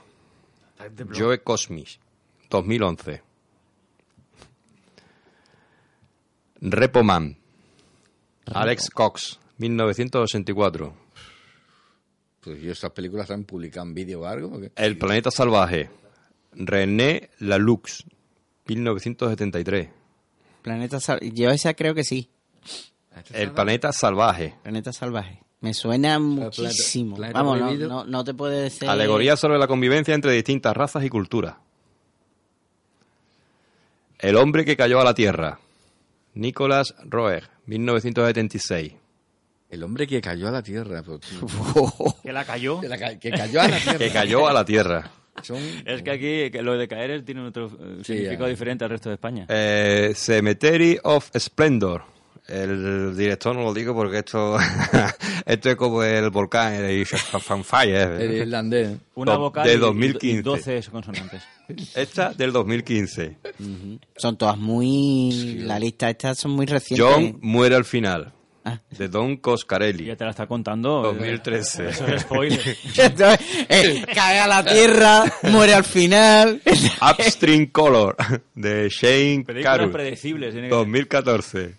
Joe 1.16 1.40
Cosmis, 1.40 2.00
2011. 2.50 3.22
Repoman. 6.62 7.36
Alex 8.52 8.90
Cox, 8.90 9.38
1984. 9.58 10.94
Pues 12.40 12.60
yo 12.60 12.72
esas 12.72 12.90
películas 12.90 13.24
están 13.24 13.44
publicadas 13.44 13.86
en 13.88 13.94
vídeo 13.94 14.20
o 14.20 14.26
algo. 14.26 14.50
porque- 14.50 14.72
El 14.76 14.98
planeta 14.98 15.30
salvaje. 15.30 15.88
René 16.52 17.30
Lalux, 17.40 18.04
1973. 18.66 19.88
Planeta 20.62 21.00
Sal- 21.00 21.20
Yo 21.32 21.50
esa 21.50 21.74
creo 21.74 21.94
que 21.94 22.04
sí. 22.04 22.28
El 23.32 23.52
planeta 23.52 23.92
salvaje. 23.92 24.54
Planeta 24.62 24.92
Salvaje. 24.92 25.40
Me 25.60 25.72
suena 25.72 26.18
muchísimo. 26.18 27.16
Planeta 27.16 27.42
Vamos, 27.42 27.58
no, 27.60 27.72
no, 27.74 28.04
no 28.04 28.24
te 28.24 28.34
puede 28.34 28.62
decir. 28.62 28.88
Alegoría 28.88 29.36
sobre 29.36 29.58
la 29.58 29.66
convivencia 29.66 30.14
entre 30.14 30.32
distintas 30.32 30.76
razas 30.76 31.04
y 31.04 31.08
culturas. 31.08 31.54
El 34.18 34.36
hombre 34.36 34.64
que 34.64 34.76
cayó 34.76 35.00
a 35.00 35.04
la 35.04 35.14
Tierra. 35.14 35.58
Nicolas 36.34 36.94
Roeg, 37.04 37.44
1976. 37.66 38.92
El 39.70 39.82
hombre 39.82 40.06
que 40.06 40.20
cayó 40.20 40.48
a 40.48 40.50
la 40.50 40.62
tierra. 40.62 41.02
pues, 41.02 41.20
Que 42.22 42.32
la 42.32 42.44
cayó. 42.44 42.80
que, 42.80 42.88
la 42.88 42.98
ca- 42.98 43.18
que 43.18 43.30
cayó 43.30 43.60
a 43.60 43.68
la 43.68 43.78
tierra. 43.78 43.98
Que 43.98 44.10
cayó 44.10 44.46
a 44.48 44.52
la 44.52 44.64
Tierra. 44.64 45.10
Son- 45.42 45.58
Es 45.84 46.02
que 46.02 46.10
aquí 46.12 46.50
que 46.52 46.62
lo 46.62 46.78
de 46.78 46.86
caer 46.86 47.24
tiene 47.24 47.40
otro 47.44 47.66
eh, 47.66 47.96
Sí, 48.04 48.12
significado 48.14 48.44
ya. 48.46 48.50
diferente 48.50 48.84
al 48.84 48.90
resto 48.90 49.08
de 49.08 49.14
España. 49.16 49.46
Eh, 49.48 50.12
Cemetery 50.14 50.98
of 51.02 51.28
Splendor. 51.36 52.04
El 52.46 53.16
director 53.16 53.56
no 53.56 53.62
lo 53.62 53.74
digo 53.74 53.94
porque 53.94 54.18
esto, 54.18 54.56
esto 55.46 55.70
es 55.70 55.76
como 55.76 56.02
el 56.04 56.30
volcán 56.30 56.74
el 56.74 57.04
Fanfire. 57.06 58.22
el 58.24 58.32
irlandés. 58.34 58.96
Una 59.14 59.36
vocal 59.36 59.66
de 59.66 59.72
y- 59.72 59.76
y 59.76 59.78
2015. 59.80 60.42
12 60.42 60.82
consonantes. 60.90 61.42
Esta 61.94 62.32
del 62.32 62.52
2015. 62.52 63.36
Son 64.16 64.36
todas 64.36 64.58
muy. 64.58 65.56
La 65.60 65.78
lista 65.78 66.10
estas 66.10 66.38
son 66.38 66.52
muy 66.52 66.66
recientes. 66.66 67.06
John 67.06 67.38
muere 67.40 67.74
al 67.74 67.84
final. 67.84 68.32
Ah. 68.66 68.80
De 68.96 69.08
Don 69.08 69.36
Coscarelli. 69.36 70.06
Ya 70.06 70.16
te 70.16 70.24
la 70.24 70.30
está 70.30 70.46
contando. 70.46 71.00
eh, 71.02 71.14
2013. 71.14 71.88
Eso 71.90 72.06
es 72.06 72.22
spoiler. 72.22 72.60
Eh, 73.68 74.04
cae 74.14 74.38
a 74.40 74.46
la 74.46 74.64
tierra, 74.64 75.24
muere 75.50 75.74
al 75.74 75.84
final. 75.84 76.62
Upstream 77.10 77.66
Color. 77.66 78.16
De 78.54 78.88
Shane 78.88 79.44
Películas 79.44 79.62
Carruth. 79.78 79.92
predecibles. 79.92 80.52
tiene 80.52 80.68
que 80.68 80.74
ser. 80.74 80.78
2014. 80.78 81.74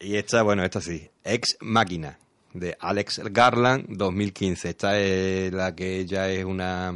Y 0.00 0.16
esta, 0.16 0.42
bueno, 0.42 0.64
esta 0.64 0.80
sí. 0.80 1.08
Ex 1.24 1.56
Máquina. 1.60 2.18
De 2.54 2.74
Alex 2.80 3.20
Garland. 3.30 3.84
2015. 3.88 4.70
Esta 4.70 4.98
es 4.98 5.52
la 5.52 5.74
que 5.74 6.06
ya 6.06 6.30
es 6.30 6.44
una. 6.46 6.94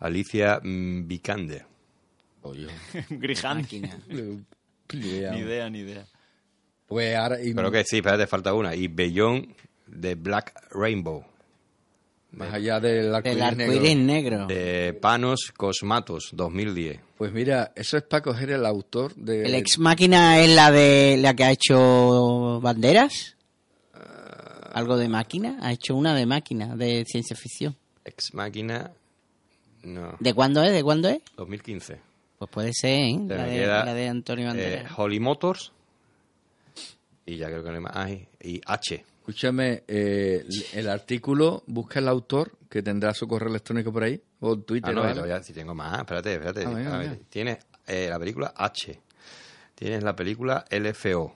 Alicia 0.00 0.60
mm, 0.62 1.06
Vikander. 1.06 1.64
Oye, 2.42 2.68
Griján. 3.10 3.58
Máquina. 3.58 3.98
Ni 4.92 5.06
idea, 5.08 5.70
ni 5.70 5.80
idea. 5.80 6.04
Pues 6.86 7.14
ahora. 7.14 7.40
y 7.40 7.54
Pero 7.54 7.70
que 7.70 7.84
sí, 7.84 7.98
espérate, 7.98 8.26
falta 8.26 8.52
una. 8.54 8.74
Y 8.74 8.88
Beyond 8.88 9.54
de 9.86 10.16
Black 10.16 10.52
Rainbow. 10.72 11.24
Más 12.32 12.52
allá 12.52 12.80
del 12.80 13.14
arco 13.14 13.28
El 13.28 13.40
arcoíris 13.40 13.96
negro. 13.96 14.46
De 14.46 14.98
Panos 15.00 15.52
Cosmatos. 15.56 16.30
2010. 16.32 16.98
Pues 17.16 17.32
mira, 17.32 17.72
eso 17.76 17.96
es 17.96 18.02
para 18.02 18.22
coger 18.22 18.50
el 18.50 18.66
autor 18.66 19.14
de. 19.14 19.44
El 19.44 19.54
ex 19.54 19.78
máquina 19.78 20.40
es 20.40 20.50
la 20.50 20.72
de 20.72 21.16
la 21.20 21.34
que 21.34 21.44
ha 21.44 21.52
hecho 21.52 22.60
banderas. 22.60 23.36
Algo 24.72 24.96
de 24.96 25.08
máquina. 25.08 25.58
Ha 25.62 25.72
hecho 25.72 25.94
una 25.94 26.16
de 26.16 26.26
máquina, 26.26 26.74
de 26.74 27.04
ciencia 27.06 27.36
ficción. 27.36 27.76
Ex 28.04 28.34
Máquina. 28.34 28.90
No. 29.82 30.16
¿De 30.20 30.34
cuándo 30.34 30.62
es? 30.62 30.72
¿De 30.72 30.82
cuándo 30.82 31.08
es? 31.08 31.20
2015. 31.36 32.00
Pues 32.38 32.50
puede 32.50 32.72
ser, 32.72 32.90
¿eh? 33.00 33.16
Se 33.28 33.34
La 33.34 33.44
de, 33.44 33.52
queda, 33.58 33.84
la 33.84 33.94
de 33.94 34.08
Antonio 34.08 34.44
eh, 34.44 34.48
Banderas. 34.48 34.92
Holly 34.96 35.20
Motors. 35.20 35.72
Y 37.26 37.36
ya 37.36 37.46
creo 37.48 37.62
que 37.62 37.68
no 37.70 37.74
hay 37.76 37.80
más. 37.82 37.92
Ay, 37.96 38.28
y 38.42 38.60
H. 38.66 39.04
Escúchame, 39.20 39.84
eh, 39.86 40.44
el 40.72 40.88
artículo, 40.88 41.62
busca 41.66 41.98
el 42.00 42.08
autor, 42.08 42.52
que 42.68 42.82
tendrá 42.82 43.12
su 43.14 43.28
correo 43.28 43.50
electrónico 43.50 43.92
por 43.92 44.02
ahí, 44.02 44.20
o 44.40 44.58
Twitter. 44.58 44.90
Ah, 44.90 44.94
no, 44.94 45.00
o 45.02 45.04
y 45.04 45.06
algo. 45.08 45.22
todavía 45.22 45.42
si 45.42 45.52
tengo 45.52 45.74
más. 45.74 45.98
Espérate, 46.00 46.32
espérate. 46.34 46.64
Ah, 46.66 46.94
A 46.94 46.98
ver, 46.98 47.18
tienes 47.28 47.58
eh, 47.86 48.06
la 48.08 48.18
película 48.18 48.52
H. 48.56 48.98
Tienes 49.74 50.02
la 50.02 50.16
película 50.16 50.64
LFO. 50.70 51.34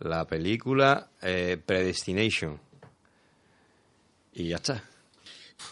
La 0.00 0.24
película 0.26 1.08
eh, 1.22 1.60
Predestination. 1.64 2.58
Y 4.32 4.48
ya 4.48 4.56
está. 4.56 4.82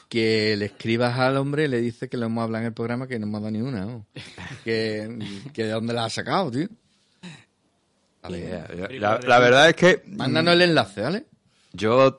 Que 0.08 0.56
le 0.56 0.66
escribas 0.66 1.18
al 1.18 1.36
hombre 1.36 1.64
y 1.64 1.68
le 1.68 1.80
dices 1.80 2.08
que 2.08 2.16
le 2.16 2.26
hemos 2.26 2.42
hablado 2.44 2.62
en 2.62 2.66
el 2.68 2.72
programa 2.74 3.06
que 3.06 3.18
no 3.18 3.26
hemos 3.26 3.40
dado 3.40 3.50
ni 3.52 3.60
una. 3.60 3.84
¿no? 3.84 4.06
que, 4.64 5.18
que 5.52 5.64
de 5.64 5.70
dónde 5.70 5.92
la 5.94 6.04
has 6.06 6.12
sacado, 6.14 6.50
tío. 6.50 6.68
A. 8.22 8.28
Yo- 8.30 8.88
La, 8.98 9.20
la 9.20 9.38
verdad 9.38 9.68
es 9.68 9.76
que 9.76 10.02
Mándanos 10.06 10.54
el 10.54 10.62
enlace, 10.62 11.00
¿vale? 11.00 11.26
yo 11.72 12.16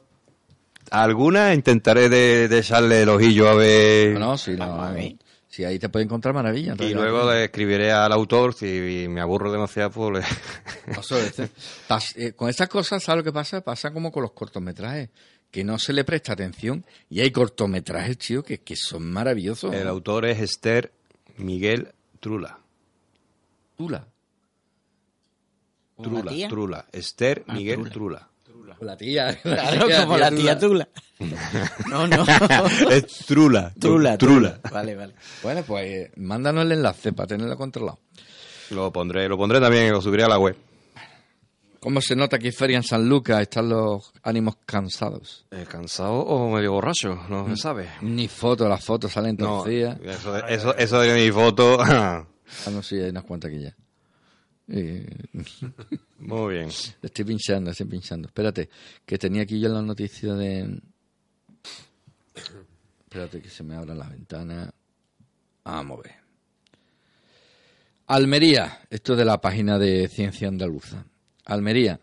alguna 0.91 1.53
intentaré 1.53 2.07
de, 2.09 2.47
de 2.47 2.59
echarle 2.59 3.01
el 3.01 3.09
ojillo 3.09 3.49
a 3.49 3.55
ver. 3.55 4.13
No, 4.13 4.20
no, 4.20 4.38
si 4.38 4.51
no. 4.51 4.93
Si 5.49 5.63
ahí 5.65 5.80
te 5.80 5.89
puede 5.89 6.05
encontrar 6.05 6.36
maravilla. 6.36 6.76
y 6.80 6.93
luego 6.93 7.32
le 7.32 7.45
escribiré 7.45 7.91
al 7.91 8.11
autor. 8.13 8.53
Si 8.53 9.07
me 9.09 9.22
aburro 9.22 9.51
demasiado, 9.51 9.89
pues 9.89 10.24
le- 10.88 10.93
Paso, 10.95 11.18
este, 11.18 11.49
pas- 11.89 12.13
eh, 12.15 12.34
con 12.34 12.47
estas 12.49 12.70
cosas, 12.70 13.03
¿sabes 13.03 13.20
lo 13.20 13.24
que 13.24 13.34
pasa? 13.34 13.61
Pasa 13.61 13.91
como 13.91 14.11
con 14.11 14.22
los 14.22 14.34
cortometrajes, 14.34 15.09
que 15.51 15.63
no 15.63 15.79
se 15.79 15.93
le 15.93 16.03
presta 16.03 16.33
atención. 16.33 16.85
Y 17.09 17.21
hay 17.21 17.31
cortometrajes, 17.31 18.17
tío, 18.17 18.43
que, 18.43 18.59
que 18.59 18.75
son 18.75 19.11
maravillosos. 19.11 19.73
el 19.73 19.87
autor 19.87 20.25
es 20.25 20.39
Esther 20.39 20.91
Miguel 21.37 21.89
Trula. 22.19 22.59
Tula. 23.77 24.07
¿Una 25.97 26.09
Trula, 26.09 26.31
tía? 26.31 26.47
Trula. 26.47 26.85
Esther 26.91 27.43
Ah, 27.47 27.53
Miguel 27.53 27.89
Trula. 27.89 28.29
Trula. 28.43 28.77
La 28.81 28.95
tía. 28.97 29.35
Claro, 29.41 29.87
como 30.01 30.17
la 30.17 30.29
tía 30.31 30.57
Tula. 30.59 30.87
No, 31.89 32.05
no. 32.05 32.23
es 32.91 33.07
trula. 33.25 33.73
Trula, 33.79 34.17
Trula. 34.17 34.59
Vale, 34.71 34.95
vale. 34.95 35.13
Bueno, 35.41 35.63
pues 35.65 35.85
eh, 35.87 36.11
mándanos 36.17 36.65
el 36.65 36.73
enlace 36.73 37.13
para 37.13 37.25
tenerlo 37.27 37.57
controlado. 37.57 37.99
Lo 38.69 38.91
pondré, 38.91 39.27
lo 39.27 39.37
pondré 39.37 39.59
también, 39.59 39.91
lo 39.91 40.01
subiré 40.01 40.23
a 40.23 40.27
la 40.27 40.37
web. 40.37 40.55
¿Cómo 41.80 42.01
se 42.01 42.15
nota 42.15 42.39
que 42.39 42.51
Feria 42.51 42.78
en 42.78 42.84
San 42.84 43.07
Lucas 43.07 43.41
están 43.41 43.69
los 43.69 44.11
ánimos 44.23 44.57
cansados? 44.65 45.45
Eh, 45.51 45.65
¿Cansado 45.69 46.13
o 46.13 46.49
medio 46.53 46.73
borracho? 46.73 47.15
No 47.30 47.47
se 47.49 47.55
sabe. 47.57 47.89
Ni 48.01 48.28
fotos, 48.28 48.67
las 48.67 48.84
fotos 48.84 49.11
salen 49.11 49.36
No, 49.38 49.59
torcidas. 49.63 49.99
eso, 50.03 50.34
de- 50.34 50.43
eso, 50.53 50.75
eso 50.75 50.99
de 51.01 51.25
mi 51.25 51.32
foto. 51.32 51.78
Ah, 52.65 52.69
no, 52.71 52.82
sí, 52.82 52.95
hay 52.95 53.09
unas 53.09 53.25
cuantas 53.25 53.51
aquí 53.51 53.59
ya. 53.61 53.75
Muy 56.19 56.53
bien. 56.53 56.69
estoy 57.01 57.25
pinchando, 57.25 57.71
estoy 57.71 57.88
pinchando. 57.88 58.30
Espérate, 58.30 58.69
que 59.05 59.17
tenía 59.17 59.41
aquí 59.43 59.59
yo 59.59 59.67
la 59.67 59.82
noticia 59.82 60.34
de... 60.34 60.80
Espérate 63.03 63.41
que 63.41 63.49
se 63.49 63.63
me 63.63 63.75
abran 63.75 63.97
las 63.99 64.09
ventanas. 64.09 64.71
Vamos 65.65 65.99
a 65.99 66.03
ver. 66.03 66.15
Almería, 68.07 68.80
esto 68.89 69.11
es 69.11 69.19
de 69.19 69.25
la 69.25 69.41
página 69.41 69.78
de 69.78 70.07
Ciencia 70.07 70.47
Andaluza. 70.47 71.03
Almería. 71.47 71.99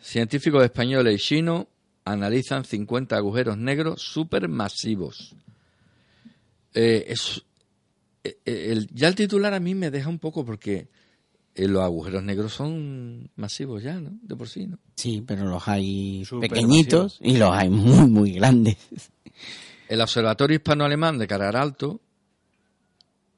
Científicos 0.00 0.62
españoles 0.64 1.14
y 1.14 1.24
chinos 1.24 1.66
analizan 2.04 2.64
50 2.64 3.16
agujeros 3.16 3.56
negros 3.56 4.02
supermasivos. 4.02 5.34
Eh, 6.74 7.04
es, 7.08 7.42
eh, 8.24 8.38
eh, 8.44 8.68
el- 8.72 8.88
ya 8.92 9.08
el 9.08 9.14
titular 9.14 9.54
a 9.54 9.60
mí 9.60 9.74
me 9.74 9.90
deja 9.90 10.08
un 10.08 10.18
poco 10.18 10.44
porque 10.44 10.88
eh, 11.54 11.68
los 11.68 11.82
agujeros 11.82 12.22
negros 12.24 12.52
son 12.52 13.30
masivos 13.36 13.82
ya, 13.82 14.00
¿no? 14.00 14.10
De 14.22 14.34
por 14.34 14.48
sí, 14.48 14.66
¿no? 14.66 14.78
Sí, 14.96 15.22
pero 15.26 15.44
los 15.46 15.68
hay 15.68 16.24
pequeñitos 16.40 17.18
y 17.20 17.36
los 17.36 17.52
hay 17.52 17.70
muy, 17.70 18.08
muy 18.08 18.32
grandes. 18.32 18.76
El 19.88 20.00
Observatorio 20.00 20.56
Hispano-Alemán 20.56 21.16
de 21.18 21.26
Calar 21.28 21.56
Alto. 21.56 22.00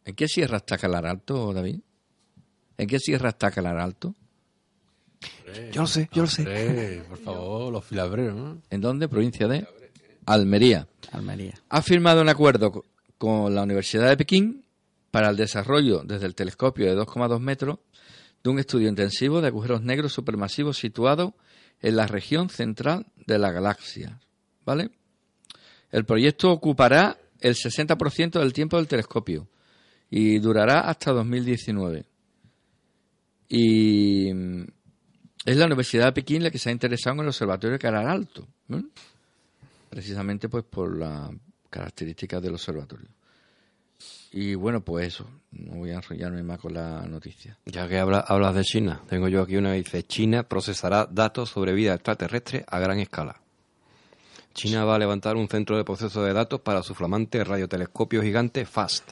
¿En 0.04 0.14
qué 0.14 0.28
sierra 0.28 0.58
está 0.58 0.78
Calar 0.78 1.04
Alto, 1.06 1.52
David? 1.52 1.80
¿En 2.78 2.86
qué 2.86 2.98
sierra 3.00 3.30
está 3.30 3.50
Calar 3.50 3.76
Alto? 3.78 4.14
Yo 5.72 5.82
lo 5.82 5.86
sé, 5.86 6.08
yo 6.12 6.22
lo 6.22 6.28
sé. 6.28 6.44
Por 7.08 7.18
favor, 7.18 7.72
los 7.72 7.84
filabreros, 7.84 8.34
¿no? 8.36 8.62
¿En 8.70 8.80
dónde? 8.80 9.08
Provincia 9.08 9.46
de 9.46 9.66
Almería. 10.26 10.88
Almería. 11.12 11.54
Ha 11.68 11.82
firmado 11.82 12.20
un 12.22 12.28
acuerdo 12.28 12.72
co- 12.72 12.84
con 13.18 13.54
la 13.54 13.62
Universidad 13.62 14.08
de 14.08 14.16
Pekín 14.16 14.64
para 15.10 15.30
el 15.30 15.36
desarrollo 15.36 16.02
desde 16.04 16.26
el 16.26 16.34
telescopio 16.34 16.86
de 16.86 16.96
2,2 17.00 17.38
metros 17.40 17.78
de 18.42 18.50
un 18.50 18.58
estudio 18.58 18.88
intensivo 18.88 19.40
de 19.40 19.46
agujeros 19.48 19.82
negros 19.82 20.12
supermasivos 20.12 20.76
situado 20.78 21.34
en 21.80 21.96
la 21.96 22.06
región 22.06 22.48
central 22.50 23.06
de 23.26 23.38
la 23.38 23.52
galaxia. 23.52 24.20
¿Vale? 24.64 24.90
El 25.92 26.04
proyecto 26.04 26.50
ocupará 26.50 27.16
el 27.40 27.54
60% 27.54 28.40
del 28.40 28.52
tiempo 28.52 28.76
del 28.76 28.88
telescopio 28.88 29.46
y 30.10 30.38
durará 30.40 30.80
hasta 30.80 31.12
2019. 31.12 32.04
Y 33.48 34.30
es 35.46 35.56
la 35.56 35.64
Universidad 35.66 36.04
de 36.06 36.12
Pekín 36.12 36.42
la 36.42 36.50
que 36.50 36.58
se 36.58 36.68
ha 36.68 36.72
interesado 36.72 37.14
en 37.14 37.20
el 37.20 37.28
Observatorio 37.28 37.72
de 37.72 37.78
Calar 37.78 38.06
Alto. 38.06 38.46
precisamente 39.88 40.48
pues 40.50 40.64
por 40.64 40.96
las 40.98 41.30
características 41.70 42.42
del 42.42 42.52
observatorio. 42.54 43.08
Y 44.32 44.54
bueno, 44.54 44.82
pues 44.82 45.06
eso, 45.08 45.26
no 45.52 45.76
voy 45.76 45.90
a 45.90 45.94
enrollarme 45.94 46.42
más 46.42 46.58
con 46.58 46.74
la 46.74 47.06
noticia. 47.06 47.56
Ya 47.64 47.88
que 47.88 47.98
habla- 47.98 48.20
hablas 48.20 48.54
de 48.54 48.62
China, 48.64 49.00
tengo 49.08 49.28
yo 49.28 49.40
aquí 49.42 49.56
una 49.56 49.70
que 49.70 49.78
dice, 49.78 50.02
China 50.02 50.42
procesará 50.42 51.06
datos 51.10 51.48
sobre 51.50 51.72
vida 51.72 51.94
extraterrestre 51.94 52.64
a 52.68 52.78
gran 52.78 52.98
escala. 52.98 53.40
China 54.52 54.84
va 54.84 54.96
a 54.96 54.98
levantar 54.98 55.36
un 55.36 55.48
centro 55.48 55.76
de 55.78 55.84
proceso 55.84 56.22
de 56.22 56.32
datos 56.34 56.60
para 56.60 56.82
su 56.82 56.94
flamante 56.94 57.42
radiotelescopio 57.44 58.22
gigante 58.22 58.66
FAST, 58.66 59.08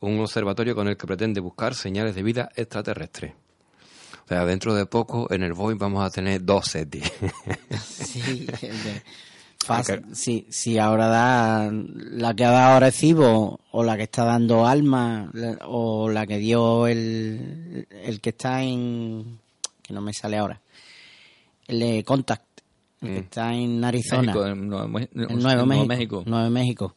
un 0.00 0.20
observatorio 0.20 0.74
con 0.76 0.86
el 0.88 0.96
que 0.96 1.06
pretende 1.06 1.40
buscar 1.40 1.74
señales 1.74 2.14
de 2.14 2.22
vida 2.22 2.50
extraterrestre. 2.54 3.34
O 4.24 4.28
sea, 4.28 4.44
dentro 4.46 4.74
de 4.74 4.86
poco 4.86 5.30
en 5.30 5.42
el 5.42 5.52
Boeing 5.52 5.78
vamos 5.78 6.04
a 6.04 6.10
tener 6.10 6.44
dos 6.44 6.66
SETI. 6.66 7.02
Sí, 7.82 8.46
de 8.46 9.02
Fast, 9.64 9.90
Ok. 9.90 9.98
sí, 10.12 10.46
sí, 10.50 10.78
ahora 10.78 11.06
da 11.08 11.70
la 11.72 12.34
que 12.34 12.44
ha 12.44 12.50
dado 12.50 12.80
Recibo 12.80 13.60
o 13.70 13.82
la 13.82 13.96
que 13.96 14.02
está 14.04 14.24
dando 14.24 14.66
Alma 14.66 15.30
o 15.66 16.10
la 16.10 16.26
que 16.26 16.36
dio 16.38 16.86
el, 16.86 17.86
el 17.90 18.20
que 18.20 18.30
está 18.30 18.62
en 18.62 19.38
que 19.82 19.94
no 19.94 20.00
me 20.02 20.12
sale 20.12 20.36
ahora 20.36 20.60
el 21.66 21.80
de 21.80 22.04
Contact 22.04 22.44
el 23.00 23.08
que 23.08 23.18
está 23.20 23.54
en 23.54 23.82
Arizona 23.84 24.22
México, 24.34 24.46
en 24.46 24.68
Nuevo, 24.68 24.98
en 24.98 25.08
en 25.14 25.38
Nuevo 25.38 25.66
México, 25.66 25.86
México. 25.86 26.22
Nuevo 26.26 26.50
México. 26.50 26.94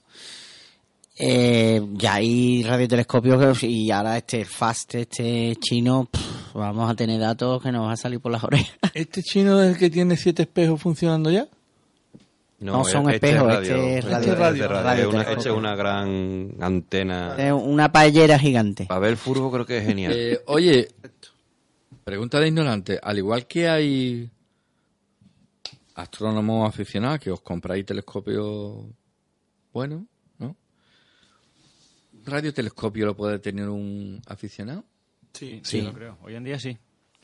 Eh, 1.19 1.81
ya 1.93 2.15
hay 2.15 2.63
radiotelescopios 2.63 3.63
y 3.63 3.89
ahora 3.91 4.17
este 4.17 4.45
FAST 4.45 4.95
este 4.95 5.55
chino 5.59 6.07
pf, 6.11 6.25
vamos 6.59 6.89
a 6.89 6.95
tener 6.95 7.19
datos 7.19 7.61
que 7.61 7.71
nos 7.71 7.83
van 7.83 7.91
a 7.93 7.97
salir 7.97 8.19
por 8.19 8.31
las 8.31 8.43
orejas 8.43 8.77
¿Este 8.93 9.21
chino 9.23 9.61
es 9.61 9.73
el 9.73 9.77
que 9.77 9.89
tiene 9.89 10.17
siete 10.17 10.43
espejos 10.43 10.81
funcionando 10.81 11.29
ya? 11.31 11.47
No, 12.59 12.83
son 12.83 13.07
espejos, 13.11 13.53
este 13.61 13.99
es 13.99 14.05
radio- 14.05 14.33
radio- 14.35 14.67
radio, 14.67 14.81
radio 14.81 15.09
una, 15.11 15.21
este 15.21 15.49
es 15.49 15.55
una 15.55 15.75
gran 15.75 16.55
antena. 16.59 17.35
Es 17.37 17.53
una 17.53 17.91
paellera 17.91 18.39
gigante. 18.39 18.87
Para 18.87 18.99
ver 18.99 19.11
el 19.11 19.17
furbo 19.17 19.51
creo 19.51 19.63
que 19.65 19.77
es 19.77 19.85
genial. 19.85 20.11
Eh, 20.15 20.41
oye, 20.47 20.87
pregunta 22.03 22.39
de 22.39 22.47
ignorante. 22.47 22.99
Al 23.03 23.19
igual 23.19 23.45
que 23.45 23.69
hay 23.69 24.31
astrónomos 25.93 26.67
aficionados 26.67 27.19
que 27.19 27.29
os 27.29 27.41
compráis 27.41 27.85
telescopios 27.85 28.85
buenos, 29.71 30.01
¿no? 30.39 30.55
¿Radiotelescopio 32.25 33.05
lo 33.05 33.15
puede 33.15 33.37
tener 33.37 33.69
un 33.69 34.19
aficionado? 34.25 34.83
Sí. 35.33 35.61
Sí, 35.63 35.81
lo 35.81 35.93
creo. 35.93 36.17
Hoy 36.23 36.35
en 36.35 36.43
día 36.43 36.59
sí. 36.59 36.77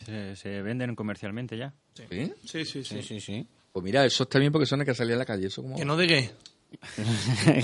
Se, 0.06 0.36
se 0.36 0.62
venden 0.62 0.96
comercialmente 0.96 1.58
ya. 1.58 1.74
¿Sí? 1.94 2.32
Sí, 2.46 2.66
sí, 2.66 2.84
sí. 2.84 3.02
Sí, 3.02 3.20
sí. 3.20 3.48
Pues 3.72 3.84
mira, 3.84 4.06
eso 4.06 4.24
está 4.24 4.38
bien 4.40 4.52
porque 4.52 4.66
son 4.66 4.80
hay 4.82 4.86
que 4.86 4.94
salir 4.94 5.14
a 5.16 5.18
la 5.18 5.26
calle. 5.26 5.48
Eso 5.48 5.62
como... 5.62 5.76
¿Que 5.78 5.86
no 5.86 5.96
de 5.98 6.08
qué? 6.08 6.32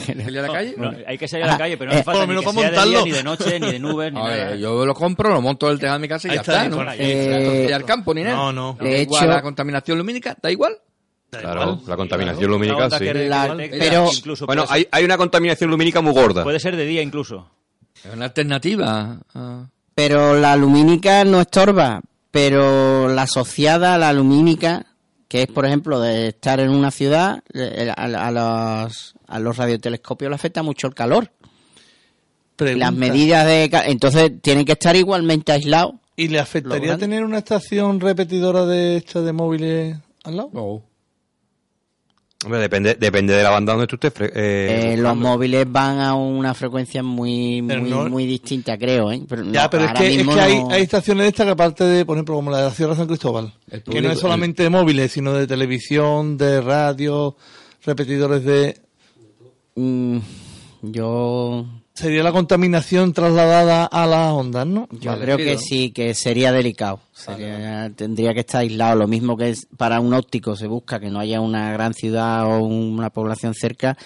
¿Salir 0.05 0.39
a 0.39 0.41
la 0.43 0.47
calle? 0.53 0.75
No, 0.77 0.91
hay 1.07 1.17
que 1.17 1.27
salir 1.27 1.45
a 1.45 1.47
la 1.47 1.57
calle, 1.57 1.77
pero 1.77 1.91
no 1.91 1.95
hace 1.97 2.03
falta 2.05 2.25
ni 2.27 2.39
que 2.39 2.51
sea 2.51 2.71
de 2.71 2.89
día, 2.89 3.01
ni 3.03 3.11
de 3.11 3.23
noche, 3.23 3.59
ni 3.59 3.71
de 3.71 3.79
nubes, 3.79 4.13
ni 4.13 4.19
A 4.19 4.23
ver, 4.23 4.43
nada. 4.45 4.55
yo 4.55 4.85
lo 4.85 4.93
compro, 4.93 5.29
lo 5.29 5.41
monto 5.41 5.67
en 5.67 5.73
el 5.73 5.79
tejado 5.79 5.97
de 5.97 6.01
mi 6.01 6.07
casa 6.07 6.27
y 6.27 6.31
Ahí 6.31 6.35
ya 6.37 6.41
está, 6.41 6.63
está, 6.65 6.75
¿no? 6.83 6.91
Eh, 6.93 7.67
Y 7.69 7.71
al 7.71 7.85
campo 7.85 8.13
ni 8.13 8.23
nada. 8.23 8.35
No, 8.35 8.53
no. 8.53 8.77
Da 8.79 8.85
De 8.85 9.01
igual 9.01 9.23
hecho- 9.23 9.31
la 9.33 9.41
contaminación 9.41 9.97
lumínica, 9.97 10.37
da 10.41 10.51
igual. 10.51 10.77
Claro, 11.31 11.79
la 11.87 11.95
contaminación 11.95 12.49
lumínica 12.51 12.89
sí. 12.97 13.05
La- 13.13 13.55
pero- 13.71 14.09
incluso 14.15 14.45
Bueno, 14.47 14.65
hay, 14.67 14.87
hay 14.91 15.03
una 15.03 15.17
contaminación 15.17 15.69
lumínica 15.69 16.01
muy 16.01 16.13
gorda. 16.13 16.43
puede 16.43 16.59
ser 16.59 16.75
de 16.75 16.85
día 16.85 17.01
incluso. 17.01 17.49
Es 18.03 18.13
una 18.13 18.25
alternativa. 18.25 19.19
a- 19.33 19.69
Pero 19.99 20.39
la 20.39 20.55
lumínica 20.55 21.25
no 21.25 21.41
estorba, 21.41 21.99
pero 22.31 23.09
la 23.09 23.23
asociada 23.23 23.95
a 23.95 23.97
la 23.97 24.13
lumínica, 24.13 24.85
que 25.27 25.41
es 25.41 25.47
por 25.47 25.65
ejemplo 25.65 25.99
de 25.99 26.29
estar 26.29 26.61
en 26.61 26.69
una 26.69 26.89
ciudad, 26.89 27.43
eh, 27.53 27.91
a, 27.93 28.05
a 28.05 28.31
los, 28.31 29.15
a 29.27 29.39
los 29.39 29.57
radiotelescopios 29.57 30.29
le 30.29 30.35
afecta 30.35 30.63
mucho 30.63 30.87
el 30.87 30.95
calor. 30.95 31.29
Pregunta. 32.55 32.85
Las 32.85 32.93
medidas 32.93 33.45
de... 33.45 33.69
Entonces 33.87 34.41
tienen 34.41 34.63
que 34.63 34.71
estar 34.71 34.95
igualmente 34.95 35.51
aislados. 35.51 35.95
¿Y 36.15 36.29
le 36.29 36.39
afectaría 36.39 36.97
tener 36.97 37.25
una 37.25 37.39
estación 37.39 37.99
repetidora 37.99 38.65
de 38.65 38.95
esta 38.95 39.21
de 39.21 39.33
móviles 39.33 39.97
al 40.23 40.37
lado? 40.37 40.49
No. 40.53 40.81
Hombre, 42.45 42.59
depende, 42.61 42.95
depende 42.95 43.33
de 43.33 43.43
la 43.43 43.49
banda 43.49 43.73
donde 43.73 43.85
tú 43.87 43.95
estés. 44.01 44.13
eh, 44.33 44.93
Eh, 44.93 44.97
los 44.97 45.15
móviles 45.17 45.65
van 45.69 45.99
a 45.99 46.15
una 46.15 46.53
frecuencia 46.53 47.03
muy 47.03 47.61
muy, 47.61 47.81
no- 47.81 48.07
muy 48.07 48.25
distinta, 48.25 48.77
creo. 48.77 49.11
¿eh? 49.11 49.21
Pero 49.27 49.43
Ya, 49.51 49.63
no, 49.63 49.69
pero 49.69 49.83
es 49.83 49.91
que, 49.91 50.21
es 50.21 50.27
que 50.27 50.39
hay, 50.39 50.55
no- 50.59 50.69
hay 50.71 50.81
estaciones 50.83 51.27
estas 51.27 51.45
que 51.47 51.51
aparte 51.51 51.83
de, 51.83 52.05
por 52.05 52.15
ejemplo, 52.15 52.35
como 52.35 52.49
la 52.49 52.59
de 52.59 52.63
la 52.65 52.71
Sierra 52.71 52.95
San 52.95 53.07
Cristóbal, 53.07 53.53
que 53.89 54.01
no 54.01 54.09
es 54.11 54.19
solamente 54.19 54.63
de 54.63 54.69
móviles, 54.69 55.11
sino 55.11 55.33
de 55.33 55.47
televisión, 55.47 56.37
de 56.37 56.61
radio, 56.61 57.35
repetidores 57.85 58.45
de... 58.45 58.79
Mm, 59.75 60.19
yo 60.83 61.65
Sería 61.99 62.23
la 62.23 62.31
contaminación 62.31 63.11
trasladada 63.11 63.83
a 63.85 64.07
las 64.07 64.31
ondas, 64.31 64.65
¿no? 64.65 64.87
yo 64.89 65.11
Vale, 65.11 65.23
creo 65.25 65.35
que 65.37 65.57
sí, 65.57 65.91
que 65.91 66.13
sería 66.13 66.53
delicado. 66.53 67.01
Sería- 67.11 67.91
Tendría 67.93 68.33
que 68.33 68.39
estar 68.39 68.61
aislado. 68.61 68.95
Lo 68.95 69.05
mismo 69.07 69.35
que 69.35 69.49
es 69.49 69.67
para 69.75 69.99
un 69.99 70.13
óptico 70.13 70.55
se 70.55 70.67
busca 70.67 71.01
que 71.01 71.09
no 71.09 71.19
haya 71.19 71.41
una 71.41 71.73
gran 71.73 71.93
ciudad 71.93 72.45
o 72.45 72.59
una 72.59 73.09
población 73.09 73.53
cerca, 73.53 73.97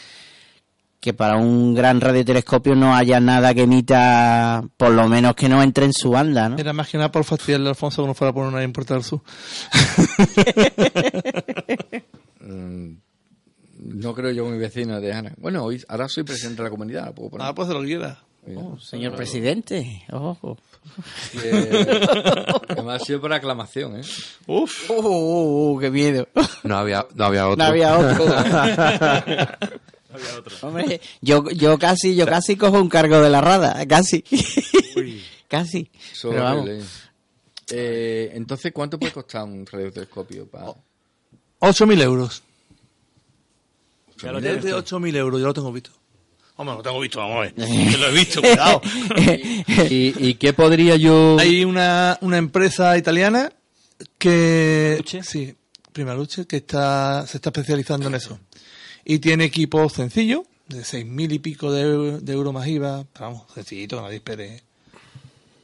que 0.99 1.13
para 1.13 1.37
un 1.37 1.75
gran 1.75 2.01
radiotelescopio 2.01 2.73
no 2.73 2.95
haya 2.95 3.19
nada 3.19 3.53
que 3.53 3.61
emita, 3.61 4.63
por 4.75 4.89
lo 4.89 5.07
menos 5.07 5.35
que 5.35 5.47
no 5.47 5.61
entre 5.61 5.85
en 5.85 5.93
su 5.93 6.09
banda, 6.09 6.49
¿no? 6.49 6.57
Era 6.57 6.73
más 6.73 6.89
que 6.89 6.97
nada 6.97 7.11
por 7.11 7.23
fastidiarle 7.25 7.67
a 7.67 7.71
Alfonso 7.71 8.01
que 8.01 8.07
no 8.07 8.15
fuera 8.15 8.31
a 8.31 8.33
poner 8.33 8.49
una 8.49 8.61
del 8.61 9.03
Sur. 9.03 9.21
Mm, 12.45 12.97
No 13.85 14.13
creo 14.13 14.31
yo 14.31 14.45
mi 14.45 14.57
vecino 14.57 15.01
de 15.01 15.13
Ana. 15.13 15.33
Bueno, 15.37 15.63
hoy, 15.63 15.83
ahora 15.87 16.07
soy 16.07 16.23
presidente 16.23 16.61
de 16.61 16.63
la 16.63 16.69
comunidad, 16.69 17.13
puedo 17.13 17.31
poner. 17.31 17.47
Ah, 17.47 17.53
pues 17.53 17.67
se 17.67 17.73
lo 17.73 17.81
quiera. 17.81 18.19
Oh, 18.55 18.77
señor 18.77 19.15
presidente, 19.15 20.03
ojo. 20.11 20.57
Eh, 21.41 21.85
además 22.69 23.01
ha 23.01 23.05
sido 23.05 23.21
por 23.21 23.31
aclamación, 23.31 23.97
¿eh? 23.97 24.03
Uf. 24.47 24.89
Uh, 24.89 24.93
uh, 24.93 25.73
uh, 25.75 25.79
qué 25.79 25.89
miedo. 25.89 26.27
No 26.63 26.77
había, 26.77 27.05
no 27.15 27.25
había 27.25 27.47
otro. 27.47 27.57
No 27.57 27.63
había 27.63 27.97
otro. 27.97 28.25
Hombre, 30.61 31.01
yo, 31.21 31.49
yo 31.51 31.77
casi, 31.79 32.15
yo 32.15 32.25
casi 32.25 32.55
cojo 32.55 32.79
un 32.79 32.89
cargo 32.89 33.21
de 33.21 33.29
la 33.29 33.41
rada, 33.41 33.85
casi. 33.87 34.23
casi. 35.47 35.89
Eso 36.11 36.29
Pero 36.29 36.43
vamos. 36.43 36.69
Eh, 37.71 38.31
entonces, 38.33 38.71
¿cuánto 38.73 38.99
puede 38.99 39.13
costar 39.13 39.43
un 39.45 39.65
radiotelescopio? 39.65 40.47
Pa... 40.47 40.75
8.000 41.61 42.01
euros. 42.01 42.43
Ya 44.23 44.31
lo 44.31 44.41
Desde 44.41 44.61
tienes. 44.61 44.75
8.000 44.75 45.15
euros, 45.15 45.39
yo 45.41 45.47
lo 45.47 45.53
tengo 45.53 45.71
visto. 45.71 45.91
Hombre, 46.55 46.75
lo 46.75 46.83
tengo 46.83 46.99
visto, 46.99 47.19
vamos 47.19 47.37
a 47.37 47.39
ver. 47.41 47.53
Que 47.55 47.97
lo 47.97 48.07
he 48.07 48.11
visto, 48.11 48.41
cuidado. 48.41 48.81
¿Y, 49.89 50.29
y 50.29 50.33
qué 50.35 50.53
podría 50.53 50.95
yo...? 50.95 51.37
Hay 51.39 51.65
una, 51.65 52.17
una 52.21 52.37
empresa 52.37 52.97
italiana 52.97 53.51
que... 54.17 54.97
Luce. 54.99 55.23
Sí, 55.23 55.55
Prima 55.91 56.13
Luce, 56.13 56.45
que 56.45 56.57
está, 56.57 57.25
se 57.27 57.37
está 57.37 57.49
especializando 57.49 58.07
en 58.07 58.15
eso. 58.15 58.39
Y 59.05 59.19
tiene 59.19 59.45
equipos 59.45 59.93
sencillos, 59.93 60.41
de 60.67 60.81
6.000 60.81 61.33
y 61.33 61.39
pico 61.39 61.71
de, 61.71 62.19
de 62.19 62.33
euros 62.33 62.53
más 62.53 62.67
IVA, 62.67 63.05
pero 63.11 63.25
vamos, 63.25 63.43
sencillito, 63.53 63.97
que 63.97 64.01
nadie 64.03 64.15
espere. 64.17 64.63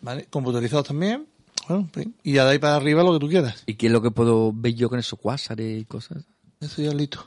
¿Vale? 0.01 0.27
Computarizados 0.29 0.87
también. 0.87 1.25
Bueno, 1.67 1.89
y 2.23 2.33
ya 2.33 2.45
de 2.45 2.51
ahí 2.51 2.59
para 2.59 2.75
arriba 2.75 3.03
lo 3.03 3.13
que 3.13 3.19
tú 3.19 3.29
quieras. 3.29 3.63
¿Y 3.65 3.75
qué 3.75 3.87
es 3.87 3.91
lo 3.91 4.01
que 4.01 4.11
puedo 4.11 4.51
ver 4.53 4.73
yo 4.73 4.89
con 4.89 4.97
esos 4.99 5.19
cuásares 5.19 5.81
y 5.81 5.85
cosas? 5.85 6.23
Eso 6.59 6.81
ya 6.81 6.89
es 6.89 6.95
listo. 6.95 7.25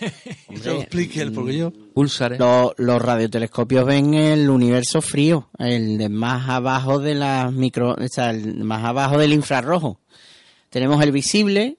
Explique 0.50 1.22
él, 1.22 1.32
porque 1.32 1.56
yo... 1.56 1.72
Pulsares. 1.94 2.38
Los, 2.38 2.72
los 2.76 3.00
radiotelescopios 3.02 3.84
ven 3.84 4.14
el 4.14 4.48
universo 4.48 5.00
frío, 5.00 5.48
el 5.58 5.98
de 5.98 6.08
más 6.08 6.48
abajo 6.48 6.98
de 6.98 7.14
las 7.14 7.52
micro, 7.52 7.92
o 7.92 8.08
sea, 8.08 8.30
el 8.30 8.64
más 8.64 8.84
abajo 8.84 9.18
del 9.18 9.32
infrarrojo. 9.32 10.00
Tenemos 10.70 11.02
el 11.02 11.12
visible, 11.12 11.78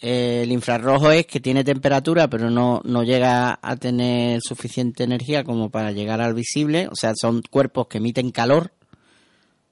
eh, 0.00 0.42
el 0.44 0.52
infrarrojo 0.52 1.10
es 1.10 1.26
que 1.26 1.40
tiene 1.40 1.64
temperatura, 1.64 2.28
pero 2.28 2.50
no, 2.50 2.80
no 2.84 3.02
llega 3.02 3.58
a 3.60 3.76
tener 3.76 4.40
suficiente 4.42 5.04
energía 5.04 5.42
como 5.44 5.70
para 5.70 5.92
llegar 5.92 6.20
al 6.20 6.34
visible. 6.34 6.88
O 6.88 6.94
sea, 6.94 7.12
son 7.20 7.42
cuerpos 7.50 7.88
que 7.88 7.98
emiten 7.98 8.30
calor, 8.30 8.72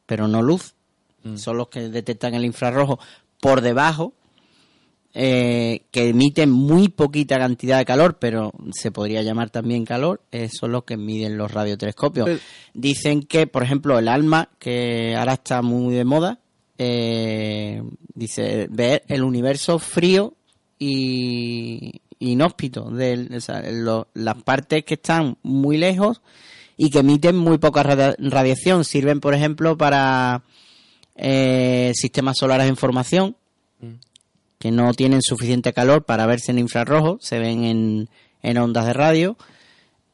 pero 0.07 0.27
no 0.29 0.43
luz. 0.43 0.75
Son 1.37 1.57
los 1.57 1.69
que 1.69 1.89
detectan 1.89 2.35
el 2.35 2.45
infrarrojo 2.45 3.01
por 3.41 3.61
debajo 3.61 4.15
eh, 5.19 5.87
que 5.91 6.09
emiten 6.11 6.51
muy 6.51 6.89
poquita 6.89 7.39
cantidad 7.39 7.79
de 7.79 7.87
calor, 7.87 8.19
pero 8.19 8.53
se 8.73 8.91
podría 8.91 9.23
llamar 9.23 9.49
también 9.49 9.87
calor, 9.87 10.21
eh, 10.31 10.51
son 10.51 10.73
los 10.73 10.85
que 10.85 10.99
miden 10.99 11.39
los 11.39 11.51
radiotelescopios. 11.53 12.27
Dicen 12.75 13.23
que, 13.23 13.47
por 13.47 13.63
ejemplo, 13.63 13.99
el 13.99 14.09
ALMA, 14.09 14.51
que 14.59 15.17
ahora 15.17 15.33
está 15.35 15.63
muy 15.63 15.95
de 15.95 16.05
moda, 16.05 16.39
eh, 16.77 17.83
dice 18.15 18.67
ver 18.71 19.05
el 19.09 19.23
universo 19.23 19.79
frío 19.79 20.35
y 20.79 22.01
inhóspito, 22.19 22.91
del, 22.91 23.35
o 23.35 23.41
sea, 23.41 23.63
lo- 23.71 24.09
las 24.13 24.43
partes 24.43 24.85
que 24.85 24.95
están 24.95 25.39
muy 25.43 25.79
lejos 25.79 26.21
y 26.77 26.91
que 26.91 26.99
emiten 26.99 27.37
muy 27.37 27.57
poca 27.57 27.83
radia- 27.83 28.17
radiación. 28.19 28.85
Sirven, 28.85 29.21
por 29.21 29.33
ejemplo, 29.33 29.79
para 29.79 30.43
eh, 31.15 31.93
sistemas 31.95 32.37
solares 32.39 32.69
en 32.69 32.77
formación, 32.77 33.37
que 34.59 34.71
no 34.71 34.93
tienen 34.95 35.23
suficiente 35.23 35.73
calor 35.73 36.05
para 36.05 36.27
verse 36.27 36.53
en 36.53 36.59
infrarrojo, 36.59 37.19
se 37.21 37.39
ven 37.39 37.65
en, 37.65 38.09
en 38.43 38.59
ondas 38.59 38.87
de 38.87 38.93
radio. 38.93 39.37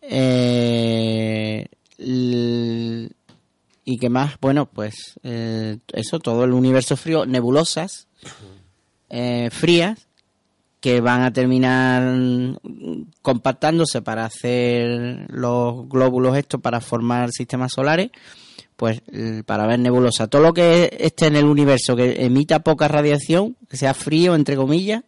Eh, 0.02 1.66
y 3.84 3.98
qué 3.98 4.10
más, 4.10 4.36
bueno, 4.40 4.66
pues 4.66 5.18
eh, 5.22 5.78
eso, 5.92 6.18
todo 6.18 6.44
el 6.44 6.52
universo 6.52 6.96
frío, 6.96 7.26
nebulosas 7.26 8.08
eh, 9.10 9.48
frías 9.52 10.08
que 10.80 11.00
van 11.00 11.22
a 11.22 11.32
terminar 11.32 12.02
compactándose 13.22 14.02
para 14.02 14.24
hacer 14.24 15.26
los 15.28 15.88
glóbulos 15.88 16.36
estos 16.36 16.60
para 16.60 16.80
formar 16.80 17.30
sistemas 17.30 17.72
solares 17.72 18.10
pues 18.82 19.00
para 19.46 19.68
ver 19.68 19.78
nebulosa. 19.78 20.26
Todo 20.26 20.42
lo 20.42 20.52
que 20.52 20.96
esté 20.98 21.28
en 21.28 21.36
el 21.36 21.44
universo 21.44 21.94
que 21.94 22.24
emita 22.24 22.64
poca 22.64 22.88
radiación, 22.88 23.56
que 23.68 23.76
sea 23.76 23.94
frío, 23.94 24.34
entre 24.34 24.56
comillas, 24.56 25.04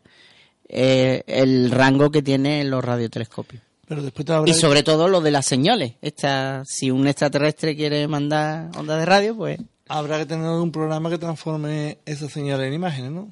eh, 0.69 1.25
el 1.27 1.73
rango 1.73 2.13
que 2.13 2.23
tienen 2.23 2.71
los 2.71 2.85
radiotelescopios. 2.85 3.61
Pero 3.89 4.01
después 4.05 4.25
te 4.27 4.33
habrá... 4.33 4.49
Y 4.49 4.55
sobre 4.55 4.85
todo 4.85 5.09
lo 5.09 5.21
de 5.21 5.33
las 5.33 5.47
señales. 5.47 5.95
Esta, 6.03 6.63
si 6.65 6.93
un 6.93 7.09
extraterrestre 7.09 7.75
quiere 7.75 8.07
mandar 8.07 8.71
ondas 8.79 9.01
de 9.01 9.07
radio, 9.07 9.37
pues 9.37 9.59
Habrá 9.89 10.19
que 10.19 10.27
tener 10.27 10.47
un 10.47 10.71
programa 10.71 11.11
que 11.11 11.19
transforme 11.19 11.99
esas 12.07 12.31
señales 12.31 12.69
en 12.69 12.75
imágenes, 12.75 13.11
¿no? 13.11 13.29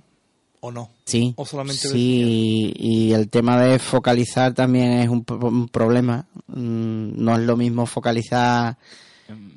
¿O 0.59 0.73
no? 0.73 0.91
sí. 1.05 1.35
O 1.37 1.47
solamente 1.47 1.87
Sí, 1.89 2.75
y 2.77 3.13
el 3.13 3.29
tema 3.29 3.63
de 3.63 3.79
focalizar 3.79 4.55
también 4.55 4.91
es 4.95 5.09
un 5.09 5.69
problema. 5.69 6.27
Mm, 6.49 7.13
No 7.23 7.37
es 7.37 7.43
lo 7.43 7.57
mismo 7.57 7.87
focalizar 7.87 8.77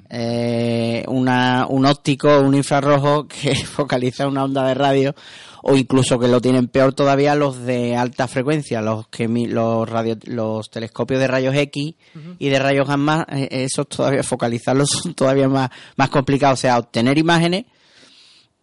eh, 0.09 1.03
una, 1.07 1.65
un 1.69 1.86
óptico, 1.86 2.39
un 2.41 2.55
infrarrojo, 2.55 3.28
que 3.41 3.55
focalizar 3.55 4.28
una 4.28 4.43
onda 4.43 4.67
de 4.67 4.73
radio, 4.73 5.15
o 5.63 5.76
incluso 5.76 6.19
que 6.19 6.28
lo 6.28 6.39
tienen 6.41 6.67
peor 6.67 6.93
todavía 6.93 7.34
los 7.34 7.65
de 7.65 7.95
alta 7.95 8.28
frecuencia, 8.28 8.82
los 8.82 9.07
que 9.07 9.28
los 9.28 9.89
radio, 9.89 10.15
los 10.26 10.69
telescopios 10.69 11.19
de 11.19 11.28
rayos 11.28 11.55
X 11.55 11.95
y 12.38 12.49
de 12.49 12.59
rayos 12.59 12.88
gamma, 12.88 13.26
eh, 13.32 13.47
esos 13.49 13.88
todavía 13.88 14.21
focalizarlos 14.23 14.89
son 14.89 15.15
todavía 15.15 15.49
más, 15.49 15.71
más 15.95 16.09
complicados. 16.09 16.59
O 16.59 16.61
sea, 16.61 16.78
obtener 16.78 17.17
imágenes 17.17 17.65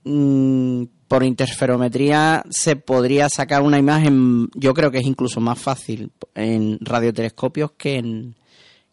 mm, 0.05 0.85
por 1.09 1.25
interferometría 1.25 2.45
se 2.51 2.77
podría 2.77 3.29
sacar 3.29 3.63
una 3.63 3.79
imagen, 3.79 4.49
yo 4.55 4.73
creo 4.73 4.91
que 4.91 4.99
es 4.99 5.05
incluso 5.05 5.41
más 5.41 5.59
fácil 5.59 6.13
en 6.37 6.79
radiotelescopios 6.81 7.73
que 7.73 7.97
en 7.97 8.37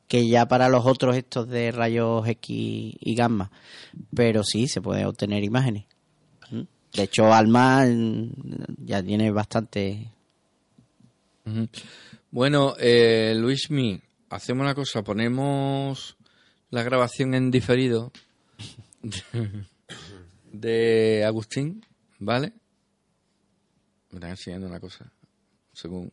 que 0.09 0.27
ya 0.27 0.47
para 0.47 0.69
los 0.69 0.85
otros 0.87 1.15
estos 1.15 1.47
de 1.47 1.71
rayos 1.71 2.27
X 2.27 2.47
y 2.99 3.15
gamma. 3.15 3.51
Pero 4.13 4.43
sí, 4.43 4.67
se 4.67 4.81
puede 4.81 5.05
obtener 5.05 5.43
imágenes. 5.43 5.85
¿Mm? 6.49 6.63
De 6.93 7.03
hecho, 7.03 7.31
Alma 7.31 7.85
mm, 7.85 8.31
ya 8.85 9.01
tiene 9.03 9.31
bastante... 9.31 10.11
Bueno, 12.31 12.73
eh, 12.79 13.33
Luismi, 13.35 14.01
hacemos 14.29 14.63
una 14.63 14.75
cosa, 14.75 15.03
ponemos 15.03 16.17
la 16.69 16.83
grabación 16.83 17.33
en 17.33 17.49
diferido 17.49 18.11
de 20.51 21.23
Agustín, 21.25 21.85
¿vale? 22.19 22.53
Me 24.11 24.17
están 24.17 24.29
enseñando 24.31 24.67
una 24.67 24.79
cosa, 24.79 25.11
según 25.73 26.11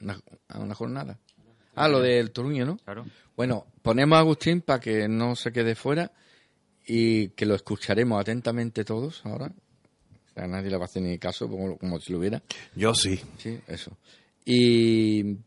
una, 0.00 0.20
a 0.48 0.58
una 0.58 0.74
jornada. 0.74 1.18
Ah, 1.80 1.88
lo 1.88 2.00
del 2.00 2.30
Toruño, 2.30 2.66
¿no? 2.66 2.76
Claro. 2.78 3.06
Bueno, 3.36 3.66
ponemos 3.82 4.16
a 4.16 4.20
Agustín 4.20 4.60
para 4.60 4.80
que 4.80 5.08
no 5.08 5.34
se 5.34 5.52
quede 5.52 5.74
fuera 5.74 6.12
y 6.86 7.28
que 7.30 7.46
lo 7.46 7.54
escucharemos 7.54 8.20
atentamente 8.20 8.84
todos 8.84 9.24
ahora. 9.24 9.46
O 9.46 10.32
sea, 10.34 10.46
nadie 10.46 10.70
le 10.70 10.76
va 10.76 10.82
a 10.82 10.86
hacer 10.86 11.02
ni 11.02 11.18
caso, 11.18 11.48
como, 11.48 11.78
como 11.78 11.98
si 12.00 12.12
lo 12.12 12.18
hubiera. 12.18 12.42
Yo 12.74 12.94
sí. 12.94 13.20
Sí, 13.38 13.58
eso. 13.66 13.96
Y 14.44 15.38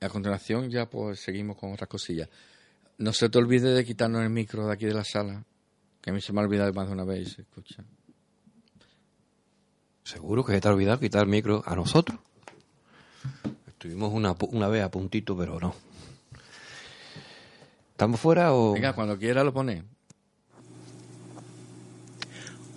a 0.00 0.08
continuación 0.08 0.70
ya 0.70 0.88
pues 0.88 1.20
seguimos 1.20 1.56
con 1.56 1.72
otras 1.72 1.88
cosillas. 1.88 2.28
No 2.98 3.12
se 3.12 3.28
te 3.28 3.38
olvide 3.38 3.74
de 3.74 3.84
quitarnos 3.84 4.22
el 4.22 4.30
micro 4.30 4.66
de 4.66 4.72
aquí 4.72 4.86
de 4.86 4.94
la 4.94 5.04
sala, 5.04 5.44
que 6.00 6.10
a 6.10 6.12
mí 6.12 6.20
se 6.20 6.32
me 6.32 6.40
ha 6.40 6.44
olvidado 6.44 6.72
más 6.72 6.86
de 6.86 6.92
una 6.92 7.04
vez 7.04 7.28
y 7.28 7.30
se 7.30 7.42
escucha. 7.42 7.84
Seguro 10.02 10.44
que 10.44 10.52
se 10.52 10.60
te 10.60 10.68
ha 10.68 10.72
olvidado 10.72 11.00
quitar 11.00 11.24
el 11.24 11.28
micro 11.28 11.62
a 11.66 11.74
nosotros. 11.74 12.18
Estuvimos 13.76 14.12
una, 14.12 14.34
pu- 14.34 14.48
una 14.52 14.68
vez 14.68 14.82
a 14.82 14.90
puntito, 14.90 15.36
pero 15.36 15.60
no. 15.60 15.74
¿Estamos 17.92 18.18
fuera 18.20 18.52
o...? 18.54 18.72
Venga, 18.72 18.94
cuando 18.94 19.18
quiera 19.18 19.44
lo 19.44 19.52
pone. 19.52 19.82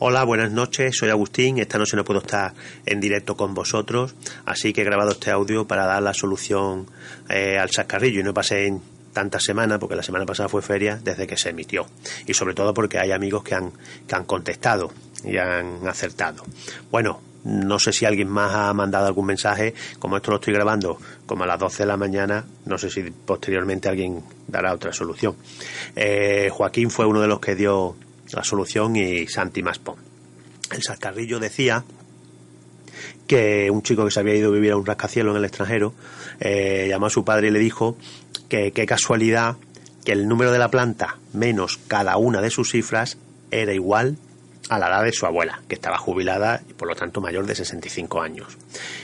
Hola, 0.02 0.24
buenas 0.24 0.52
noches, 0.52 0.96
soy 0.98 1.10
Agustín. 1.10 1.58
Esta 1.58 1.78
noche 1.78 1.96
no 1.98 2.06
puedo 2.06 2.20
estar 2.22 2.54
en 2.86 3.00
directo 3.02 3.36
con 3.36 3.54
vosotros, 3.54 4.16
así 4.46 4.72
que 4.72 4.82
he 4.82 4.86
grabado 4.86 5.12
este 5.12 5.30
audio 5.32 5.68
para 5.68 5.86
dar 5.86 6.02
la 6.02 6.14
solución 6.14 6.88
eh, 7.30 7.58
al 7.58 7.70
chascarrillo 7.70 8.22
y 8.22 8.24
no 8.24 8.34
pasé 8.34 8.68
en 8.68 8.82
tantas 9.14 9.44
semanas, 9.44 9.78
porque 9.80 9.96
la 9.98 10.04
semana 10.04 10.26
pasada 10.26 10.48
fue 10.48 10.62
feria 10.62 10.98
desde 11.04 11.28
que 11.28 11.36
se 11.36 11.50
emitió. 11.50 11.86
Y 12.28 12.34
sobre 12.34 12.54
todo 12.54 12.74
porque 12.74 12.98
hay 13.00 13.12
amigos 13.12 13.44
que 13.44 13.56
han, 13.56 13.72
que 14.08 14.16
han 14.16 14.24
contestado 14.24 14.92
y 15.26 15.36
han 15.38 15.86
acertado. 15.86 16.44
Bueno, 16.92 17.22
no 17.44 17.80
sé 17.80 17.94
si 17.94 18.06
alguien 18.06 18.28
más 18.28 18.54
ha 18.54 18.74
mandado 18.74 19.08
algún 19.08 19.26
mensaje, 19.26 19.74
como 20.00 20.18
esto 20.18 20.32
lo 20.32 20.38
estoy 20.38 20.54
grabando 20.54 20.98
como 21.26 21.44
a 21.44 21.48
las 21.48 21.60
12 21.60 21.84
de 21.84 21.88
la 21.88 21.98
mañana, 21.98 22.46
no 22.66 22.78
sé 22.78 22.90
si 22.90 23.04
posteriormente 23.04 23.88
alguien 23.88 24.24
dará 24.48 24.74
otra 24.74 24.92
solución. 24.92 25.36
Eh, 25.96 26.50
Joaquín 26.52 26.90
fue 26.90 27.06
uno 27.06 27.22
de 27.22 27.28
los 27.28 27.40
que 27.40 27.56
dio 27.56 27.96
la 28.34 28.44
solución 28.44 28.96
y 28.96 29.28
Santi 29.28 29.64
Maspón. 29.64 29.96
El 30.72 30.84
Sascarrillo 30.84 31.40
decía 31.40 31.84
que 33.28 33.70
un 33.72 33.82
chico 33.82 34.06
que 34.06 34.12
se 34.12 34.20
había 34.20 34.36
ido 34.36 34.50
a 34.50 34.54
vivir 34.54 34.72
a 34.72 34.78
un 34.78 34.86
rascacielos 34.86 35.32
en 35.32 35.38
el 35.38 35.46
extranjero 35.46 35.94
eh, 36.40 36.88
llamó 36.90 37.08
a 37.08 37.10
su 37.10 37.24
padre 37.24 37.48
y 37.48 37.52
le 37.52 37.60
dijo 37.60 37.98
que 38.50 38.72
qué 38.72 38.86
casualidad 38.86 39.58
que 40.04 40.12
el 40.12 40.28
número 40.28 40.52
de 40.52 40.60
la 40.60 40.70
planta 40.70 41.18
menos 41.34 41.80
cada 41.88 42.18
una 42.18 42.42
de 42.42 42.50
sus 42.50 42.72
cifras 42.72 43.18
era 43.52 43.74
igual 43.74 44.18
a 44.70 44.78
la 44.78 44.88
edad 44.88 45.04
de 45.04 45.14
su 45.14 45.26
abuela, 45.26 45.62
que 45.68 45.76
estaba 45.76 45.98
jubilada 45.98 46.62
y 46.70 46.74
por 46.74 46.88
lo 46.88 46.96
tanto 46.96 47.22
mayor 47.22 47.46
de 47.46 47.56
65 47.56 48.22
años. 48.22 48.58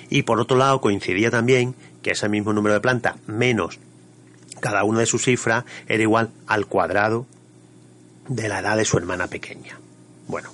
Y 0.09 0.23
por 0.23 0.39
otro 0.39 0.57
lado 0.57 0.81
coincidía 0.81 1.31
también 1.31 1.75
que 2.01 2.11
ese 2.11 2.29
mismo 2.29 2.53
número 2.53 2.75
de 2.75 2.81
plantas 2.81 3.15
menos 3.27 3.79
cada 4.59 4.83
una 4.83 4.99
de 4.99 5.05
sus 5.05 5.23
cifras 5.23 5.63
era 5.87 6.01
igual 6.01 6.29
al 6.47 6.65
cuadrado 6.65 7.25
de 8.27 8.47
la 8.47 8.59
edad 8.59 8.77
de 8.77 8.85
su 8.85 8.97
hermana 8.97 9.27
pequeña. 9.27 9.77
Bueno, 10.27 10.49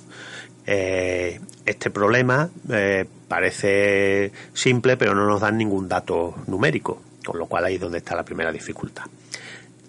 eh, 0.66 1.40
este 1.64 1.90
problema 1.90 2.50
eh, 2.70 3.06
parece 3.28 4.32
simple, 4.52 4.96
pero 4.96 5.14
no 5.14 5.26
nos 5.26 5.40
dan 5.40 5.56
ningún 5.56 5.88
dato 5.88 6.34
numérico, 6.46 7.02
con 7.24 7.38
lo 7.38 7.46
cual 7.46 7.64
ahí 7.64 7.76
es 7.76 7.80
donde 7.80 7.98
está 7.98 8.14
la 8.14 8.24
primera 8.24 8.52
dificultad. 8.52 9.04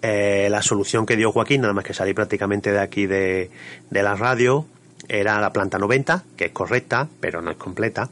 Eh, 0.02 0.48
la 0.50 0.62
solución 0.62 1.06
que 1.06 1.16
dio 1.16 1.32
Joaquín, 1.32 1.62
nada 1.62 1.72
más 1.72 1.84
que 1.84 1.94
salir 1.94 2.14
prácticamente 2.14 2.72
de 2.72 2.80
aquí 2.80 3.06
de, 3.06 3.50
de 3.90 4.02
la 4.02 4.14
radio, 4.14 4.66
era 5.08 5.40
la 5.40 5.52
planta 5.52 5.78
90, 5.78 6.24
que 6.36 6.46
es 6.46 6.52
correcta, 6.52 7.08
pero 7.20 7.42
no 7.42 7.50
es 7.50 7.56
completa. 7.56 8.08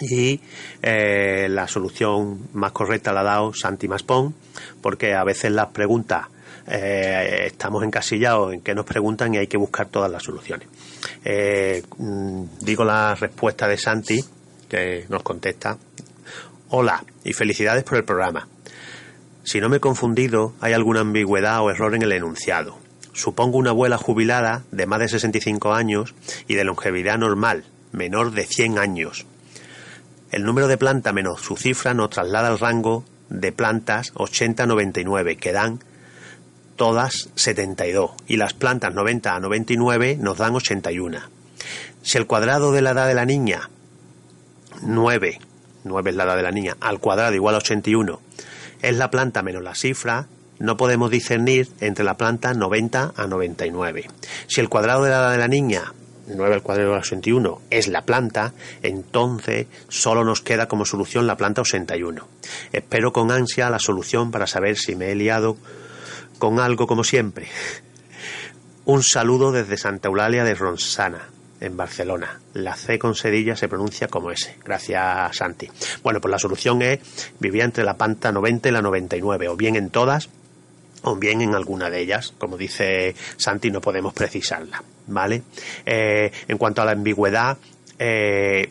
Y 0.00 0.40
eh, 0.82 1.48
la 1.50 1.68
solución 1.68 2.48
más 2.54 2.72
correcta 2.72 3.12
la 3.12 3.20
ha 3.20 3.24
dado 3.24 3.52
Santi 3.52 3.86
Maspón, 3.86 4.34
porque 4.80 5.14
a 5.14 5.24
veces 5.24 5.52
las 5.52 5.68
preguntas 5.68 6.28
eh, 6.66 7.46
estamos 7.46 7.82
encasillados 7.84 8.54
en 8.54 8.60
que 8.60 8.74
nos 8.74 8.86
preguntan 8.86 9.34
y 9.34 9.38
hay 9.38 9.46
que 9.46 9.56
buscar 9.56 9.88
todas 9.88 10.10
las 10.10 10.22
soluciones. 10.22 10.68
Eh, 11.24 11.82
mm, 11.98 12.44
digo 12.60 12.84
la 12.84 13.14
respuesta 13.14 13.68
de 13.68 13.76
Santi, 13.76 14.24
que 14.68 15.04
nos 15.08 15.22
contesta. 15.22 15.76
Hola 16.70 17.04
y 17.24 17.32
felicidades 17.32 17.84
por 17.84 17.98
el 17.98 18.04
programa. 18.04 18.46
Si 19.42 19.60
no 19.60 19.68
me 19.68 19.78
he 19.78 19.80
confundido, 19.80 20.54
hay 20.60 20.72
alguna 20.72 21.00
ambigüedad 21.00 21.60
o 21.60 21.70
error 21.70 21.94
en 21.94 22.02
el 22.02 22.12
enunciado. 22.12 22.78
Supongo 23.12 23.58
una 23.58 23.70
abuela 23.70 23.98
jubilada 23.98 24.64
de 24.70 24.86
más 24.86 25.00
de 25.00 25.08
65 25.08 25.72
años 25.72 26.14
y 26.46 26.54
de 26.54 26.64
longevidad 26.64 27.18
normal, 27.18 27.64
menor 27.92 28.32
de 28.32 28.46
100 28.46 28.78
años. 28.78 29.26
El 30.30 30.44
número 30.44 30.68
de 30.68 30.78
planta 30.78 31.12
menos 31.12 31.40
su 31.40 31.56
cifra 31.56 31.92
nos 31.92 32.10
traslada 32.10 32.48
al 32.48 32.58
rango 32.58 33.04
de 33.28 33.52
plantas 33.52 34.14
80-99, 34.14 35.38
que 35.38 35.52
dan 35.52 35.80
todas 36.76 37.30
72, 37.34 38.12
y 38.26 38.36
las 38.36 38.54
plantas 38.54 38.94
90 38.94 39.34
a 39.34 39.40
99 39.40 40.16
nos 40.20 40.38
dan 40.38 40.54
81. 40.54 41.18
Si 42.02 42.16
el 42.16 42.26
cuadrado 42.26 42.72
de 42.72 42.80
la 42.80 42.90
edad 42.90 43.06
de 43.06 43.14
la 43.14 43.26
niña, 43.26 43.70
9, 44.82 45.40
9 45.84 46.10
es 46.10 46.16
la 46.16 46.24
edad 46.24 46.36
de 46.36 46.42
la 46.42 46.52
niña, 46.52 46.76
al 46.80 47.00
cuadrado 47.00 47.34
igual 47.34 47.54
a 47.56 47.58
81, 47.58 48.20
es 48.82 48.96
la 48.96 49.10
planta 49.10 49.42
menos 49.42 49.62
la 49.62 49.74
cifra, 49.74 50.26
no 50.60 50.76
podemos 50.76 51.10
discernir 51.10 51.68
entre 51.80 52.04
la 52.04 52.16
planta 52.16 52.54
90 52.54 53.14
a 53.16 53.26
99. 53.26 54.06
Si 54.46 54.60
el 54.60 54.68
cuadrado 54.68 55.02
de 55.02 55.10
la 55.10 55.16
edad 55.16 55.32
de 55.32 55.38
la 55.38 55.48
niña 55.48 55.92
9 56.28 56.54
al 56.54 56.62
cuadrado 56.62 56.92
de 56.92 56.98
81 56.98 57.62
es 57.70 57.88
la 57.88 58.02
planta, 58.02 58.52
entonces 58.82 59.66
solo 59.88 60.22
nos 60.22 60.42
queda 60.42 60.68
como 60.68 60.84
solución 60.84 61.26
la 61.26 61.36
planta 61.36 61.62
81. 61.62 62.28
Espero 62.72 63.12
con 63.12 63.32
ansia 63.32 63.70
la 63.70 63.78
solución 63.78 64.30
para 64.30 64.46
saber 64.46 64.76
si 64.76 64.94
me 64.94 65.10
he 65.10 65.14
liado 65.14 65.56
con 66.38 66.60
algo 66.60 66.86
como 66.86 67.04
siempre. 67.04 67.48
Un 68.84 69.02
saludo 69.02 69.52
desde 69.52 69.76
Santa 69.76 70.08
Eulalia 70.08 70.44
de 70.44 70.54
Ronsana, 70.54 71.28
en 71.60 71.76
Barcelona. 71.76 72.40
La 72.54 72.76
C 72.76 72.98
con 72.98 73.14
sedilla 73.14 73.56
se 73.56 73.68
pronuncia 73.68 74.08
como 74.08 74.30
S. 74.30 74.56
Gracias, 74.64 75.36
Santi. 75.36 75.68
Bueno, 76.02 76.20
pues 76.20 76.30
la 76.30 76.38
solución 76.38 76.82
es 76.82 77.00
vivir 77.38 77.62
entre 77.62 77.84
la 77.84 77.96
planta 77.96 78.32
90 78.32 78.68
y 78.68 78.72
la 78.72 78.82
99, 78.82 79.48
o 79.48 79.56
bien 79.56 79.76
en 79.76 79.90
todas, 79.90 80.28
o 81.02 81.16
bien 81.16 81.40
en 81.40 81.54
alguna 81.54 81.90
de 81.90 82.00
ellas. 82.00 82.34
Como 82.38 82.56
dice 82.56 83.14
Santi, 83.36 83.70
no 83.70 83.80
podemos 83.80 84.12
precisarla. 84.12 84.82
¿Vale? 85.06 85.42
Eh, 85.86 86.30
en 86.46 86.58
cuanto 86.58 86.82
a 86.82 86.84
la 86.84 86.92
ambigüedad, 86.92 87.58
eh, 87.98 88.70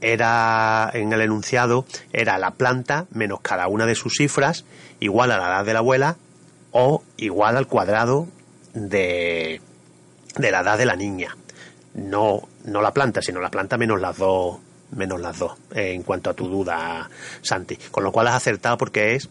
era 0.00 0.90
en 0.92 1.12
el 1.12 1.22
enunciado 1.22 1.86
era 2.12 2.38
la 2.38 2.52
planta 2.52 3.06
menos 3.10 3.40
cada 3.40 3.66
una 3.66 3.86
de 3.86 3.94
sus 3.94 4.14
cifras 4.14 4.66
igual 5.00 5.32
a 5.32 5.38
la 5.38 5.46
edad 5.46 5.64
de 5.64 5.72
la 5.72 5.78
abuela 5.78 6.16
o 6.70 7.02
igual 7.16 7.56
al 7.56 7.66
cuadrado 7.66 8.28
de, 8.74 9.60
de 10.36 10.50
la 10.50 10.60
edad 10.60 10.78
de 10.78 10.86
la 10.86 10.96
niña. 10.96 11.36
No, 11.94 12.42
no 12.64 12.82
la 12.82 12.92
planta, 12.92 13.22
sino 13.22 13.40
la 13.40 13.50
planta 13.50 13.78
menos 13.78 14.00
las 14.00 14.18
dos 14.18 14.58
menos 14.92 15.20
las 15.20 15.38
dos, 15.38 15.52
eh, 15.74 15.92
en 15.92 16.02
cuanto 16.02 16.30
a 16.30 16.34
tu 16.34 16.48
duda, 16.48 17.08
Santi. 17.42 17.76
Con 17.90 18.04
lo 18.04 18.12
cual 18.12 18.28
has 18.28 18.36
acertado 18.36 18.76
porque 18.78 19.14
es 19.14 19.28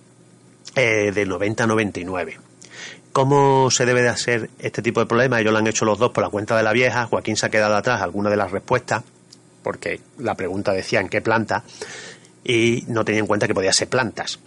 eh, 0.75 1.11
de 1.13 1.25
90 1.25 1.63
a 1.63 1.67
99. 1.67 2.39
¿Cómo 3.11 3.71
se 3.71 3.85
debe 3.85 4.01
de 4.01 4.09
hacer 4.09 4.49
este 4.59 4.81
tipo 4.81 4.99
de 4.99 5.05
problemas? 5.05 5.39
Ellos 5.39 5.53
lo 5.53 5.59
han 5.59 5.67
hecho 5.67 5.85
los 5.85 5.97
dos 5.97 6.11
por 6.11 6.23
la 6.23 6.29
cuenta 6.29 6.57
de 6.57 6.63
la 6.63 6.73
vieja. 6.73 7.05
Joaquín 7.05 7.37
se 7.37 7.45
ha 7.45 7.49
quedado 7.49 7.75
atrás 7.75 8.01
alguna 8.01 8.29
de 8.29 8.35
las 8.35 8.51
respuestas, 8.51 9.03
porque 9.63 10.01
la 10.17 10.35
pregunta 10.35 10.73
decía 10.73 10.99
en 10.99 11.07
qué 11.07 11.21
planta, 11.21 11.63
y 12.43 12.83
no 12.87 13.05
tenía 13.05 13.21
en 13.21 13.27
cuenta 13.27 13.47
que 13.47 13.53
podía 13.53 13.71
ser 13.71 13.87
plantas. 13.87 14.39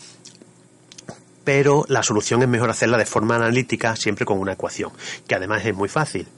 Pero 1.45 1.87
la 1.89 2.03
solución 2.03 2.43
es 2.43 2.49
mejor 2.49 2.69
hacerla 2.69 2.99
de 2.99 3.07
forma 3.07 3.37
analítica, 3.37 3.97
siempre 3.97 4.27
con 4.27 4.39
una 4.39 4.53
ecuación, 4.53 4.93
que 5.27 5.35
además 5.35 5.65
es 5.65 5.75
muy 5.75 5.89
fácil. 5.89 6.29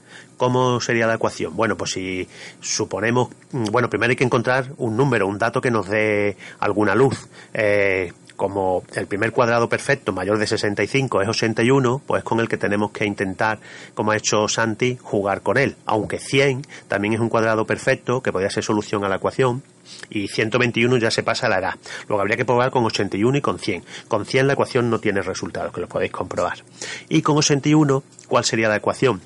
¿Cómo 0.41 0.81
sería 0.81 1.05
la 1.05 1.13
ecuación? 1.13 1.55
Bueno, 1.55 1.77
pues 1.77 1.91
si 1.91 2.27
suponemos, 2.61 3.29
bueno, 3.51 3.91
primero 3.91 4.09
hay 4.09 4.15
que 4.15 4.23
encontrar 4.23 4.71
un 4.77 4.97
número, 4.97 5.27
un 5.27 5.37
dato 5.37 5.61
que 5.61 5.69
nos 5.69 5.87
dé 5.87 6.35
alguna 6.57 6.95
luz. 6.95 7.29
Eh, 7.53 8.11
como 8.35 8.81
el 8.95 9.05
primer 9.05 9.33
cuadrado 9.33 9.69
perfecto 9.69 10.13
mayor 10.13 10.39
de 10.39 10.47
65 10.47 11.21
es 11.21 11.27
81, 11.27 12.01
pues 12.07 12.23
con 12.23 12.39
el 12.39 12.49
que 12.49 12.57
tenemos 12.57 12.89
que 12.89 13.05
intentar, 13.05 13.59
como 13.93 14.13
ha 14.13 14.17
hecho 14.17 14.47
Santi, 14.47 14.97
jugar 14.99 15.43
con 15.43 15.59
él. 15.59 15.75
Aunque 15.85 16.17
100 16.17 16.65
también 16.87 17.13
es 17.13 17.19
un 17.19 17.29
cuadrado 17.29 17.67
perfecto 17.67 18.23
que 18.23 18.31
podría 18.31 18.49
ser 18.49 18.63
solución 18.63 19.05
a 19.05 19.09
la 19.09 19.17
ecuación 19.17 19.61
y 20.09 20.27
121 20.27 20.97
ya 20.97 21.11
se 21.11 21.21
pasa 21.21 21.45
a 21.45 21.49
la 21.49 21.59
edad. 21.59 21.75
Luego 22.07 22.19
habría 22.19 22.37
que 22.37 22.45
probar 22.45 22.71
con 22.71 22.83
81 22.83 23.37
y 23.37 23.41
con 23.41 23.59
100. 23.59 23.83
Con 24.07 24.25
100 24.25 24.47
la 24.47 24.53
ecuación 24.53 24.89
no 24.89 24.97
tiene 24.97 25.21
resultados, 25.21 25.71
que 25.71 25.81
lo 25.81 25.87
podéis 25.87 26.11
comprobar. 26.11 26.63
Y 27.09 27.21
con 27.21 27.37
81, 27.37 28.01
¿cuál 28.27 28.43
sería 28.43 28.69
la 28.69 28.77
ecuación? 28.77 29.21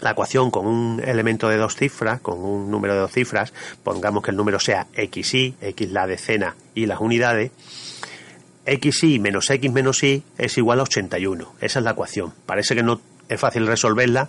La 0.00 0.12
ecuación 0.12 0.50
con 0.50 0.66
un 0.66 1.02
elemento 1.04 1.48
de 1.48 1.56
dos 1.56 1.76
cifras, 1.76 2.20
con 2.20 2.42
un 2.42 2.70
número 2.70 2.94
de 2.94 3.00
dos 3.00 3.12
cifras, 3.12 3.52
pongamos 3.82 4.22
que 4.22 4.30
el 4.30 4.36
número 4.36 4.58
sea 4.58 4.86
xy, 4.94 5.54
x 5.60 5.90
la 5.90 6.06
decena 6.06 6.56
y 6.74 6.86
las 6.86 7.00
unidades, 7.00 7.50
xy 8.66 9.18
menos 9.18 9.50
x 9.50 9.72
menos 9.72 10.02
y 10.02 10.22
es 10.38 10.56
igual 10.58 10.80
a 10.80 10.84
81. 10.84 11.54
Esa 11.60 11.78
es 11.78 11.84
la 11.84 11.92
ecuación. 11.92 12.32
Parece 12.46 12.74
que 12.74 12.82
no 12.82 13.00
es 13.28 13.40
fácil 13.40 13.66
resolverla 13.66 14.28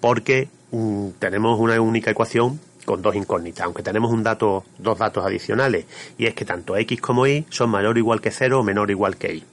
porque 0.00 0.48
mm, 0.70 1.10
tenemos 1.18 1.58
una 1.58 1.80
única 1.80 2.10
ecuación 2.10 2.60
con 2.84 3.00
dos 3.00 3.14
incógnitas, 3.14 3.64
aunque 3.64 3.82
tenemos 3.82 4.12
un 4.12 4.22
dato, 4.22 4.64
dos 4.78 4.98
datos 4.98 5.24
adicionales, 5.24 5.86
y 6.18 6.26
es 6.26 6.34
que 6.34 6.44
tanto 6.44 6.76
x 6.76 7.00
como 7.00 7.26
y 7.26 7.46
son 7.48 7.70
mayor 7.70 7.94
o 7.94 7.98
igual 7.98 8.20
que 8.20 8.30
0 8.30 8.60
o 8.60 8.62
menor 8.62 8.88
o 8.88 8.92
igual 8.92 9.16
que 9.16 9.34
y. 9.36 9.44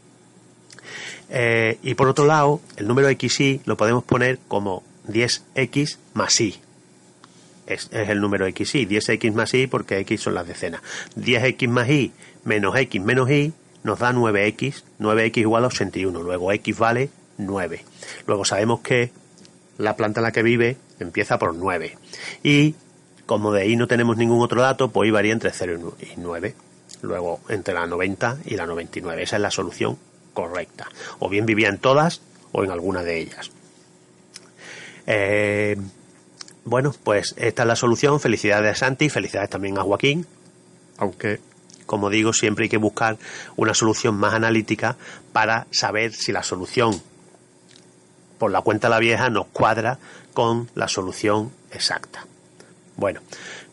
Eh, 1.30 1.78
y 1.84 1.93
por 1.93 2.07
otro 2.07 2.26
lado, 2.26 2.59
el 2.78 2.88
número 2.88 3.07
xy 3.09 3.61
lo 3.65 3.78
podemos 3.78 4.03
poner 4.03 4.39
como 4.47 4.84
10x 5.12 5.97
más 6.14 6.39
y. 6.41 6.60
Es, 7.68 7.89
es 7.91 8.10
el 8.10 8.20
número 8.20 8.47
xy, 8.47 8.88
10x 8.88 9.34
más 9.34 9.53
y 9.53 9.68
porque 9.68 9.99
x 9.99 10.22
son 10.22 10.34
las 10.34 10.47
decenas. 10.47 10.82
10x 11.16 11.68
más 11.68 11.89
y 11.89 12.12
menos 12.43 12.76
x 12.76 13.01
menos 13.01 13.30
y 13.30 13.53
nos 13.84 13.99
da 13.99 14.12
9x, 14.12 14.84
9x 14.99 15.38
igual 15.38 15.64
a 15.64 15.68
81, 15.68 16.22
luego 16.22 16.51
x 16.51 16.78
vale 16.78 17.10
9. 17.38 17.84
Luego 18.28 18.45
sabemos 18.45 18.82
que 18.82 19.12
la 19.78 19.95
planta 19.95 20.20
en 20.20 20.24
la 20.26 20.32
que 20.32 20.43
vive 20.43 20.78
empieza 20.99 21.39
por 21.39 21.55
9. 21.55 21.97
Y 22.43 22.76
como 23.26 23.51
de 23.53 23.62
ahí 23.62 23.76
no 23.76 23.88
tenemos 23.88 24.18
ningún 24.18 24.41
otro 24.41 24.62
dato, 24.62 24.91
pues 24.91 25.07
ahí 25.07 25.12
varía 25.12 25.34
entre 25.34 25.51
0 25.51 25.95
y 26.01 26.07
9. 26.18 26.55
Luego 27.01 27.39
entre 27.49 27.74
la 27.74 27.88
90 27.88 28.39
y 28.45 28.55
la 28.55 28.66
99. 28.66 29.24
Esa 29.24 29.38
es 29.38 29.41
la 29.41 29.51
solución 29.51 29.97
correcta. 30.34 30.88
O 31.20 31.30
bien 31.30 31.45
vivía 31.45 31.70
en 31.70 31.78
todas 31.78 32.22
o 32.51 32.64
en 32.64 32.72
alguna 32.72 33.03
de 33.03 33.20
ellas. 33.20 33.51
Eh, 35.12 35.76
bueno, 36.66 36.93
pues 37.03 37.34
esta 37.38 37.64
es 37.64 37.68
la 37.68 37.76
solución. 37.76 38.20
Felicidades 38.20 38.72
a 38.72 38.76
Santi, 38.76 39.10
felicidades 39.10 39.49
también 39.49 39.78
a 39.80 39.82
Joaquín. 39.82 40.26
Aunque 40.97 41.39
como 41.89 42.12
digo, 42.12 42.34
siempre 42.34 42.66
hay 42.66 42.70
que 42.70 42.78
buscar 42.78 43.18
una 43.55 43.74
solución 43.74 44.14
más 44.14 44.36
analítica 44.36 44.95
para 45.34 45.66
saber 45.72 46.14
si 46.14 46.32
la 46.32 46.43
solución 46.43 47.01
por 48.38 48.51
la 48.51 48.62
cuenta 48.62 48.88
de 48.88 48.91
la 48.91 48.99
vieja 48.99 49.32
nos 49.32 49.47
cuadra 49.47 49.97
con 50.36 50.70
la 50.76 50.88
solución 50.88 51.51
exacta. 51.72 52.28
Bueno, 52.95 53.22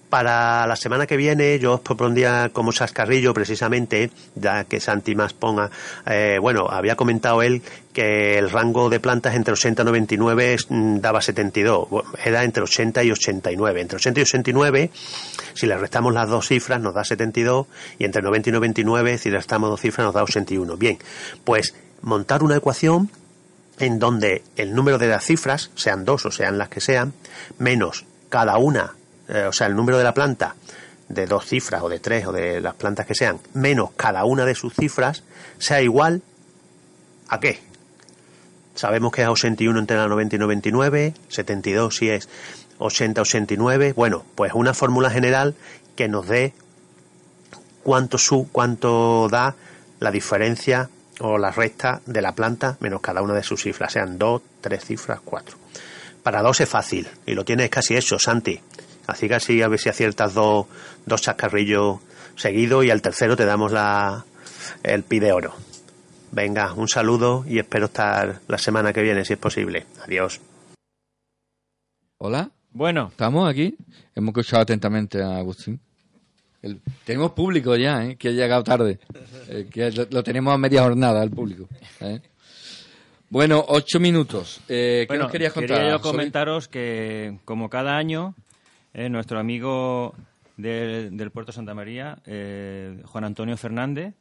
para 0.09 0.67
la 0.67 0.77
semana 0.77 1.07
que 1.07 1.17
viene 1.17 1.59
yo 1.59 1.75
os 1.75 1.81
propondría 1.81 2.51
como 2.53 2.73
chascarrillo 2.73 3.35
precisamente, 3.35 4.11
ya 4.35 4.65
que 4.65 4.81
Santi 4.81 5.15
más 5.15 5.33
ponga, 5.33 5.71
eh, 6.07 6.39
bueno, 6.41 6.69
había 6.69 6.97
comentado 6.97 7.43
él 7.43 7.63
que 7.93 8.39
el 8.39 8.51
rango 8.51 8.91
de 8.91 9.01
plantas 9.01 9.35
entre 9.35 9.53
80 9.55 9.83
y 9.83 9.85
99 9.85 10.57
mm, 10.69 10.97
daba 10.99 11.21
72, 11.21 11.89
era 12.25 12.45
entre 12.45 12.63
80 12.63 13.05
y 13.05 13.11
89. 13.11 13.81
Entre 13.81 13.97
80 13.97 14.21
y 14.21 14.23
89, 14.23 14.91
si 15.55 15.67
le 15.67 15.79
restamos 15.79 16.13
las 16.13 16.29
dos 16.29 16.47
cifras 16.47 16.81
nos 16.81 16.95
da 16.95 17.05
72 17.05 17.67
y 17.99 18.05
entre 18.05 18.23
90 18.23 18.51
y 18.51 18.53
99, 18.53 19.19
si 19.19 19.31
le 19.31 19.37
restamos 19.39 19.71
dos 19.71 19.81
cifras 19.81 20.05
nos 20.05 20.15
da 20.15 20.23
81. 20.23 20.77
Bien, 20.77 20.99
pues 21.45 21.75
montar 22.03 22.43
una 22.43 22.57
ecuación 22.57 23.11
en 23.79 23.99
donde 23.99 24.43
el 24.57 24.75
número 24.75 24.99
de 24.99 25.09
las 25.09 25.25
cifras, 25.25 25.71
sean 25.75 26.05
dos 26.05 26.27
o 26.27 26.31
sean 26.31 26.59
las 26.59 26.69
que 26.69 26.81
sean, 26.81 27.13
menos 27.59 28.05
cada 28.29 28.59
una, 28.59 28.95
eh, 29.29 29.45
o 29.49 29.53
sea, 29.53 29.67
el 29.67 29.77
número 29.77 29.99
de 29.99 30.05
la 30.05 30.15
planta 30.15 30.55
de 31.09 31.27
dos 31.27 31.47
cifras 31.47 31.83
o 31.83 31.89
de 31.89 32.01
tres 32.01 32.27
o 32.27 32.33
de 32.33 32.61
las 32.61 32.75
plantas 32.75 33.07
que 33.07 33.15
sean, 33.15 33.39
menos 33.55 33.91
cada 33.97 34.25
una 34.25 34.45
de 34.45 34.55
sus 34.55 34.75
cifras, 34.75 35.23
sea 35.59 35.81
igual 35.83 36.23
a 37.29 37.41
qué? 37.41 37.61
Sabemos 38.75 39.13
que 39.13 39.23
es 39.23 39.29
81 39.29 39.79
entre 39.79 39.97
la 39.97 40.07
90 40.07 40.37
y 40.37 40.39
99, 40.39 41.15
72 41.29 41.97
si 41.97 42.11
es 42.11 42.29
80, 42.79 43.23
89. 43.23 43.95
Bueno, 43.95 44.25
pues 44.35 44.53
una 44.55 44.75
fórmula 44.75 45.11
general 45.11 45.55
que 45.95 46.09
nos 46.09 46.27
dé 46.29 46.53
cuánto, 47.83 48.19
su, 48.19 48.49
cuánto 48.53 49.29
da 49.31 49.55
la 50.01 50.11
diferencia 50.11 50.91
o 51.21 51.39
la 51.39 51.51
resta 51.51 52.03
de 52.05 52.21
la 52.21 52.35
planta 52.35 52.77
menos 52.81 53.01
cada 53.01 53.23
una 53.23 53.33
de 53.33 53.43
sus 53.43 53.63
cifras, 53.63 53.93
sean 53.93 54.19
dos, 54.19 54.43
tres 54.61 54.85
cifras, 54.85 55.21
cuatro. 55.25 55.57
Para 56.23 56.43
dos 56.43 56.61
es 56.61 56.69
fácil 56.69 57.09
y 57.25 57.35
lo 57.35 57.45
tienes 57.45 57.71
casi 57.71 57.97
hecho, 57.97 58.19
Santi. 58.19 58.61
Así 59.07 59.29
que 59.29 59.35
así 59.37 59.63
a 59.63 59.69
ver 59.69 59.79
si 59.79 59.89
aciertas 59.89 60.35
dos, 60.35 60.67
dos 61.05 61.23
chascarrillos 61.23 61.99
seguidos 62.37 62.85
y 62.85 62.91
al 62.91 63.03
tercero 63.03 63.37
te 63.37 63.45
damos 63.45 63.73
la, 63.73 64.25
el 64.83 65.03
pide 65.05 65.33
oro. 65.33 65.55
Venga, 66.33 66.73
un 66.75 66.89
saludo 66.89 67.45
y 67.47 67.59
espero 67.59 67.87
estar 67.87 68.41
la 68.49 68.59
semana 68.59 68.93
que 68.93 69.03
viene 69.03 69.25
si 69.25 69.35
es 69.35 69.39
posible. 69.39 69.87
Adiós. 70.05 70.41
Hola, 72.19 72.51
Bueno, 72.73 73.09
¿estamos 73.11 73.49
aquí? 73.49 73.75
Hemos 74.15 74.29
escuchado 74.31 74.63
atentamente 74.63 75.23
a 75.23 75.37
Agustín. 75.39 75.81
El- 76.63 76.81
tenemos 77.05 77.33
público 77.33 77.77
ya, 77.77 78.05
¿eh? 78.05 78.17
que 78.17 78.29
ha 78.29 78.33
llegado 78.33 78.65
tarde. 78.65 78.99
Eh, 79.49 79.69
que 79.71 79.91
lo, 79.93 80.07
lo 80.11 80.23
tenemos 80.23 80.53
a 80.55 80.59
media 80.59 80.83
jornada, 80.83 81.23
el 81.23 81.31
público. 81.31 81.69
¿eh? 82.01 82.21
Bueno, 83.31 83.65
ocho 83.69 84.01
minutos. 84.01 84.61
Eh, 84.69 85.03
¿Qué 85.03 85.07
bueno, 85.09 85.25
nos 85.25 85.33
querías 85.33 85.53
contar? 85.53 85.77
quería 85.79 85.93
yo 85.93 86.01
comentaros 86.01 86.69
que, 86.69 87.39
como 87.45 87.69
cada 87.71 87.97
año, 87.97 88.35
eh, 88.97 89.11
nuestro 89.11 89.39
amigo 89.39 90.15
del, 90.57 91.15
Puerto 91.31 91.53
Santa 91.53 91.75
María, 91.75 92.19
eh, 92.25 93.03
Juan 93.05 93.25
Antonio 93.25 93.57
Fernández, 93.59 94.15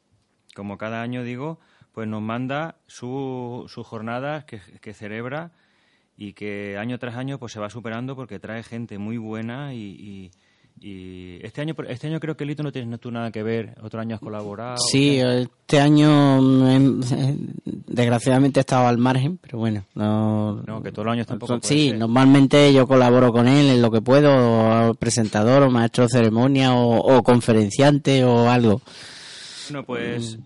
como 0.54 0.76
cada 0.76 1.00
año 1.00 1.22
digo, 1.22 1.58
pues 1.92 2.06
nos 2.06 2.20
manda 2.20 2.76
su- 2.86 3.64
sus 3.68 3.86
jornadas 3.86 4.44
que, 4.44 4.60
que 4.82 4.92
celebra 4.92 5.50
y 6.14 6.34
que 6.34 6.76
año 6.78 6.98
tras 6.98 7.16
año 7.16 7.38
pues 7.38 7.52
se 7.52 7.60
va 7.60 7.70
superando 7.70 8.16
porque 8.16 8.38
trae 8.38 8.62
gente 8.62 8.98
muy 8.98 9.16
buena 9.16 9.72
y- 9.72 10.30
y 10.80 11.38
este 11.42 11.62
año 11.62 11.74
este 11.88 12.06
año 12.06 12.20
creo 12.20 12.36
que 12.36 12.44
Lito 12.44 12.62
no 12.62 12.70
tienes 12.70 13.00
tú 13.00 13.10
nada 13.10 13.30
que 13.30 13.42
ver 13.42 13.74
otro 13.82 13.98
año 14.00 14.14
has 14.16 14.20
colaborado 14.20 14.76
Sí, 14.76 15.18
este 15.18 15.80
año 15.80 16.68
eh, 16.68 17.36
desgraciadamente 17.64 18.60
he 18.60 18.62
estado 18.62 18.86
al 18.86 18.98
margen, 18.98 19.38
pero 19.38 19.58
bueno, 19.58 19.84
no... 19.94 20.62
no 20.62 20.82
que 20.82 20.92
todos 20.92 21.06
los 21.06 21.12
años 21.14 21.26
tampoco 21.26 21.58
Sí, 21.62 21.90
ser. 21.90 21.98
normalmente 21.98 22.72
yo 22.72 22.86
colaboro 22.86 23.32
con 23.32 23.48
él 23.48 23.68
en 23.70 23.82
lo 23.82 23.90
que 23.90 24.02
puedo, 24.02 24.90
o 24.90 24.94
presentador 24.94 25.62
o 25.62 25.70
maestro 25.70 26.04
de 26.04 26.10
ceremonia 26.10 26.74
o, 26.74 26.98
o 26.98 27.22
conferenciante 27.22 28.24
o 28.24 28.48
algo. 28.50 28.82
Bueno, 29.70 29.84
pues 29.84 30.38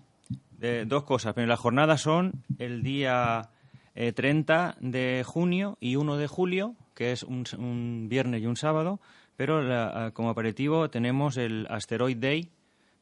eh, 0.61 0.85
dos 0.87 1.03
cosas. 1.03 1.33
Pero 1.33 1.47
las 1.47 1.59
jornadas 1.59 2.01
son 2.01 2.31
el 2.57 2.83
día 2.83 3.49
eh, 3.95 4.13
30 4.13 4.77
de 4.79 5.23
junio 5.25 5.77
y 5.81 5.95
1 5.97 6.17
de 6.17 6.27
julio, 6.27 6.75
que 6.95 7.11
es 7.11 7.23
un, 7.23 7.43
un 7.57 8.07
viernes 8.09 8.41
y 8.41 8.45
un 8.45 8.55
sábado. 8.55 8.99
Pero 9.37 9.61
la- 9.61 10.05
ah, 10.07 10.11
como 10.11 10.29
aperitivo 10.29 10.89
tenemos 10.89 11.37
el 11.37 11.67
Asteroid 11.69 12.17
Day 12.17 12.49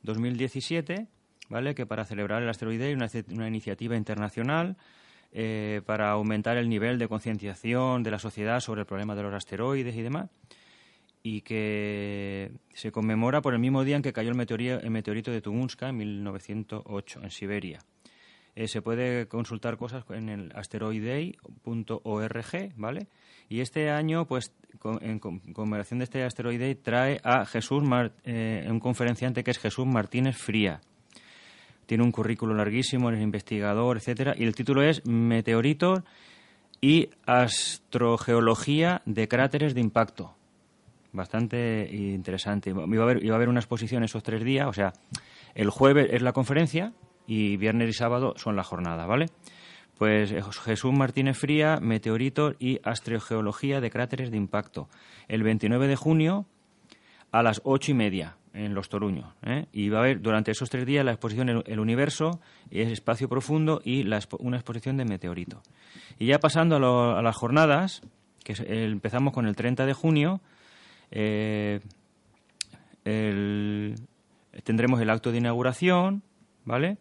2017, 0.04 1.08
¿vale? 1.50 1.76
Que 1.76 1.86
para 1.86 2.06
celebrar 2.06 2.42
el 2.44 2.50
Asteroid 2.50 2.80
Day, 2.80 2.94
una, 2.94 3.08
una 3.32 3.48
iniciativa 3.48 3.96
internacional 3.96 4.78
eh, 5.32 5.82
para 5.86 6.10
aumentar 6.12 6.58
el 6.58 6.70
nivel 6.70 6.98
de 6.98 7.08
concienciación 7.08 8.02
de 8.04 8.12
la 8.12 8.20
sociedad 8.20 8.60
sobre 8.62 8.82
el 8.82 8.88
problema 8.88 9.16
de 9.16 9.24
los 9.24 9.34
asteroides 9.34 9.96
y 9.96 10.02
demás 10.02 10.30
y 11.22 11.42
que 11.42 12.52
se 12.74 12.92
conmemora 12.94 13.42
por 13.42 13.54
el 13.54 13.60
mismo 13.60 13.84
día 13.84 13.98
en 13.98 14.02
que 14.02 14.14
cayó 14.14 14.30
el, 14.32 14.38
meteori- 14.38 14.80
el 14.82 14.90
meteorito 14.90 15.32
de 15.32 15.42
Tunguska 15.42 15.90
en 15.90 15.98
1908 15.98 17.20
en 17.24 17.30
Siberia. 17.30 17.80
Eh, 18.56 18.68
se 18.70 18.82
puede 18.82 19.28
consultar 19.28 19.76
cosas 19.78 20.04
en 20.10 20.30
el 20.30 20.52
asteroiday.org, 20.56 22.74
¿vale? 22.76 23.08
Y 23.50 23.62
este 23.62 23.90
año, 23.90 24.26
pues, 24.26 24.54
en 25.02 25.20
con- 25.20 25.40
conmemoración 25.40 26.00
de 26.00 26.04
este 26.06 26.24
Asteroid 26.24 26.60
Day, 26.60 26.76
trae 26.76 27.20
a 27.24 27.46
Jesús, 27.46 27.84
Mar- 27.84 28.14
eh, 28.24 28.66
un 28.70 28.80
conferenciante 28.80 29.44
que 29.44 29.52
es 29.52 29.58
Jesús 29.60 29.86
Martínez 29.88 30.38
Fría. 30.38 30.80
Tiene 31.88 32.04
un 32.04 32.12
currículo 32.12 32.54
larguísimo, 32.54 33.10
es 33.10 33.20
investigador, 33.20 33.98
etcétera, 33.98 34.36
y 34.38 34.44
el 34.44 34.54
título 34.54 34.84
es 34.84 35.04
Meteoritos 35.08 36.02
y 36.80 37.10
astrogeología 37.26 39.02
de 39.06 39.28
cráteres 39.28 39.74
de 39.74 39.82
impacto 39.82 40.36
bastante 41.12 41.90
interesante. 41.92 42.70
Iba 42.70 42.84
a, 42.84 43.04
haber, 43.04 43.24
iba 43.26 43.34
a 43.34 43.38
haber 43.38 43.50
una 43.50 43.60
exposición 43.60 44.04
esos 44.04 44.22
tres 44.22 44.44
días, 44.44 44.68
o 44.68 44.74
sea, 44.74 44.94
el 45.56 45.72
jueves 45.72 46.08
es 46.12 46.22
la 46.22 46.34
conferencia 46.34 46.94
y 47.26 47.58
viernes 47.58 47.90
y 47.90 47.94
sábado 47.94 48.36
son 48.38 48.56
la 48.56 48.64
jornada, 48.64 49.08
¿vale? 49.08 49.26
Pues 50.00 50.32
eh, 50.32 50.42
Jesús 50.64 50.94
Martínez 50.94 51.38
Fría, 51.38 51.78
Meteoritos 51.82 52.56
y 52.58 52.80
Astrogeología 52.84 53.82
de 53.82 53.92
Cráteres 53.92 54.32
de 54.32 54.38
Impacto. 54.38 54.88
El 55.28 55.44
29 55.44 55.88
de 55.88 55.96
junio 55.96 56.46
a 57.32 57.44
las 57.44 57.62
ocho 57.66 57.92
y 57.92 57.96
media 57.96 58.38
en 58.54 58.74
Los 58.74 58.90
Toruños. 58.90 59.28
¿eh? 59.44 59.66
Y 59.72 59.90
va 59.90 60.00
a 60.00 60.02
haber 60.02 60.22
durante 60.22 60.52
esos 60.52 60.70
tres 60.70 60.86
días 60.86 61.06
la 61.06 61.12
exposición 61.12 61.50
El, 61.50 61.64
el 61.68 61.80
Universo, 61.80 62.40
es 62.72 62.88
Espacio 62.88 63.30
Profundo 63.30 63.82
y 63.84 64.04
la 64.04 64.20
una 64.40 64.58
exposición 64.58 64.98
de 64.98 65.06
meteoritos. 65.06 65.62
Y 66.18 66.28
ya 66.28 66.40
pasando 66.40 66.78
a, 66.78 66.80
lo- 66.80 67.16
a 67.18 67.22
las 67.22 67.36
jornadas, 67.36 68.02
que 68.44 68.54
eh, 68.54 68.86
empezamos 68.86 69.34
con 69.34 69.48
el 69.48 69.56
30 69.56 69.86
de 69.86 69.94
junio, 69.94 70.42
el- 71.12 71.82
tendremos 74.64 75.02
el 75.02 75.10
acto 75.10 75.32
de 75.32 75.38
inauguración, 75.40 76.24
¿vale? 76.66 76.98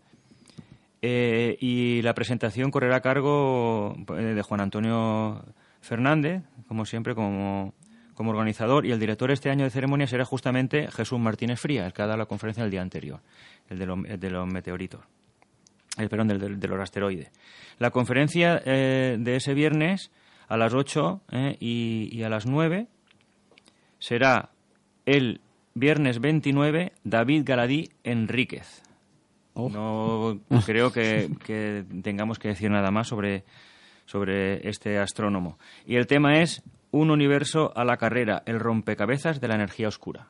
Eh, 1.03 1.57
y 1.61 2.03
la 2.03 2.14
presentación 2.14 2.70
correrá 2.70 2.96
a 2.96 3.01
cargo 3.01 3.94
eh, 4.16 4.22
de 4.22 4.42
Juan 4.42 4.61
Antonio 4.61 5.44
Fernández, 5.80 6.42
como 6.66 6.84
siempre, 6.84 7.14
como, 7.14 7.72
como 8.14 8.30
organizador. 8.30 8.84
Y 8.84 8.90
el 8.92 8.99
director 8.99 9.30
este 9.30 9.49
año 9.51 9.64
de 9.64 9.70
ceremonia 9.70 10.07
será 10.09 10.24
justamente 10.24 10.88
Jesús 10.90 11.20
Martínez 11.20 11.61
Fría, 11.61 11.86
el 11.86 11.92
que 11.92 12.03
ha 12.03 12.07
dado 12.07 12.18
la 12.18 12.26
conferencia 12.26 12.64
el 12.64 12.70
día 12.70 12.82
anterior, 12.82 13.20
el 13.70 13.78
de 13.78 14.16
de 14.18 14.30
los 14.30 14.46
meteoritos. 14.46 15.01
El, 15.96 16.09
perdón, 16.09 16.28
del, 16.28 16.38
del- 16.38 16.61
de 16.61 16.68
los 16.68 16.80
asteroides. 16.80 17.30
La 17.78 17.90
conferencia 17.90 18.61
eh, 18.64 19.16
de 19.18 19.36
ese 19.36 19.55
viernes 19.55 20.11
a 20.49 20.57
las 20.57 20.72
8 20.74 21.20
eh, 21.32 21.57
y, 21.61 22.09
y 22.12 22.22
a 22.22 22.28
las 22.28 22.46
9 22.46 22.86
será 23.99 24.51
el 25.07 25.40
viernes 25.74 26.20
29 26.20 26.92
David 27.05 27.42
Galadí 27.44 27.88
Enríquez. 28.05 28.82
No 29.66 30.38
creo 30.64 30.92
que, 30.92 31.84
tengamos 32.02 32.38
que 32.38 32.48
decir 32.48 32.70
nada 32.70 32.90
más 32.90 33.09
sobre, 33.09 33.44
sobre 34.06 34.68
este 34.68 34.98
astrónomo. 34.98 35.59
Y 35.84 35.96
el 35.96 36.06
tema 36.06 36.40
es 36.40 36.62
Un 36.90 37.11
universo 37.11 37.72
a 37.76 37.84
la 37.84 37.96
carrera, 37.96 38.42
el 38.46 38.61
rompecabezas 38.61 39.40
de 39.40 39.48
la 39.48 39.56
energía 39.56 39.88
oscura. 39.88 40.28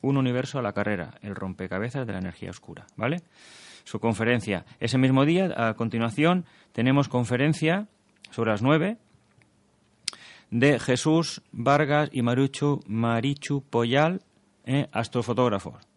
Un 0.00 0.16
universo 0.16 0.58
a 0.58 0.62
la 0.62 0.72
carrera, 0.72 1.14
el 1.22 1.34
rompecabezas 1.34 2.06
de 2.06 2.12
la 2.12 2.18
energía 2.18 2.50
oscura, 2.50 2.86
¿vale? 2.96 3.22
Su 3.84 4.00
conferencia. 4.00 4.64
Ese 4.80 4.96
mismo 4.96 5.24
día, 5.24 5.52
a 5.56 5.74
continuación, 5.74 6.46
tenemos 6.72 7.08
conferencia 7.08 7.88
sobre 8.30 8.52
las 8.52 8.62
9 8.62 8.96
de 10.50 10.78
Jesús 10.78 11.42
Vargas 11.50 12.08
y 12.12 12.22
Maruchu, 12.22 12.80
Marichu 12.86 13.62
Poyal, 13.62 14.22
eh, 14.64 14.86
astrofotógrafos. 14.92 15.91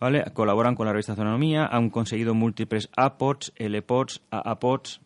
¿Vale? 0.00 0.24
Colaboran 0.32 0.74
con 0.74 0.86
la 0.86 0.92
revista 0.92 1.12
Astronomía, 1.12 1.66
han 1.66 1.90
conseguido 1.90 2.34
múltiples 2.34 2.88
APOTS, 2.96 3.52
LPOTS, 3.58 4.22
AAPOTS, 4.30 5.00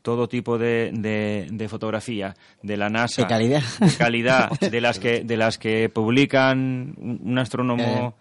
todo 0.00 0.28
tipo 0.28 0.56
de, 0.58 0.90
de, 0.94 1.46
de 1.50 1.68
fotografía 1.68 2.34
de 2.62 2.76
la 2.76 2.88
NASA. 2.88 3.22
De 3.22 3.28
calidad. 3.28 3.62
De 3.80 3.92
calidad, 3.96 4.50
de 4.60 4.80
las 4.80 4.98
que, 4.98 5.24
de 5.24 5.36
las 5.36 5.58
que 5.58 5.88
publican 5.90 6.94
un, 6.98 7.38
astrónomo 7.38 8.14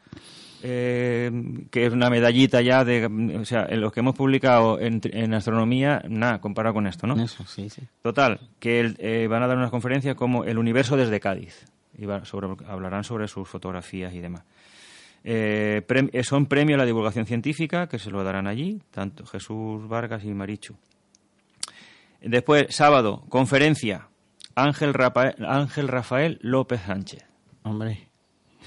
eh, 0.62 1.30
que 1.72 1.86
es 1.86 1.93
una 1.93 2.10
medallita 2.10 2.62
ya 2.62 2.84
de... 2.86 3.06
O 3.39 3.45
sea, 3.45 3.66
en 3.70 3.82
los 3.82 3.91
que 3.91 3.99
hemos 3.99 4.16
publicado 4.16 4.80
en, 4.80 5.01
en 5.04 5.34
astronomía, 5.34 6.01
nada, 6.08 6.39
comparado 6.39 6.74
con 6.76 6.88
esto, 6.88 7.06
¿no? 7.08 7.22
Eso, 7.22 7.45
sí, 7.45 7.70
sí. 7.70 7.82
Total, 8.01 8.39
que 8.60 8.80
el- 8.80 8.95
eh, 8.99 9.28
van 9.28 9.43
a 9.43 9.47
dar 9.47 9.58
una 9.58 9.70
conferencia 9.70 10.16
como 10.16 10.43
El 10.45 10.58
universo 10.58 10.95
desde 10.97 11.20
Cádiz. 11.20 11.66
Y 11.97 12.06
va- 12.06 12.26
sobre, 12.26 12.47
hablarán 12.68 13.04
sobre 13.04 13.28
sus 13.28 13.47
fotografías 13.47 14.14
y 14.14 14.20
demás. 14.20 14.43
Eh, 15.24 15.82
prem- 15.88 16.09
eh, 16.11 16.24
son 16.24 16.47
premio 16.47 16.76
a 16.76 16.80
la 16.80 16.86
divulgación 16.86 17.26
científica, 17.26 17.88
que 17.88 17.97
se 17.99 18.11
lo 18.11 18.24
darán 18.24 18.45
allí, 18.47 18.82
tanto 18.91 19.26
Jesús 19.26 19.88
Vargas 19.88 20.24
y 20.26 20.34
Marichu. 20.34 20.76
Después, 22.21 22.67
sábado, 22.69 23.24
conferencia, 23.30 24.07
Ángel, 24.55 24.93
Rafael, 24.93 25.36
Ángel 25.45 25.88
Rafael 25.88 26.39
López 26.41 26.82
Sánchez. 26.82 27.26
Hombre, 27.63 28.07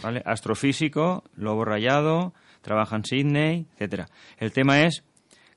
¿vale? 0.03 0.23
Astrofísico, 0.25 1.25
lobo 1.37 1.65
rayado, 1.65 2.35
trabaja 2.63 2.97
en 2.97 3.05
Sydney, 3.05 3.67
etcétera. 3.75 4.09
El 4.39 4.53
tema 4.53 4.83
es 4.83 5.05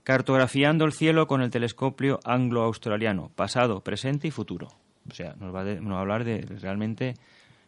cartografiando 0.04 0.86
el 0.86 0.93
cielo 0.93 1.28
con 1.28 1.41
el 1.41 1.50
telescopio 1.50 2.20
anglo-australiano, 2.24 3.32
pasado, 3.36 3.82
presente 3.82 4.28
y 4.28 4.32
futuro. 4.32 4.68
O 5.10 5.14
sea, 5.14 5.34
nos 5.39 5.54
va, 5.54 5.64
de- 5.64 5.82
nos 5.82 5.93
va 5.93 5.97
a 5.97 6.02
hablar 6.02 6.24
de 6.24 6.41
realmente 6.62 7.16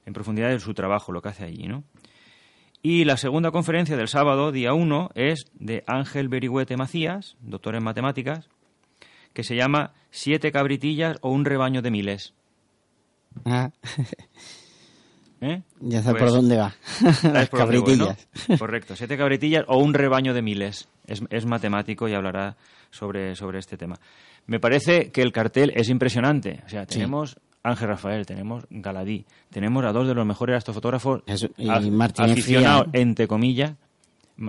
en 0.05 0.13
profundidad 0.13 0.49
de 0.49 0.59
su 0.59 0.73
trabajo, 0.73 1.11
lo 1.11 1.21
que 1.21 1.29
hace 1.29 1.43
allí, 1.45 1.67
¿no? 1.67 1.83
Y 2.83 3.05
la 3.05 3.17
segunda 3.17 3.51
conferencia 3.51 3.95
del 3.95 4.07
sábado, 4.07 4.51
día 4.51 4.73
1, 4.73 5.11
es 5.13 5.45
de 5.53 5.83
Ángel 5.85 6.29
Berigüete 6.29 6.77
Macías, 6.77 7.37
doctor 7.41 7.75
en 7.75 7.83
matemáticas, 7.83 8.49
que 9.33 9.43
se 9.43 9.55
llama 9.55 9.93
Siete 10.09 10.51
cabritillas 10.51 11.17
o 11.21 11.29
un 11.31 11.45
rebaño 11.45 11.81
de 11.81 11.91
miles. 11.91 12.33
Ah, 13.45 13.71
¿Eh? 15.41 15.61
ya 15.79 16.03
sabes 16.03 16.19
Pues, 16.21 16.31
por 16.31 16.41
dónde 16.41 16.57
va. 16.57 16.75
¿sabes 16.83 17.23
Las 17.23 17.49
por 17.49 17.59
dónde 17.71 17.79
voy, 17.79 17.97
no? 17.97 18.05
cabritillas. 18.07 18.59
Correcto, 18.59 18.95
siete 18.95 19.17
cabritillas 19.17 19.63
o 19.67 19.77
un 19.77 19.93
rebaño 19.93 20.33
de 20.33 20.41
miles. 20.41 20.87
Es, 21.07 21.21
es 21.29 21.45
matemático 21.45 22.07
y 22.07 22.13
hablará 22.13 22.57
sobre, 22.89 23.35
sobre 23.35 23.59
este 23.59 23.77
tema. 23.77 23.99
Me 24.47 24.59
parece 24.59 25.11
que 25.11 25.21
el 25.21 25.31
cartel 25.31 25.71
es 25.75 25.89
impresionante. 25.89 26.61
O 26.65 26.69
sea, 26.69 26.85
tenemos 26.85 27.39
Ángel 27.63 27.89
Rafael, 27.89 28.25
tenemos 28.25 28.65
Galadí, 28.69 29.25
tenemos 29.51 29.85
a 29.85 29.91
dos 29.91 30.07
de 30.07 30.15
los 30.15 30.25
mejores 30.25 30.57
astrofotógrafos 30.57 31.21
y 31.57 31.69
aficionados, 32.31 32.87
Fría. 32.89 33.01
entre 33.01 33.27
comillas, 33.27 33.73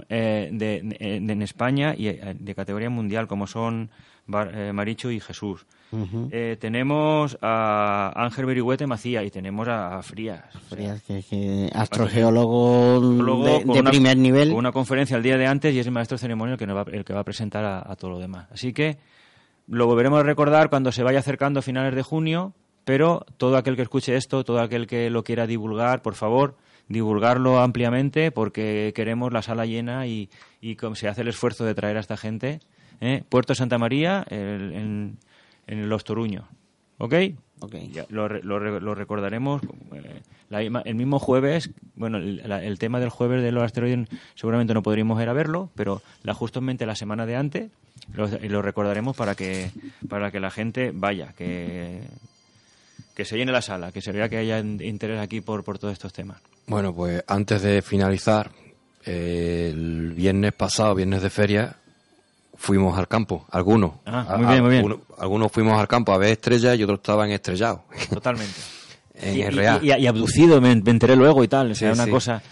eh, 0.08 0.48
de, 0.52 0.80
de- 0.82 1.20
de- 1.20 1.32
en 1.32 1.42
España 1.42 1.94
y 1.96 2.08
eh, 2.08 2.34
de 2.38 2.54
categoría 2.54 2.88
mundial, 2.88 3.26
como 3.26 3.46
son 3.46 3.90
Bar- 4.26 4.52
eh, 4.54 4.72
Maricho 4.72 5.10
y 5.10 5.20
Jesús. 5.20 5.66
Eh, 6.30 6.56
tenemos 6.58 7.36
a 7.42 8.10
Ángel 8.16 8.46
Berigüete 8.46 8.86
Macía 8.86 9.22
y 9.24 9.30
tenemos 9.30 9.68
a, 9.68 9.98
a 9.98 10.02
Frías. 10.02 10.42
O 10.54 10.58
sea, 10.60 10.60
Frías, 10.70 11.02
que- 11.02 11.22
que 11.22 11.70
astrogeólogo 11.74 13.44
de, 13.44 13.62
con 13.64 13.74
de 13.74 13.80
una- 13.80 13.90
primer 13.90 14.16
nivel. 14.16 14.48
con 14.50 14.58
una 14.58 14.72
conferencia 14.72 15.16
el 15.18 15.22
día 15.22 15.36
de 15.36 15.46
antes 15.46 15.74
y 15.74 15.78
es 15.80 15.86
el 15.86 15.92
maestro 15.92 16.16
ceremonio 16.16 16.54
el 16.54 16.58
que, 16.58 16.66
nos 16.66 16.76
va, 16.76 16.84
el 16.90 17.04
que 17.04 17.12
va 17.12 17.20
a 17.20 17.24
presentar 17.24 17.64
a, 17.64 17.78
a 17.92 17.96
todo 17.96 18.12
lo 18.12 18.18
demás. 18.18 18.48
Así 18.50 18.72
que 18.72 18.96
lo 19.68 19.86
volveremos 19.86 20.20
a 20.20 20.22
recordar 20.22 20.70
cuando 20.70 20.92
se 20.92 21.02
vaya 21.02 21.18
acercando 21.18 21.60
a 21.60 21.62
finales 21.62 21.94
de 21.94 22.02
junio, 22.02 22.54
pero 22.84 23.24
todo 23.36 23.56
aquel 23.56 23.76
que 23.76 23.82
escuche 23.82 24.16
esto, 24.16 24.44
todo 24.44 24.60
aquel 24.60 24.86
que 24.86 25.10
lo 25.10 25.22
quiera 25.24 25.46
divulgar, 25.46 26.02
por 26.02 26.14
favor, 26.14 26.56
divulgarlo 26.88 27.60
ampliamente 27.60 28.30
porque 28.32 28.92
queremos 28.94 29.32
la 29.32 29.42
sala 29.42 29.66
llena 29.66 30.06
y, 30.06 30.28
y 30.60 30.76
se 30.94 31.08
hace 31.08 31.22
el 31.22 31.28
esfuerzo 31.28 31.64
de 31.64 31.74
traer 31.74 31.96
a 31.96 32.00
esta 32.00 32.16
gente. 32.16 32.60
¿eh? 33.00 33.22
Puerto 33.28 33.54
Santa 33.54 33.78
María, 33.78 34.24
el- 34.28 34.72
en, 34.74 35.18
en 35.66 35.88
Los 35.88 36.04
Toruños. 36.04 36.44
¿Ok? 36.98 37.14
Ok. 37.60 37.74
Ya, 37.92 38.04
lo, 38.10 38.28
lo 38.28 38.58
lo 38.80 38.94
recordaremos 38.94 39.62
eh, 39.94 40.20
la 40.50 40.60
el 40.62 40.94
mismo 40.96 41.18
jueves. 41.20 41.70
Bueno, 41.94 42.18
el, 42.18 42.42
la- 42.48 42.62
el 42.62 42.78
tema 42.78 42.98
del 43.00 43.08
jueves 43.10 43.42
de 43.42 43.52
los 43.52 43.62
asteroides 43.62 44.08
seguramente 44.34 44.74
no 44.74 44.82
podríamos 44.82 45.20
ir 45.22 45.28
a 45.28 45.32
verlo, 45.32 45.70
pero 45.76 46.02
la, 46.24 46.34
justamente 46.34 46.86
la 46.86 46.96
semana 46.96 47.24
de 47.26 47.36
antes 47.36 47.70
lo, 48.14 48.26
lo 48.26 48.62
recordaremos 48.62 49.16
para 49.16 49.34
que 49.36 49.70
para 50.08 50.30
que 50.32 50.40
la 50.40 50.50
gente 50.50 50.90
vaya, 50.92 51.32
que, 51.36 52.02
que 53.14 53.24
se 53.24 53.36
llene 53.36 53.52
la 53.52 53.62
sala, 53.62 53.92
que 53.92 54.00
se 54.00 54.12
vea 54.12 54.28
que 54.28 54.38
haya 54.38 54.58
in- 54.58 54.80
interés 54.82 55.20
aquí 55.20 55.40
por, 55.40 55.62
por 55.64 55.78
todos 55.78 55.92
estos 55.92 56.12
temas. 56.12 56.38
Bueno, 56.66 56.94
pues 56.94 57.22
antes 57.26 57.60
de 57.62 57.82
finalizar, 57.82 58.50
eh, 59.04 59.70
el 59.72 60.12
viernes 60.14 60.52
pasado, 60.52 60.94
viernes 60.94 61.22
de 61.22 61.30
feria, 61.30 61.76
fuimos 62.54 62.96
al 62.98 63.08
campo, 63.08 63.46
algunos. 63.50 63.92
Ah, 64.06 64.36
muy 64.38 64.46
bien, 64.46 64.60
muy 64.62 64.70
bien. 64.70 64.82
Algunos, 64.84 65.00
algunos 65.18 65.52
fuimos 65.52 65.78
al 65.80 65.88
campo 65.88 66.12
a 66.12 66.18
ver 66.18 66.30
estrellas 66.30 66.78
y 66.78 66.84
otros 66.84 67.00
estaban 67.00 67.30
estrellados 67.30 67.80
Totalmente. 68.10 68.54
en 69.16 69.36
y, 69.36 69.42
el 69.42 69.54
y- 69.54 69.56
real. 69.56 69.80
y- 69.82 69.92
y 69.92 70.06
abducido, 70.06 70.60
me, 70.60 70.74
me 70.76 70.90
enteré 70.90 71.16
luego 71.16 71.42
y 71.44 71.48
tal. 71.48 71.72
O 71.72 71.74
sea, 71.74 71.90
Sí, 71.90 71.94
una 71.98 72.04
sí. 72.04 72.10
cosa. 72.10 72.42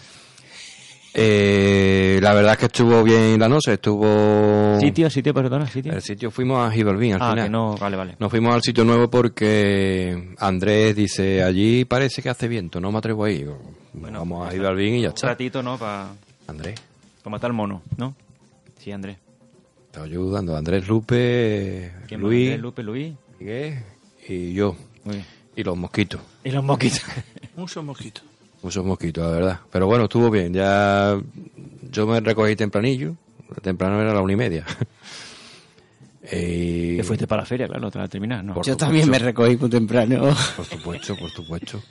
Eh, 1.13 2.19
la 2.21 2.33
verdad 2.33 2.53
es 2.53 2.57
que 2.59 2.65
estuvo 2.67 3.03
bien 3.03 3.37
la 3.39 3.49
noche, 3.49 3.73
estuvo... 3.73 4.77
Sitio, 4.79 5.09
sitio, 5.09 5.33
perdona, 5.33 5.67
sitio. 5.67 5.91
El 5.93 6.01
sitio 6.01 6.31
fuimos 6.31 6.65
a 6.65 6.71
Gibalbín 6.71 7.13
al 7.13 7.21
Ah, 7.21 7.29
final. 7.31 7.45
que 7.45 7.49
no, 7.49 7.75
vale, 7.77 7.97
vale. 7.97 8.15
Nos 8.19 8.29
fuimos 8.31 8.53
al 8.55 8.61
sitio 8.61 8.85
nuevo 8.85 9.09
porque 9.09 10.33
Andrés 10.39 10.95
dice, 10.95 11.43
allí 11.43 11.83
parece 11.85 12.21
que 12.21 12.29
hace 12.29 12.47
viento, 12.47 12.79
no 12.79 12.91
me 12.91 12.97
atrevo 12.99 13.25
a 13.25 13.31
ir. 13.31 13.49
Bueno, 13.93 14.19
Vamos 14.19 14.47
a 14.47 14.51
ya 14.51 14.57
Gibalbín 14.57 14.95
y 14.95 15.01
ya 15.01 15.09
Un 15.09 15.15
está. 15.15 15.27
ratito, 15.27 15.61
¿no? 15.61 15.77
Para 15.77 16.07
Andrés, 16.47 16.75
matar 17.25 17.49
al 17.51 17.55
mono, 17.57 17.81
¿no? 17.97 18.15
Sí, 18.79 18.91
Andrés. 18.91 19.17
te 19.91 19.99
ayudando. 19.99 20.55
Andrés 20.55 20.87
Lupe. 20.87 21.91
Luis, 22.11 22.47
Andrés, 22.51 22.59
Lupe, 22.61 22.83
Luis. 22.83 23.13
Miguel 23.39 23.79
y 24.27 24.53
yo. 24.53 24.75
Muy 25.03 25.15
bien. 25.15 25.25
Y 25.57 25.63
los 25.63 25.77
mosquitos. 25.77 26.21
Y 26.45 26.51
los 26.51 26.63
mosquitos. 26.63 27.01
Muchos 27.57 27.83
mosquitos. 27.83 28.23
Muchos 28.63 28.85
mosquitos, 28.85 29.23
la 29.25 29.31
verdad. 29.31 29.59
Pero 29.71 29.87
bueno, 29.87 30.03
estuvo 30.05 30.29
bien. 30.29 30.53
Ya 30.53 31.19
yo 31.91 32.07
me 32.07 32.19
recogí 32.19 32.55
tempranillo. 32.55 33.15
Temprano 33.61 33.99
era 34.01 34.13
la 34.13 34.21
una 34.21 34.33
y 34.33 34.37
media. 34.37 34.65
Eh, 36.23 36.93
Que 36.97 37.03
fuiste 37.03 37.25
para 37.27 37.41
la 37.41 37.45
feria, 37.47 37.67
claro, 37.67 37.89
tras 37.89 38.07
terminar, 38.09 38.43
¿no? 38.43 38.53
Por 38.53 38.63
Yo 38.63 38.73
supuesto. 38.73 38.85
también 38.85 39.09
me 39.09 39.17
recogí 39.19 39.57
muy 39.57 39.69
temprano. 39.69 40.35
Por 40.55 40.65
supuesto, 40.65 41.15
por 41.17 41.29
supuesto. 41.31 41.81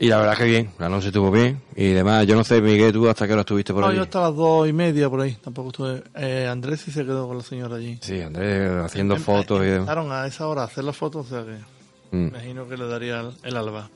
Y 0.00 0.08
la 0.08 0.18
verdad 0.18 0.36
que 0.36 0.44
bien, 0.44 0.70
la 0.80 0.88
noche 0.88 1.06
estuvo 1.06 1.30
bien. 1.30 1.60
Y 1.76 1.86
demás, 1.90 2.26
yo 2.26 2.34
no 2.34 2.42
sé, 2.44 2.60
Miguel, 2.60 2.92
tú 2.92 3.08
hasta 3.08 3.26
qué 3.26 3.32
hora 3.34 3.42
estuviste 3.42 3.72
por 3.72 3.82
No, 3.82 3.88
allí. 3.88 3.96
yo 3.98 4.02
hasta 4.02 4.20
las 4.22 4.34
dos 4.34 4.68
y 4.68 4.72
media 4.72 5.08
por 5.08 5.20
ahí. 5.20 5.36
Tampoco 5.42 5.68
estuve. 5.70 6.02
Eh, 6.16 6.48
Andrés 6.50 6.80
sí 6.80 6.90
se 6.90 7.04
quedó 7.04 7.28
con 7.28 7.36
la 7.38 7.44
señora 7.44 7.76
allí. 7.76 7.98
Sí, 8.02 8.20
Andrés 8.20 8.68
haciendo 8.84 9.14
Em- 9.14 9.22
fotos 9.22 9.60
y 9.62 9.66
demás. 9.66 9.78
Empezaron 9.88 10.12
a 10.12 10.26
esa 10.26 10.46
hora 10.48 10.62
a 10.62 10.64
hacer 10.64 10.82
las 10.84 10.96
fotos, 10.96 11.26
o 11.26 11.28
sea 11.28 11.44
que 11.44 12.16
Mm. 12.16 12.22
me 12.22 12.28
imagino 12.30 12.68
que 12.68 12.76
le 12.76 12.86
daría 12.88 13.20
el, 13.20 13.30
el 13.44 13.56
alba. 13.56 13.88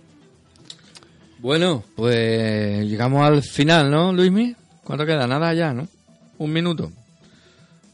Bueno, 1.43 1.83
pues 1.97 2.87
llegamos 2.87 3.27
al 3.27 3.43
final, 3.43 3.91
¿no, 3.91 4.13
Luismi? 4.13 4.55
¿Cuánto 4.85 5.05
queda? 5.05 5.27
Nada 5.27 5.53
ya, 5.55 5.73
¿no? 5.75 5.89
Un 6.39 6.53
minuto. 6.53 6.93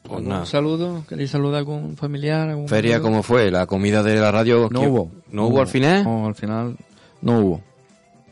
Pues 0.02 0.16
¿Algún 0.18 0.28
nada. 0.28 0.44
saludo? 0.46 1.04
¿Queréis 1.08 1.30
saludar 1.30 1.54
a 1.56 1.58
algún 1.60 1.96
familiar? 1.96 2.50
algún 2.50 2.68
Feria? 2.68 3.00
¿cómo 3.00 3.22
fue? 3.22 3.50
¿La 3.50 3.66
comida 3.66 4.02
de 4.02 4.16
la 4.16 4.30
radio? 4.30 4.68
No 4.70 4.80
¿qué- 4.80 4.86
hubo. 4.86 5.10
¿No 5.32 5.46
hubo 5.46 5.60
al 5.62 5.66
final? 5.66 6.04
No, 6.04 6.26
al 6.26 6.34
final 6.34 6.76
no 7.22 7.40
hubo. 7.40 7.62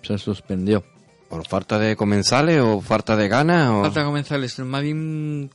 Se 0.03 0.19
suspendió. 0.19 0.85
¿Por 1.31 1.47
falta 1.49 1.79
de 1.79 1.97
comensales 1.97 2.61
o 2.61 2.81
falta 2.83 3.17
de 3.17 3.29
ganas? 3.29 3.71
O... 3.71 3.83
Falta 3.85 4.05
comenzar, 4.05 4.43
es 4.45 4.59
más 4.61 4.83
bien 4.83 5.45
mm, 5.45 5.49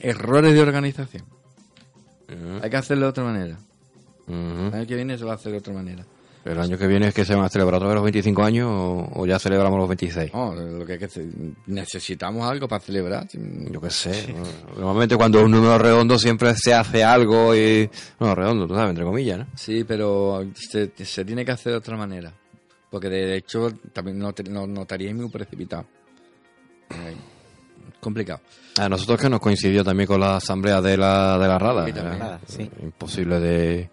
errores 0.00 0.54
de 0.54 0.60
organización. 0.62 1.24
Hay 2.62 2.70
que 2.70 2.76
hacerlo 2.76 3.04
de 3.06 3.10
otra 3.10 3.24
manera. 3.24 3.58
El 4.26 4.74
año 4.74 4.86
que 4.86 4.96
viene 4.96 5.16
se 5.18 5.24
va 5.24 5.32
a 5.32 5.34
hacer 5.36 5.52
de 5.52 5.58
otra 5.58 5.72
manera. 5.74 6.04
El 6.46 6.58
año 6.60 6.78
que 6.78 6.86
viene 6.86 7.08
es 7.08 7.14
que 7.14 7.24
se 7.24 7.34
van 7.34 7.44
a 7.44 7.48
celebrar 7.48 7.74
otra 7.76 7.88
vez 7.88 7.94
los 7.96 8.04
25 8.04 8.42
años 8.44 8.68
o, 8.70 9.10
o 9.20 9.26
ya 9.26 9.38
celebramos 9.38 9.78
los 9.78 9.88
26. 9.88 10.32
No, 10.32 10.54
lo 10.54 10.86
que 10.86 10.92
hay 10.94 10.98
que 10.98 11.04
hacer- 11.06 11.26
necesitamos 11.66 12.48
algo 12.48 12.68
para 12.68 12.80
celebrar. 12.80 13.26
Yo 13.32 13.80
qué 13.80 13.90
sé. 13.90 14.32
¿no? 14.32 14.42
Normalmente 14.78 15.16
cuando 15.16 15.44
un 15.44 15.50
número 15.50 15.76
redondo 15.78 16.18
siempre 16.18 16.54
se 16.54 16.72
hace 16.72 17.02
algo 17.02 17.54
y... 17.54 17.90
No, 18.20 18.34
redondo, 18.34 18.66
tú 18.68 18.74
sabes, 18.74 18.90
entre 18.90 19.04
comillas, 19.04 19.38
¿no? 19.40 19.46
Sí, 19.56 19.84
pero 19.84 20.46
se, 20.54 20.92
se 21.04 21.24
tiene 21.24 21.44
que 21.44 21.50
hacer 21.50 21.72
de 21.72 21.78
otra 21.78 21.96
manera. 21.96 22.32
Porque 22.90 23.08
de 23.08 23.36
hecho 23.36 23.72
también 23.92 24.18
no, 24.18 24.32
no, 24.48 24.66
notaríais 24.66 25.14
muy 25.16 25.28
precipitado. 25.28 25.84
Eh, 26.90 27.16
complicado. 28.00 28.40
A 28.78 28.88
nosotros 28.88 29.20
que 29.20 29.28
nos 29.28 29.40
coincidió 29.40 29.82
también 29.82 30.06
con 30.06 30.20
la 30.20 30.36
asamblea 30.36 30.80
de 30.80 30.96
la, 30.96 31.38
de 31.38 31.48
la 31.48 31.58
Rada. 31.58 31.86
Sí, 31.86 31.92
también. 31.92 32.16
Era 32.16 32.40
Sí. 32.46 32.70
Imposible 32.82 33.40
de... 33.40 33.90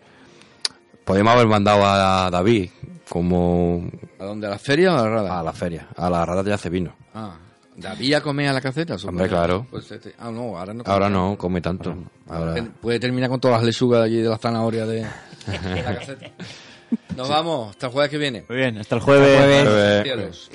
Podríamos 1.05 1.33
haber 1.33 1.47
mandado 1.47 1.81
a 1.85 2.29
David 2.31 2.69
como 3.09 3.87
¿A 4.19 4.23
dónde? 4.25 4.47
¿A 4.47 4.51
la 4.51 4.57
feria 4.59 4.93
o 4.93 4.97
a 4.97 5.01
la 5.03 5.09
rada? 5.09 5.39
a 5.39 5.43
la 5.43 5.53
feria. 5.53 5.87
A 5.95 6.09
la 6.09 6.25
Rada 6.25 6.43
ya 6.43 6.55
hace 6.55 6.69
vino. 6.69 6.95
Ah, 7.13 7.35
¿David 7.75 8.13
a 8.15 8.21
comer 8.21 8.47
a 8.49 8.53
la 8.53 8.61
caseta? 8.61 8.97
supongo? 8.97 9.17
Hombre, 9.23 9.29
claro. 9.29 9.67
Pues 9.69 9.91
este- 9.91 10.15
ah, 10.19 10.31
no, 10.31 10.57
ahora 10.57 10.73
no. 10.73 10.83
Ahora 10.85 11.07
come 11.07 11.13
no, 11.15 11.27
tanto. 11.29 11.37
come 11.41 11.61
tanto. 11.61 11.95
Ahora... 12.29 12.55
Puede 12.81 12.99
terminar 12.99 13.29
con 13.29 13.39
todas 13.39 13.57
las 13.57 13.65
lechugas 13.65 13.99
de 14.01 14.05
allí 14.05 14.21
de 14.21 14.29
la 14.29 14.37
zanahoria 14.37 14.85
de, 14.85 14.95
de 15.05 15.83
la 15.83 15.95
caseta. 15.99 16.27
Nos 17.17 17.27
vamos, 17.27 17.71
hasta 17.71 17.87
el 17.87 17.91
jueves 17.91 18.11
que 18.11 18.17
viene. 18.17 18.45
Muy 18.47 18.57
bien, 18.57 18.77
hasta 18.77 18.95
el 18.95 19.01
jueves. 19.01 19.63
Jueves. 19.63 20.03
Cielos. 20.03 20.49